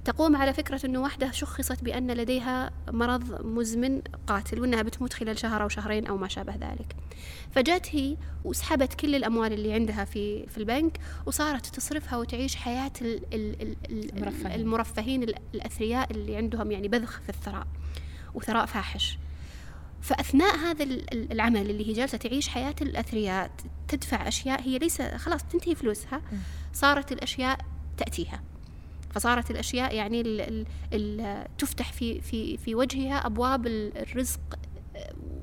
تقوم 0.05 0.37
على 0.37 0.53
فكرة 0.53 0.87
أنه 0.87 1.03
واحدة 1.03 1.31
شخصت 1.31 1.85
بأن 1.85 2.11
لديها 2.11 2.70
مرض 2.91 3.47
مزمن 3.47 4.01
قاتل 4.27 4.61
وأنها 4.61 4.83
بتموت 4.83 5.12
خلال 5.12 5.39
شهر 5.39 5.62
أو 5.62 5.68
شهرين 5.68 6.07
أو 6.07 6.16
ما 6.16 6.29
شابه 6.29 6.55
ذلك. 6.55 6.97
فجأت 7.51 7.95
هي 7.95 8.16
وسحبت 8.45 8.95
كل 8.95 9.14
الأموال 9.14 9.53
اللي 9.53 9.72
عندها 9.72 10.05
في 10.05 10.47
في 10.47 10.59
البنك 10.59 11.01
وصارت 11.27 11.66
تصرفها 11.66 12.18
وتعيش 12.18 12.57
حياة 12.57 12.93
المرفهين, 13.33 14.61
المرفهين 14.61 15.22
الأثرياء 15.55 16.11
اللي 16.11 16.37
عندهم 16.37 16.70
يعني 16.72 16.89
بذخ 16.89 17.20
في 17.20 17.29
الثراء 17.29 17.66
وثراء 18.35 18.66
فاحش. 18.66 19.18
فأثناء 20.03 20.57
هذا 20.57 20.85
العمل 21.12 21.70
اللي 21.70 21.89
هي 21.89 21.93
جالسة 21.93 22.18
تعيش 22.18 22.49
حياة 22.49 22.74
الأثرياء 22.83 23.51
تدفع 23.89 24.29
أشياء 24.29 24.62
هي 24.62 24.79
ليس 24.79 25.03
خلاص 25.03 25.45
تنتهي 25.45 25.74
فلوسها 25.74 26.22
صارت 26.72 27.12
الأشياء 27.12 27.59
تأتيها. 27.97 28.43
فصارت 29.16 29.50
الأشياء 29.50 29.94
يعني 29.94 30.20
ال 30.20 30.40
ال 30.40 30.66
ال 30.92 31.46
تفتح 31.58 31.92
في 31.92 32.20
في 32.20 32.56
في 32.56 32.74
وجهها 32.74 33.26
أبواب 33.26 33.66
الرزق 33.66 34.40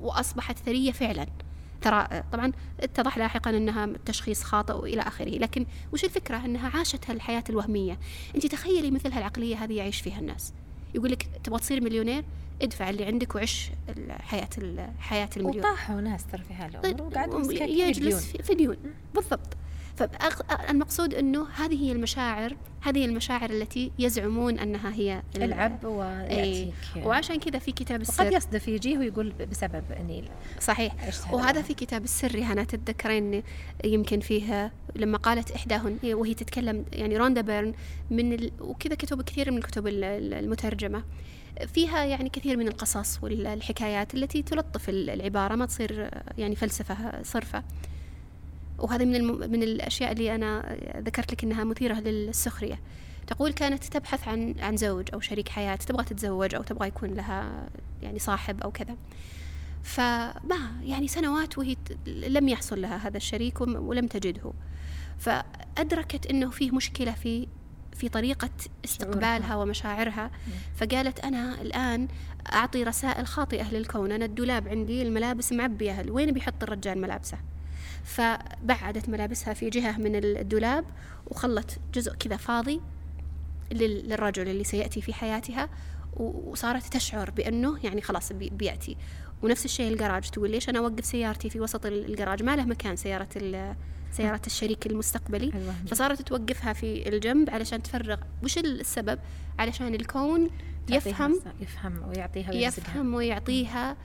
وأصبحت 0.00 0.58
ثرية 0.58 0.92
فعلا. 0.92 1.26
ترى 1.82 2.22
طبعا 2.32 2.52
اتضح 2.80 3.18
لاحقا 3.18 3.50
إنها 3.50 3.88
تشخيص 4.06 4.42
خاطئ 4.42 4.74
وإلى 4.74 5.02
آخره 5.02 5.38
لكن 5.38 5.66
وش 5.92 6.04
الفكرة؟ 6.04 6.36
إنها 6.36 6.68
عاشت 6.68 7.10
هالحياه 7.10 7.44
الوهمية. 7.50 7.98
أنت 8.34 8.46
تخيلي 8.46 8.90
مثل 8.90 9.12
هالعقلية 9.12 9.56
هذه 9.56 9.72
يعيش 9.72 10.00
فيها 10.00 10.18
الناس. 10.18 10.52
يقول 10.94 11.10
لك 11.10 11.26
تبغى 11.44 11.58
تصير 11.58 11.80
مليونير 11.80 12.24
ادفع 12.62 12.90
اللي 12.90 13.04
عندك 13.04 13.34
وعش 13.34 13.70
الحياة 13.88 14.48
الحياة 14.58 15.30
المليون. 15.36 15.66
وطاحوا 15.66 16.00
ناس 16.00 16.26
ترى 16.26 16.42
في 16.42 16.54
هالأمور 16.54 16.82
طيب، 16.82 17.00
وقعدوا 17.00 17.52
يجلس 17.52 18.36
في 18.36 18.54
ديون 18.54 18.76
بالضبط. 19.14 19.56
فالمقصود 19.96 21.14
إنه 21.14 21.46
هذه 21.48 21.84
هي 21.84 21.92
المشاعر 21.92 22.56
هذه 22.80 23.04
المشاعر 23.04 23.50
التي 23.50 23.92
يزعمون 23.98 24.58
أنها 24.58 24.94
هي 24.94 25.22
العب 25.36 25.84
ويأتيك. 25.84 26.74
يعني. 26.96 27.06
وعشان 27.08 27.38
كذا 27.38 27.58
في 27.58 27.72
كتاب 27.72 28.00
السر 28.00 28.24
وقد 28.24 28.32
يصدف 28.32 28.68
يجيه 28.68 28.98
ويقول 28.98 29.32
بسبب 29.50 29.84
اني 30.00 30.24
صحيح. 30.60 30.94
وهذا 31.32 31.62
في 31.62 31.74
كتاب 31.74 32.04
السر 32.04 32.38
هنا 32.38 32.64
تتذكرين 32.64 33.42
يمكن 33.84 34.20
فيها 34.20 34.72
لما 34.96 35.18
قالت 35.18 35.50
إحداهن 35.50 35.98
وهي 36.04 36.34
تتكلم 36.34 36.84
يعني 36.92 37.16
روندا 37.16 37.40
بيرن 37.40 37.74
من 38.10 38.32
ال... 38.32 38.52
وكذا 38.60 38.94
كتب 38.94 39.22
كثير 39.22 39.50
من 39.50 39.58
الكتب 39.58 39.86
المترجمة. 39.86 41.04
فيها 41.66 42.04
يعني 42.04 42.28
كثير 42.28 42.56
من 42.56 42.68
القصص 42.68 43.18
والحكايات 43.22 44.14
التي 44.14 44.42
تلطف 44.42 44.88
العبارة 44.88 45.54
ما 45.54 45.66
تصير 45.66 46.10
يعني 46.38 46.56
فلسفة 46.56 47.22
صرفة. 47.22 47.64
وهذه 48.78 49.04
من 49.04 49.14
الم... 49.16 49.50
من 49.50 49.62
الأشياء 49.62 50.12
اللي 50.12 50.34
أنا 50.34 50.76
ذكرت 50.98 51.32
لك 51.32 51.44
إنها 51.44 51.64
مثيرة 51.64 51.94
للسخرية. 51.94 52.80
تقول 53.26 53.52
كانت 53.52 53.84
تبحث 53.84 54.28
عن 54.28 54.54
عن 54.60 54.76
زوج 54.76 55.08
أو 55.14 55.20
شريك 55.20 55.48
حياة 55.48 55.76
تبغى 55.76 56.04
تتزوج 56.04 56.54
أو 56.54 56.62
تبغى 56.62 56.88
يكون 56.88 57.10
لها 57.10 57.68
يعني 58.02 58.18
صاحب 58.18 58.60
أو 58.60 58.70
كذا. 58.70 58.96
فما 59.82 60.80
يعني 60.82 61.08
سنوات 61.08 61.58
وهي 61.58 61.76
لم 62.06 62.48
يحصل 62.48 62.80
لها 62.82 62.96
هذا 62.96 63.16
الشريك 63.16 63.60
ولم 63.60 64.06
تجده. 64.06 64.52
فأدركت 65.18 66.26
أنه 66.26 66.50
فيه 66.50 66.70
مشكلة 66.70 67.12
في 67.12 67.48
في 67.96 68.08
طريقة 68.08 68.50
استقبالها 68.84 69.56
ومشاعرها. 69.56 70.30
فقالت 70.76 71.20
أنا 71.20 71.62
الآن 71.62 72.08
أعطي 72.52 72.82
رسائل 72.82 73.26
خاطئة 73.26 73.70
للكون. 73.74 74.12
أنا 74.12 74.24
الدولاب 74.24 74.68
عندي 74.68 75.02
الملابس 75.02 75.52
معبية 75.52 76.06
وين 76.08 76.32
بيحط 76.32 76.62
الرجال 76.62 76.98
ملابسه؟ 76.98 77.38
فبعدت 78.04 79.08
ملابسها 79.08 79.54
في 79.54 79.70
جهة 79.70 79.98
من 79.98 80.16
الدولاب 80.16 80.84
وخلت 81.26 81.78
جزء 81.94 82.14
كذا 82.14 82.36
فاضي 82.36 82.80
للرجل 83.72 84.48
اللي 84.48 84.64
سيأتي 84.64 85.00
في 85.00 85.14
حياتها 85.14 85.68
وصارت 86.16 86.92
تشعر 86.92 87.30
بأنه 87.30 87.78
يعني 87.84 88.00
خلاص 88.00 88.32
بيأتي. 88.32 88.96
ونفس 89.42 89.64
الشيء 89.64 89.92
الجراج 89.92 90.30
تقول 90.30 90.50
ليش 90.50 90.68
أنا 90.68 90.78
أوقف 90.78 91.04
سيارتي 91.04 91.50
في 91.50 91.60
وسط 91.60 91.86
الجراج 91.86 92.42
ما 92.42 92.56
له 92.56 92.64
مكان 92.64 92.96
سيارة 92.96 93.28
سيارة 94.12 94.40
الشريك 94.46 94.86
المستقبلي. 94.86 95.52
فصارت 95.86 96.22
توقفها 96.22 96.72
في 96.72 97.08
الجنب 97.08 97.50
علشان 97.50 97.82
تفرغ. 97.82 98.16
وش 98.44 98.58
السبب؟ 98.58 99.18
علشان 99.58 99.94
الكون 99.94 100.50
يفهم 100.88 101.40
يفهم 101.60 102.08
ويعطيها 102.08 102.52
يفهم 102.52 103.14
ويعطيها 103.14 103.96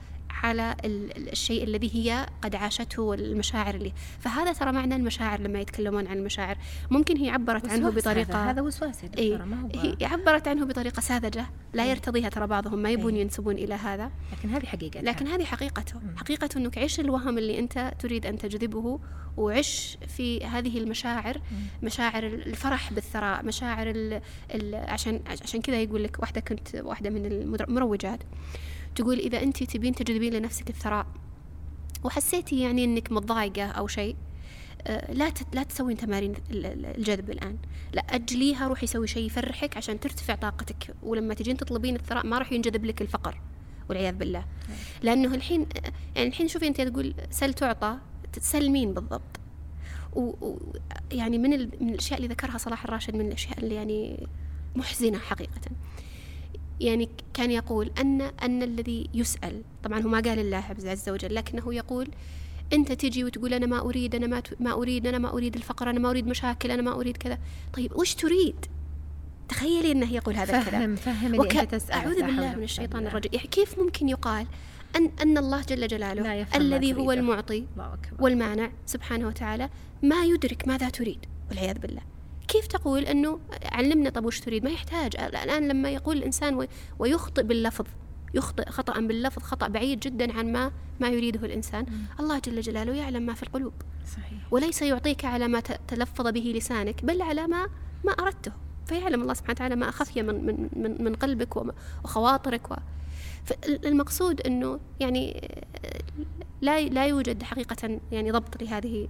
على 0.42 0.76
الشيء 0.84 1.64
الذي 1.64 1.90
هي 1.94 2.26
قد 2.42 2.54
عاشته 2.54 3.02
والمشاعر 3.02 3.74
اللي 3.74 3.92
فهذا 4.20 4.52
ترى 4.52 4.72
معنى 4.72 4.96
المشاعر 4.96 5.40
لما 5.40 5.60
يتكلمون 5.60 6.06
عن 6.06 6.18
المشاعر. 6.18 6.56
ممكن 6.90 7.16
هي 7.16 7.30
عبرت 7.30 7.68
عنه 7.68 7.90
بطريقة 7.90 8.50
هذا 8.50 8.62
وسواس 8.62 9.04
إيه 9.18 9.44
هي 9.74 10.06
عبرت 10.06 10.48
عنه 10.48 10.66
بطريقة 10.66 11.00
ساذجة 11.00 11.46
لا 11.74 11.82
إيه. 11.82 11.90
يرتضيها 11.90 12.28
ترى 12.28 12.46
بعضهم 12.46 12.78
ما 12.78 12.90
يبون 12.90 13.14
إيه. 13.14 13.20
ينسبون 13.20 13.54
إلى 13.54 13.74
هذا. 13.74 14.10
لكن 14.32 14.48
هذه 14.50 14.66
حقيقة 14.66 15.00
لكن 15.00 15.26
هذه 15.26 15.44
حقيقته. 15.44 16.00
حقيقة 16.16 16.48
أنك 16.56 16.78
عيش 16.78 17.00
الوهم 17.00 17.38
اللي 17.38 17.58
أنت 17.58 17.92
تريد 17.98 18.26
أن 18.26 18.38
تجذبه 18.38 19.00
وعش 19.36 19.98
في 20.16 20.44
هذه 20.44 20.78
المشاعر 20.78 21.40
مشاعر 21.82 22.26
الفرح 22.26 22.92
بالثراء 22.92 23.44
مشاعر 23.44 23.90
ال 23.90 24.20
ال 24.54 24.74
عشان 24.74 25.20
عشان 25.26 25.60
كذا 25.60 25.82
يقول 25.82 26.04
لك 26.04 26.20
واحدة 26.20 26.40
كنت 26.40 26.74
واحدة 26.74 27.10
من 27.10 27.26
المروجات 27.26 28.20
تقول 28.94 29.18
إذا 29.18 29.42
أنت 29.42 29.62
تبين 29.62 29.94
تجذبين 29.94 30.34
لنفسك 30.34 30.70
الثراء 30.70 31.06
وحسيتي 32.04 32.60
يعني 32.60 32.84
أنك 32.84 33.12
متضايقة 33.12 33.64
أو 33.64 33.86
شيء 33.86 34.16
آه، 34.86 35.12
لا 35.12 35.32
لا 35.52 35.62
تسوين 35.62 35.96
تمارين 35.96 36.34
الجذب 36.50 37.30
الآن. 37.30 37.58
لا 37.92 38.02
أجليها 38.02 38.68
روحي 38.68 38.86
سوي 38.86 39.06
شيء 39.06 39.26
يفرحك 39.26 39.76
عشان 39.76 40.00
ترتفع 40.00 40.34
طاقتك. 40.34 40.94
ولما 41.02 41.34
تجين 41.34 41.56
تطلبين 41.56 41.96
الثراء 41.96 42.26
ما 42.26 42.38
راح 42.38 42.52
ينجذب 42.52 42.84
لك 42.84 43.02
الفقر 43.02 43.40
والعياذ 43.88 44.14
بالله. 44.14 44.44
لأنه 45.02 45.34
الحين 45.34 45.66
يعني 46.16 46.28
الحين 46.28 46.48
شوفي 46.48 46.66
أنت 46.66 46.80
تقول 46.80 47.14
سل 47.30 47.54
تعطى 47.54 47.98
تسل 48.32 48.70
مين 48.70 48.94
بالضبط 48.94 49.40
ويعني 50.12 51.38
من 51.38 51.50
من 51.80 51.88
الأشياء 51.88 52.18
اللي 52.20 52.28
ذكرها 52.28 52.58
صلاح 52.58 52.84
الراشد 52.84 53.14
من 53.16 53.26
الأشياء 53.26 53.58
اللي 53.58 53.74
يعني 53.74 54.26
محزنة 54.76 55.18
حقيقة. 55.18 55.60
يعني 56.80 57.08
كان 57.34 57.50
يقول 57.50 57.90
أن 58.00 58.20
أن 58.20 58.62
الذي 58.62 59.10
يسأل 59.14 59.62
طبعا 59.84 60.00
هو 60.00 60.08
ما 60.08 60.20
قال 60.20 60.38
الله 60.38 60.64
عز 60.86 61.08
وجل 61.08 61.34
لكنه 61.34 61.74
يقول 61.74 62.08
أنت 62.72 62.92
تجي 62.92 63.24
وتقول 63.24 63.54
أنا 63.54 63.66
ما 63.66 63.80
أريد 63.80 64.14
أنا 64.14 64.26
ما, 64.26 64.42
ما 64.60 64.72
أريد 64.72 65.06
أنا 65.06 65.18
ما 65.18 65.32
أريد 65.32 65.56
الفقر 65.56 65.90
أنا 65.90 65.98
ما 65.98 66.10
أريد 66.10 66.26
مشاكل 66.26 66.70
أنا 66.70 66.82
ما 66.82 66.92
أريد 66.94 67.16
كذا. 67.16 67.38
طيب 67.72 67.96
وش 67.96 68.14
تريد؟ 68.14 68.66
تخيلي 69.48 69.92
أنه 69.92 70.12
يقول 70.12 70.34
هذا 70.34 70.58
الكلام. 70.58 70.96
فهم 70.96 71.38
وك... 71.38 71.56
أنت 71.56 71.74
تسأل 71.74 71.92
أعوذ 71.92 72.22
بالله 72.22 72.56
من 72.56 72.62
الشيطان 72.62 73.06
الرجيم. 73.06 73.30
يعني 73.34 73.48
كيف 73.48 73.78
ممكن 73.78 74.08
يقال 74.08 74.46
أن 74.96 75.10
أن 75.22 75.38
الله 75.38 75.62
جل 75.62 75.86
جلاله 75.86 76.46
الذي 76.54 76.94
هو 76.94 77.12
المعطي 77.12 77.66
والمانع 78.18 78.70
سبحانه 78.86 79.26
وتعالى 79.26 79.70
ما 80.02 80.24
يدرك 80.24 80.68
ماذا 80.68 80.88
تريد 80.88 81.26
والعياذ 81.48 81.78
بالله. 81.78 82.02
كيف 82.48 82.66
تقول 82.66 83.02
أنه 83.02 83.40
علمنا 83.64 84.10
طب 84.10 84.24
وش 84.24 84.40
تريد؟ 84.40 84.64
ما 84.64 84.70
يحتاج. 84.70 85.16
الآن 85.16 85.68
لما 85.68 85.90
يقول 85.90 86.16
الإنسان 86.16 86.66
ويخطئ 86.98 87.42
باللفظ 87.42 87.86
يخطئ 88.34 88.70
خطأ 88.70 89.00
باللفظ 89.00 89.42
خطأ 89.42 89.68
بعيد 89.68 90.00
جدا 90.00 90.32
عن 90.38 90.52
ما 90.52 90.72
ما 91.00 91.08
يريده 91.08 91.46
الإنسان. 91.46 91.86
مم. 91.88 92.04
الله 92.20 92.38
جل 92.38 92.60
جلاله 92.60 92.94
يعلم 92.94 93.22
ما 93.22 93.34
في 93.34 93.42
القلوب. 93.42 93.72
صحيح. 94.06 94.38
وليس 94.50 94.82
يعطيك 94.82 95.24
على 95.24 95.48
ما 95.48 95.60
تلفظ 95.60 96.26
به 96.26 96.52
لسانك 96.56 97.04
بل 97.04 97.22
على 97.22 97.46
ما 97.46 97.68
ما 98.04 98.12
أردته. 98.12 98.52
فيعلم 98.86 99.22
الله 99.22 99.34
سبحانه 99.34 99.52
وتعالى 99.52 99.76
ما 99.76 99.88
أخفي 99.88 100.22
من 100.22 100.46
من 100.46 100.68
من, 100.76 101.04
من 101.04 101.14
قلبك 101.14 101.56
وخواطرك 102.04 102.70
و. 102.70 102.74
فالمقصود 103.44 104.40
إنه 104.40 104.80
يعني 105.00 105.50
لا 106.60 106.80
لا 106.80 107.06
يوجد 107.06 107.42
حقيقة 107.42 108.00
يعني 108.12 108.30
ضبط 108.30 108.62
لهذه 108.62 109.08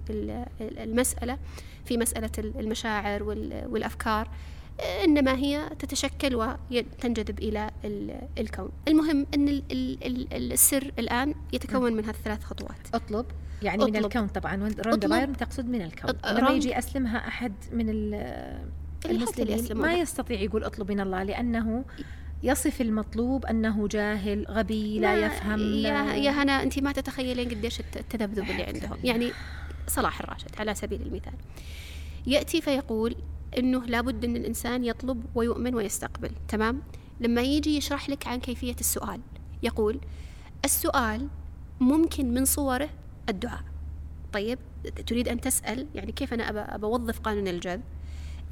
المسألة 0.61 1.37
في 1.85 1.97
مسألة 1.97 2.31
المشاعر 2.37 3.23
والأفكار 3.69 4.29
إنما 5.03 5.35
هي 5.35 5.69
تتشكل 5.79 6.35
وتنجذب 6.35 7.39
إلى 7.39 7.71
الكون. 8.37 8.69
المهم 8.87 9.27
أن 9.33 9.61
السر 10.31 10.91
الآن 10.99 11.35
يتكون 11.53 11.93
من 11.93 12.05
هذه 12.05 12.15
الثلاث 12.15 12.43
خطوات. 12.43 12.87
أطلب 12.93 13.25
يعني 13.61 13.83
أطلب. 13.83 13.95
من 13.95 14.05
الكون 14.05 14.27
طبعا 14.27 14.73
روندا 14.85 15.07
بايرن 15.07 15.37
تقصد 15.37 15.65
من 15.65 15.81
الكون. 15.81 16.13
لما 16.25 16.49
يجي 16.49 16.77
أسلمها 16.77 17.27
أحد 17.27 17.53
من 17.71 17.89
المسلمين 19.05 19.77
ما 19.77 19.93
يستطيع 19.93 20.39
يقول 20.39 20.63
أطلب 20.63 20.91
من 20.91 20.99
الله 20.99 21.23
لأنه 21.23 21.85
يصف 22.43 22.81
المطلوب 22.81 23.45
أنه 23.45 23.87
جاهل 23.87 24.45
غبي 24.49 24.99
لا, 24.99 25.15
لا 25.15 25.25
يفهم. 25.25 25.59
يا, 25.59 26.13
يا 26.13 26.31
هنا 26.31 26.63
أنت 26.63 26.79
ما 26.79 26.91
تتخيلين 26.91 27.49
قديش 27.49 27.79
التذبذب 27.79 28.49
اللي 28.49 28.63
عندهم. 28.63 28.97
يعني 29.03 29.31
صلاح 29.87 30.19
الراشد 30.21 30.49
على 30.59 30.75
سبيل 30.75 31.01
المثال. 31.01 31.33
يأتي 32.27 32.61
فيقول 32.61 33.15
أنه 33.57 33.85
لابد 33.85 34.25
أن 34.25 34.35
الإنسان 34.35 34.85
يطلب 34.85 35.25
ويؤمن 35.35 35.75
ويستقبل 35.75 36.31
تمام؟ 36.47 36.81
لما 37.19 37.41
يجي 37.41 37.77
يشرح 37.77 38.09
لك 38.09 38.27
عن 38.27 38.39
كيفية 38.39 38.75
السؤال 38.79 39.21
يقول 39.63 39.99
السؤال 40.65 41.27
ممكن 41.79 42.33
من 42.33 42.45
صوره 42.45 42.89
الدعاء. 43.29 43.63
طيب 44.33 44.59
تريد 45.07 45.27
أن 45.27 45.41
تسأل 45.41 45.87
يعني 45.95 46.11
كيف 46.11 46.33
أنا 46.33 46.75
أبى 46.75 46.85
أوظف 46.85 47.19
قانون 47.19 47.47
الجذب؟ 47.47 47.81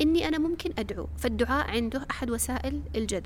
إني 0.02 0.28
أنا 0.28 0.38
ممكن 0.38 0.74
أدعو 0.78 1.08
فالدعاء 1.18 1.70
عنده 1.70 2.06
أحد 2.12 2.30
وسائل 2.30 2.82
الجذب. 2.96 3.26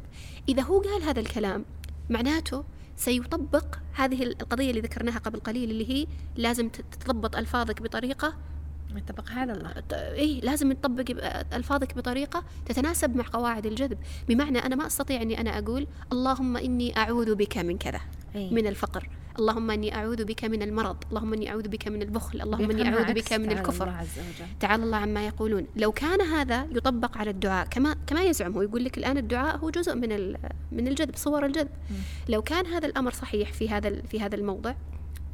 إذا 0.49 0.61
هو 0.61 0.82
قال 0.82 1.03
هذا 1.03 1.19
الكلام 1.19 1.65
معناته 2.09 2.63
سيطبق 2.97 3.76
هذه 3.93 4.24
القضية 4.24 4.69
اللي 4.69 4.82
ذكرناها 4.82 5.19
قبل 5.19 5.39
قليل 5.39 5.71
اللي 5.71 5.89
هي 5.89 6.07
لازم 6.36 6.69
تضبط 7.05 7.36
ألفاظك 7.36 7.82
بطريقة 7.82 8.34
يطبقها 8.95 9.39
على 9.39 9.51
الله. 9.51 9.74
إيه 9.91 10.41
لازم 10.41 10.71
تطبق 10.71 11.03
ألفاظك 11.53 11.97
بطريقة 11.97 12.43
تتناسب 12.65 13.15
مع 13.15 13.26
قواعد 13.34 13.65
الجذب. 13.65 13.97
بمعنى 14.28 14.59
أنا 14.59 14.76
ما 14.76 14.88
أستطيع 14.88 15.21
أني 15.21 15.41
أنا 15.41 15.59
أقول 15.59 15.88
اللهم 16.11 16.57
إني 16.57 16.97
أعوذ 16.97 17.36
بك 17.36 17.57
من 17.57 17.78
كذا 17.78 18.01
أي. 18.36 18.49
من 18.49 18.67
الفقر. 18.67 19.09
اللهم 19.39 19.71
إني 19.71 19.95
أعوذ 19.95 20.25
بك 20.25 20.45
من 20.45 20.61
المرض 20.61 20.97
اللهم 21.09 21.34
إني 21.34 21.49
أعوذ 21.49 21.67
بك 21.67 21.88
من 21.88 22.01
البخل 22.01 22.41
اللهم 22.41 22.71
إني 22.71 22.89
أعوذ 22.89 23.13
بك 23.13 23.34
من 23.34 23.51
الكفر. 23.51 23.88
الله 23.88 23.97
عز 23.97 24.19
وجل. 24.19 24.47
تعالى 24.59 24.84
الله 24.84 24.97
عما 24.97 25.27
يقولون. 25.27 25.67
لو 25.75 25.91
كان 25.91 26.21
هذا 26.21 26.67
يطبق 26.71 27.17
على 27.17 27.29
الدعاء 27.29 27.67
كما 27.67 27.95
كما 28.07 28.23
يزعم 28.23 28.53
هو 28.53 28.61
يقول 28.61 28.84
لك 28.86 28.97
الآن 28.97 29.17
الدعاء 29.17 29.57
هو 29.57 29.69
جزء 29.69 29.95
من 29.95 30.36
من 30.71 30.88
الجذب 30.88 31.15
صور 31.15 31.45
الجذب. 31.45 31.69
لو 32.29 32.41
كان 32.41 32.65
هذا 32.65 32.86
الأمر 32.86 33.11
صحيح 33.11 33.53
في 33.53 33.69
هذا 33.69 34.01
في 34.01 34.19
هذا 34.19 34.36
الموضع 34.36 34.73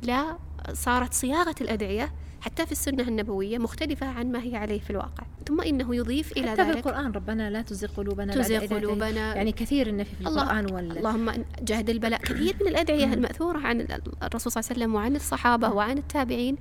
لا 0.04 0.38
صارت 0.74 1.14
صياغة 1.14 1.56
الأدعية 1.62 2.14
حتى 2.42 2.66
في 2.66 2.72
السنة 2.72 3.04
النبوية 3.08 3.58
مختلفة 3.58 4.08
عن 4.08 4.32
ما 4.32 4.44
هي 4.44 4.56
عليه 4.56 4.80
في 4.80 4.90
الواقع. 4.90 5.24
ثم 5.48 5.62
إنه 5.62 5.96
يضيف 5.96 6.32
إلى 6.32 6.52
حتى 6.52 6.62
ذلك 6.62 6.74
بالقرآن 6.74 7.12
ربنا 7.12 7.50
لا 7.50 7.62
تزغ 7.62 7.88
قلوبنا 7.88 8.34
تزغ. 8.34 8.66
قلوبنا. 8.66 9.36
يعني 9.36 9.52
كثير 9.52 9.90
إن 9.90 10.04
في 10.04 10.16
في 10.16 10.28
الله 10.28 10.44
القرآن 10.44 10.74
وال 10.74 10.98
اللهم 10.98 11.32
جهد 11.62 11.90
البلاء. 11.90 12.22
كثير 12.22 12.56
من 12.62 12.68
الأدعية 12.68 13.14
المأثورة 13.14 13.58
عن 13.60 13.82
ال- 13.82 14.02
الرسول 14.24 14.52
صلى 14.52 14.62
الله 14.62 14.70
عليه 14.72 14.80
وسلم 14.82 14.96
وعن 14.96 15.16
الصحابة 15.16 15.70
وعن 15.70 15.98
التابعين 15.98 16.58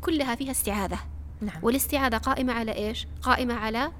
كلها 0.00 0.34
فيها 0.34 0.50
استعاذة. 0.50 0.98
نعم. 1.40 1.56
والاستعاذة 1.62 2.16
قائمة 2.16 2.52
على 2.52 2.72
إيش؟ 2.74 3.06
قائمة 3.22 3.54
على 3.54 3.90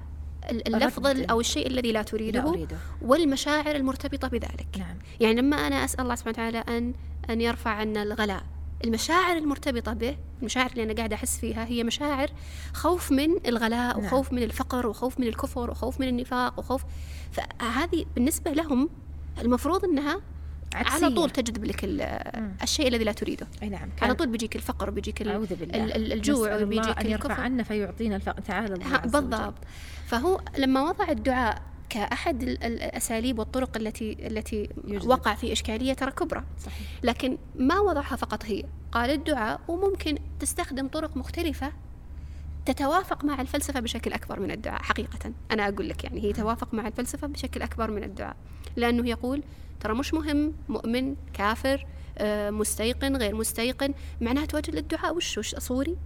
ال- 0.51 0.75
اللفظ 0.75 1.07
أو 1.31 1.39
الشيء 1.39 1.67
الذي 1.67 1.91
لا 1.91 1.97
لا 1.97 2.03
تريده 2.03 2.49
أريده. 2.49 2.77
والمشاعر 3.01 3.75
المرتبطة 3.75 4.27
بذلك. 4.27 4.67
نعم. 4.77 4.97
يعني 5.19 5.41
لما 5.41 5.55
أنا 5.67 5.85
أسأل 5.85 6.01
الله 6.01 6.15
سبحانه 6.15 6.33
وتعالى 6.37 6.77
أن 6.77 6.93
أن 7.29 7.41
يرفع 7.41 7.69
عنا 7.69 8.03
الغلاء 8.03 8.43
المشاعر 8.83 9.37
المرتبطة 9.37 9.93
به 9.93 10.17
المشاعر 10.39 10.69
اللي 10.71 10.83
أنا 10.83 10.93
قاعدة 10.93 11.15
أحس 11.15 11.37
فيها 11.39 11.65
هي 11.65 11.83
مشاعر 11.83 12.29
خوف 12.73 13.11
من 13.11 13.47
الغلاء 13.47 13.97
نعم. 13.97 14.05
وخوف 14.05 14.33
من 14.33 14.43
الفقر 14.43 14.87
وخوف 14.87 15.19
من 15.19 15.27
الكفر 15.27 15.71
وخوف 15.71 15.99
من 15.99 16.07
النفاق 16.07 16.59
وخوف 16.59 16.83
فهذه 17.31 18.05
بالنسبة 18.15 18.51
لهم 18.51 18.89
المفروض 19.41 19.85
أنها 19.85 20.21
عكسية. 20.75 21.05
على 21.05 21.15
طول 21.15 21.29
تجذب 21.29 21.65
لك. 21.65 21.83
الشيء 22.63 22.87
الذي 22.87 23.03
لا 23.03 23.11
تريده 23.11 23.47
أي 23.63 23.69
نعم 23.69 23.89
على 24.01 24.13
طول 24.13 24.27
بيجيك 24.27 24.55
الفقر 24.55 24.89
بيجيك 24.89 25.21
ال- 25.21 25.29
أعوذ 25.29 25.55
بالله 25.55 25.83
ال- 25.83 25.95
ال- 25.95 26.13
الجوع 26.13 26.61
وبيجيك 26.61 26.97
أن 26.99 27.05
يرفع 27.07 27.25
الكفر 27.27 27.41
عنا 27.41 27.63
فيعطينا 27.63 28.15
الفقر 28.15 28.41
تعالى 28.41 28.73
الله. 28.73 28.97
بالضبط 28.97 29.53
فهو 30.07 30.41
لما 30.57 30.81
وضع 30.83 31.09
الدعاء 31.09 31.61
كأحد 31.91 32.43
ال- 32.43 32.63
ال- 32.63 32.81
الأساليب 32.81 33.39
والطرق 33.39 33.77
التي 33.77 34.27
التي 34.27 34.69
يجذب. 34.87 35.09
وقع 35.09 35.35
في 35.35 35.51
إشكالية 35.53 35.93
ترى 35.93 36.11
كبرى. 36.11 36.43
صحيح. 36.59 36.87
لكن 37.03 37.37
ما 37.55 37.79
وضعها 37.79 38.15
فقط 38.15 38.45
هي؟ 38.45 38.63
قال 38.91 39.09
الدعاء 39.09 39.59
وممكن 39.67 40.17
تستخدم 40.39 40.87
طرق 40.87 41.17
مختلفة 41.17 41.71
تتوافق 42.65 43.23
مع 43.25 43.41
الفلسفة 43.41 43.79
بشكل 43.79 44.13
أكبر 44.13 44.39
من 44.39 44.51
الدعاء 44.51 44.81
حقيقة. 44.83 45.31
أنا 45.51 45.67
أقول 45.67 45.89
لك 45.89 46.03
يعني 46.03 46.23
هي 46.23 46.33
توافق 46.33 46.73
مع 46.73 46.87
الفلسفة 46.87 47.27
بشكل 47.27 47.61
أكبر 47.61 47.91
من 47.91 48.03
الدعاء. 48.03 48.35
لأنه 48.75 49.09
يقول 49.09 49.43
ترى 49.79 49.93
مش 49.93 50.13
مهم 50.13 50.53
مؤمن 50.69 51.15
كافر 51.33 51.85
آه، 52.17 52.49
مستيقن 52.49 53.15
غير 53.17 53.35
مستيقن 53.35 53.93
معناته 54.21 54.57
وجه 54.57 54.77
الدعاء 54.79 55.15
وش 55.15 55.37
وش 55.37 55.55
صوري 55.55 55.97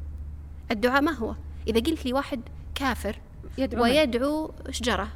الدعاء 0.72 1.02
ما 1.02 1.12
هو؟ 1.12 1.36
إذا 1.68 1.80
قلت 1.80 2.06
لي 2.06 2.14
واحد 2.14 2.42
كافر 2.76 3.20
يدعو؟ 3.58 3.84
ويدعو 3.84 4.52
شجرة 4.70 5.08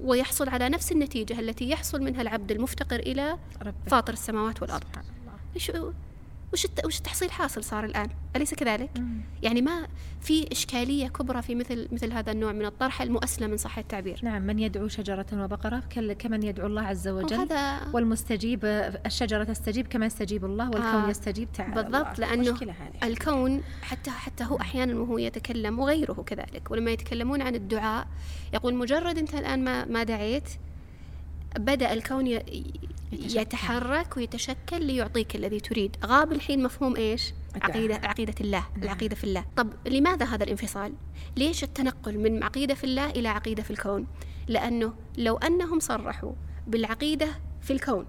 ويحصل 0.00 0.48
على 0.48 0.68
نفس 0.68 0.92
النتيجة 0.92 1.40
التي 1.40 1.70
يحصل 1.70 2.02
منها 2.02 2.22
العبد 2.22 2.50
المفتقر 2.50 2.96
إلى 2.98 3.38
فاطر 3.86 4.12
السماوات 4.12 4.62
والأرض. 4.62 4.84
سبحان 4.84 5.04
الله. 5.20 5.38
وش 6.52 6.64
الت- 6.64 6.84
وش 6.86 6.98
التحصيل 6.98 7.30
حاصل 7.30 7.64
صار 7.64 7.84
الآن 7.84 8.08
أليس 8.36 8.54
كذلك؟ 8.54 8.90
مم. 8.98 9.20
يعني 9.42 9.62
ما 9.62 9.86
في 10.20 10.52
إشكالية 10.52 11.08
كبرى 11.08 11.42
في 11.42 11.54
مثل 11.54 11.88
مثل 11.92 12.12
هذا 12.12 12.32
النوع 12.32 12.52
من 12.52 12.64
الطرح 12.64 13.02
المؤسلم 13.02 13.50
من 13.50 13.56
صح 13.56 13.78
التعبير 13.78 14.20
نعم 14.22 14.42
من 14.42 14.58
يدعو 14.58 14.88
شجرة 14.88 15.26
وبقرة 15.32 15.82
كل- 15.92 16.12
كمن 16.12 16.42
يدعو 16.42 16.66
الله 16.66 16.82
عز 16.82 17.08
وجل 17.08 17.36
وهذا 17.38 17.80
والمستجيب 17.92 18.64
الشجرة 19.06 19.44
تستجيب 19.44 19.86
كما 19.86 20.06
يستجيب 20.06 20.44
الله 20.44 20.64
والكون 20.64 20.82
آه، 20.84 21.10
يستجيب 21.10 21.48
تعالى 21.52 21.74
بالضبط 21.74 22.20
الله. 22.20 22.32
هذه 22.32 23.08
الكون 23.10 23.62
حتى 23.82 24.10
حتى 24.10 24.44
هو 24.44 24.60
أحيانا 24.60 24.94
وهو 25.00 25.18
يتكلم 25.18 25.78
وغيره 25.78 26.12
كذلك 26.26 26.70
ولما 26.70 26.90
يتكلمون 26.90 27.42
عن 27.42 27.54
الدعاء 27.54 28.06
يقول 28.54 28.74
مجرد 28.74 29.18
أنت 29.18 29.34
الآن 29.34 29.64
ما 29.64 29.84
ما 29.84 30.02
دعيت 30.02 30.48
بدأ 31.58 31.92
الكون 31.92 32.26
ي- 32.26 32.72
يتشكل. 33.12 33.40
يتحرك 33.40 34.16
ويتشكل 34.16 34.84
ليعطيك 34.84 35.36
الذي 35.36 35.60
تريد. 35.60 35.96
غاب 36.06 36.32
الحين 36.32 36.62
مفهوم 36.62 36.96
إيش؟ 36.96 37.32
الدعاء. 37.54 37.70
عقيدة 37.70 37.94
عقيدة 37.94 38.34
الله 38.40 38.66
نعم. 38.74 38.82
العقيدة 38.82 39.16
في 39.16 39.24
الله. 39.24 39.44
طب 39.56 39.72
لماذا 39.86 40.26
هذا 40.26 40.44
الانفصال؟ 40.44 40.92
ليش 41.36 41.64
التنقل 41.64 42.18
من 42.18 42.42
عقيدة 42.42 42.74
في 42.74 42.84
الله 42.84 43.10
إلى 43.10 43.28
عقيدة 43.28 43.62
في 43.62 43.70
الكون؟ 43.70 44.06
لأنه 44.48 44.94
لو 45.18 45.36
أنهم 45.36 45.80
صرحوا 45.80 46.32
بالعقيدة 46.66 47.28
في 47.60 47.72
الكون 47.72 48.06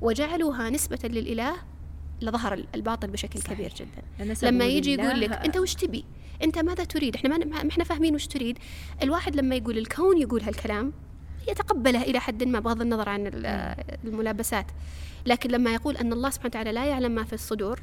وجعلوها 0.00 0.70
نسبة 0.70 0.98
للإله 1.04 1.54
لظهر 2.20 2.64
الباطل 2.74 3.10
بشكل 3.10 3.38
صحيح. 3.38 3.52
كبير 3.52 3.72
جدا. 3.74 4.48
لما 4.50 4.64
يجي 4.64 4.94
يقول 4.94 5.20
لك 5.20 5.32
أنت 5.32 5.56
وش 5.56 5.74
تبي؟ 5.74 6.04
أنت 6.42 6.58
ماذا 6.58 6.84
تريد؟ 6.84 7.14
إحنا 7.16 7.38
ما 7.38 7.44
ما 7.44 7.68
إحنا 7.70 7.84
فاهمين 7.84 8.14
وش 8.14 8.26
تريد. 8.26 8.58
الواحد 9.02 9.36
لما 9.36 9.54
يقول 9.54 9.78
الكون 9.78 10.18
يقول 10.18 10.42
هالكلام 10.42 10.92
يتقبله 11.48 12.02
إلى 12.02 12.18
حد 12.20 12.42
ما 12.44 12.60
بغض 12.60 12.80
النظر 12.80 13.08
عن 13.08 13.26
ال- 13.26 13.46
الملابسات. 14.04 14.66
لكن 15.26 15.50
لما 15.50 15.74
يقول 15.74 15.96
أن 15.96 16.12
الله 16.12 16.30
سبحانه 16.30 16.48
وتعالى 16.50 16.72
لا 16.72 16.84
يعلم 16.86 17.12
ما 17.12 17.24
في 17.24 17.32
الصدور 17.32 17.80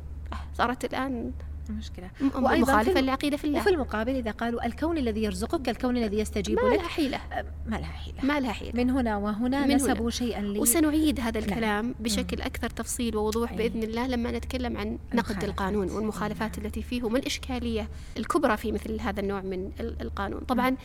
صارت 0.57 0.85
الآن 0.85 1.31
مشكلة 1.69 2.09
م- 2.21 2.43
وأيضاً 2.43 2.71
مخالفة 2.73 2.93
في- 2.93 3.01
للعقيده 3.01 3.37
في 3.37 3.45
الله. 3.45 3.59
وفي 3.59 3.69
المقابل 3.69 4.15
إذا 4.15 4.31
قالوا 4.31 4.65
الكون 4.65 4.97
الذي 4.97 5.23
يرزقك 5.23 5.69
الكون 5.69 5.97
الذي 5.97 6.19
يستجيب 6.19 6.59
ما 6.59 6.69
لك 6.69 6.79
لها 6.79 6.87
حيلة. 6.87 7.17
أه، 7.17 7.45
ما 7.67 7.75
لها 7.75 7.85
حيلة. 7.91 8.17
ما 8.25 8.39
لها 8.39 8.51
حيلة. 8.51 8.71
من 8.83 8.89
هنا 8.89 9.17
وهنا 9.17 9.65
من 9.65 9.75
نسبوا 9.75 10.01
هنا. 10.01 10.09
شيئا 10.09 10.41
لي. 10.41 10.59
وسنعيد 10.59 11.19
هذا 11.19 11.39
نعم. 11.39 11.49
الكلام 11.49 11.95
بشكل 11.99 12.41
أكثر 12.41 12.69
تفصيل 12.69 13.15
ووضوح 13.17 13.51
أي. 13.51 13.57
بإذن 13.57 13.83
الله 13.83 14.07
لما 14.07 14.31
نتكلم 14.31 14.77
عن 14.77 14.97
نقد. 15.13 15.43
القانون 15.43 15.89
والمخالفات 15.91 16.57
التي 16.57 16.81
فيه 16.81 17.03
وما 17.03 17.17
الإشكالية 17.19 17.87
الكبرى 18.17 18.57
في 18.57 18.71
مثل 18.71 18.99
هذا 19.01 19.19
النوع 19.19 19.41
من 19.41 19.71
ال- 19.79 20.01
القانون. 20.01 20.39
طبعا 20.39 20.75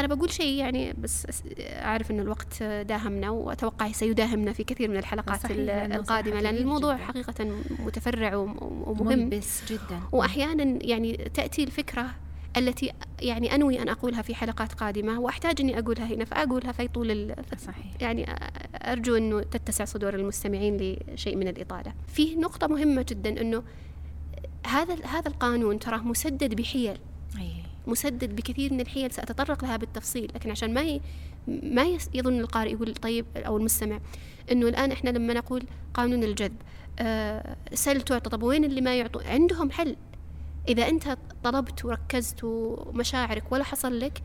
أنا 0.00 0.14
بقول 0.14 0.30
شيء 0.32 0.54
يعني 0.58 0.92
بس 0.98 1.26
أعرف 1.60 2.10
أن 2.10 2.20
الوقت 2.20 2.62
داهمنا 2.62 3.30
وأتوقع 3.30 3.92
سيداهمنا 3.92 4.52
في 4.52 4.64
كثير 4.64 4.90
من 4.90 4.96
الحلقات 4.96 5.44
القادمة 5.50 6.40
لأن 6.40 6.56
الموضوع 6.56 6.94
جداً. 6.96 7.04
حقيقة 7.04 7.44
متفرع 7.86 8.36
وم- 8.36 8.56
ومهم 8.86 9.06
منبس 9.18 9.62
جدا 9.72 10.00
واحيانا 10.12 10.78
يعني 10.84 11.16
تأتي 11.34 11.64
الفكرة 11.64 12.06
التي 12.56 12.92
يعني 13.22 13.54
أنوي 13.54 13.82
أن 13.82 13.88
أقولها 13.88 14.22
في 14.22 14.34
حلقات 14.34 14.72
قادمة 14.72 15.20
وأحتاج 15.20 15.60
إني 15.60 15.78
أقولها 15.78 16.06
هنا 16.06 16.24
فأقولها 16.24 16.72
في 16.72 16.88
طول 16.88 17.10
ال- 17.10 17.34
صحيح 17.58 17.86
يعني 18.00 18.26
أرجو 18.74 19.16
إنه 19.16 19.40
تتسع 19.42 19.84
صدور 19.84 20.14
المستمعين 20.14 20.96
لشيء 21.12 21.36
من 21.36 21.48
الإطالة. 21.48 21.92
في 22.08 22.34
نقطة 22.34 22.66
مهمة 22.66 23.06
جدا 23.08 23.40
إنه 23.40 23.62
هذا 24.66 24.94
هذا 25.04 25.28
القانون 25.28 25.78
تراه 25.78 25.98
مسدد 25.98 26.54
بحيل 26.54 26.98
أي. 27.38 27.52
مسدد 27.88 28.36
بكثير 28.36 28.72
من 28.72 28.80
الحيل 28.80 29.10
سأتطرق 29.12 29.64
لها 29.64 29.76
بالتفصيل 29.76 30.32
لكن 30.34 30.50
عشان 30.50 30.74
ما 30.74 30.80
ي... 30.80 31.00
ما. 31.62 31.98
يظن 32.14 32.40
القارئ 32.40 32.72
يقول 32.72 32.94
طيب 32.94 33.26
أو 33.36 33.56
المستمع 33.56 33.98
إنه 34.52 34.68
الآن 34.68 34.92
إحنا 34.92 35.10
لما 35.10 35.34
نقول 35.34 35.64
قانون 35.94 36.24
الجذب 36.24 36.56
آه 36.98 37.56
سل 37.74 38.00
تعطى 38.02 38.30
طب 38.30 38.42
وين 38.42 38.64
اللي 38.64 38.80
ما 38.80 38.98
يعطوا؟ 38.98 39.22
عندهم 39.22 39.70
حل. 39.70 39.96
إذا 40.68 40.88
أنت 40.88 41.16
طلبت 41.44 41.84
وركزت 41.84 42.44
ومشاعرك 42.44 43.52
ولا 43.52 43.64
حصل 43.64 44.00
لك 44.00 44.22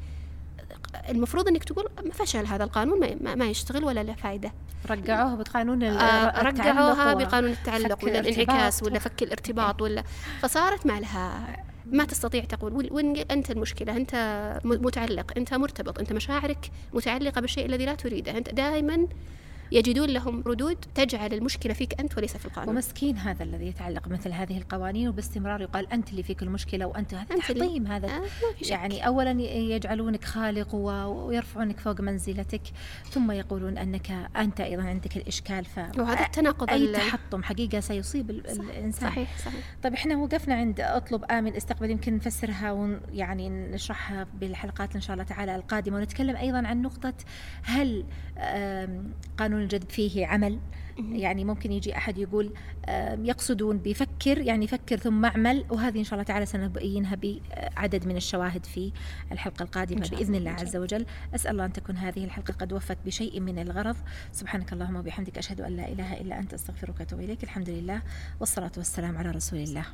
المفروض 1.10 1.48
إنك 1.48 1.64
تقول 1.64 1.86
ما 2.06 2.12
فشل 2.12 2.46
هذا 2.46 2.64
القانون 2.64 3.00
ما, 3.22 3.36
ما- 3.36 3.46
يشتغل 3.46 3.84
ولا 3.84 4.04
له 4.04 4.14
فائده 4.14 4.52
رجعوها 4.90 5.36
بقانون 5.36 5.84
آه، 5.84 6.42
رجعوها 6.42 7.14
بقانون 7.14 7.52
التعلق 7.52 8.04
ولا 8.04 8.20
الانعكاس 8.20 8.84
ولا 8.84 9.00
فك 9.00 9.24
الارتباط. 9.24 9.82
ولا 9.82 10.04
فصارت 10.42 10.86
ما 10.86 11.00
لها 11.00 11.58
ما 11.94 12.06
تستطيع 12.06 12.44
تقول 12.44 12.74
وين- 12.74 12.94
المشكلة 13.52 13.98
أنت 13.98 14.16
م- 14.64 14.86
متعلق 14.86 15.32
أنت 15.38 15.54
مرتبط 15.54 16.00
أنت 16.00 16.14
مشاعرك 16.14 16.72
متعلقة 16.94 17.42
بالشيء 17.42 17.66
الذي 17.66 17.86
لا 17.86 17.96
تريده. 17.96 18.38
أنت 18.38 18.54
دائما 18.54 19.08
يجدون 19.72 20.10
لهم 20.10 20.44
ردود 20.48 20.78
تجعل 20.96 21.34
المشكلة 21.34 21.74
فيك 21.74 22.00
أنت 22.00 22.18
وليس 22.18 22.38
في 22.38 22.46
القانون. 22.46 22.76
ومسكين 22.76 23.18
هذا 23.18 23.44
الذي 23.44 23.68
يتعلق 23.68 24.08
مثل 24.08 24.32
هذه 24.32 24.58
القوانين 24.58 25.08
وباستمرار 25.08 25.62
يقال 25.62 25.94
أنت 25.94 26.10
اللي 26.10 26.24
فيك 26.24 26.44
المشكلة 26.44 26.86
وأنت 26.86 27.14
هذا 27.14 27.36
تحطيم 27.36 27.88
هذا 27.88 28.08
آه،. 28.08 28.24
يعني 28.62 29.08
اولا 29.08 29.32
يجعلونك 29.42 30.26
خالق 30.26 30.76
ويرفعونك 30.76 31.80
فوق 31.80 32.02
منزلتك 32.02 32.62
ثم 33.10 33.32
يقولون 33.32 33.78
أنك 33.78 34.12
أنت 34.38 34.62
أيضا 34.62 34.84
عندك 34.84 35.18
الإشكال 35.18 35.66
ف 35.66 35.80
وهذا 36.00 36.26
التناقض 36.26 36.70
أي 36.70 36.94
تحطم 36.94 37.44
حقيقة 37.44 37.80
سيصيب 37.80 38.42
صح- 38.48 38.60
الإنسان. 38.60 39.10
صحيح 39.10 39.38
صحيح. 39.38 39.76
طيب 39.84 39.94
إحنا 39.94 40.18
وقفنا 40.18 40.56
عند 40.56 40.80
أطلب 40.80 41.24
آمن 41.32 41.56
استقبل 41.56 41.90
يمكن 41.90 42.16
نفسرها 42.16 42.72
ويعني 42.72 43.50
نشرحها 43.50 44.28
بالحلقات 44.40 44.96
إن 44.96 45.02
شاء 45.02 45.14
الله 45.14 45.24
تعالى 45.24 45.56
القادمة 45.56 45.98
ونتكلم 45.98 46.36
أيضا 46.36 46.68
عن 46.68 46.82
نقطة 46.82 47.14
هل 47.64 48.06
قانون 49.38 49.53
قانون 49.54 49.64
الجذب 49.64 49.90
فيه 49.90 50.28
عمل. 50.28 50.60
يعني 50.98 51.46
ممكن 51.46 51.72
يجي 51.72 51.98
أحد 51.98 52.18
يقول 52.18 52.54
يقصدون 53.24 53.78
بفكر 53.78 54.38
يعني 54.38 54.68
فكر 54.68 54.98
ثم 54.98 55.26
أعمل 55.26 55.66
وهذه 55.70 56.00
إن 56.00 56.04
شاء 56.04 56.14
الله 56.14 56.24
تعالى 56.24 56.46
سنبينها 56.46 57.16
بعدد 57.16 58.08
من 58.08 58.16
الشواهد 58.16 58.66
في 58.66 58.92
الحلقة 59.32 59.64
القادمة 59.64 60.10
بإذن 60.12 60.36
الله 60.36 60.52
عز 60.52 60.76
وجل. 60.76 61.06
أسأل 61.36 61.52
الله 61.52 61.66
أن 61.66 61.74
تكون 61.74 61.98
هذه 61.98 62.26
الحلقة 62.26 62.52
قد 62.52 62.74
وفت 62.74 62.98
بشيء 63.06 63.40
من 63.40 63.60
الغرض. 63.60 63.96
سبحانك 64.32 64.74
اللهم 64.74 64.96
وبحمدك 64.96 65.38
أشهد 65.38 65.62
أن 65.62 65.76
لا 65.76 65.88
إله 65.88 66.22
إلا 66.22 66.40
أنت 66.40 66.54
أستغفرك 66.54 67.00
وأتوب 67.00 67.20
إليك. 67.20 67.44
الحمد 67.44 67.70
لله 67.70 68.02
والصلاة 68.40 68.72
والسلام 68.78 69.18
على 69.18 69.32
رسول 69.32 69.60
الله. 69.60 69.86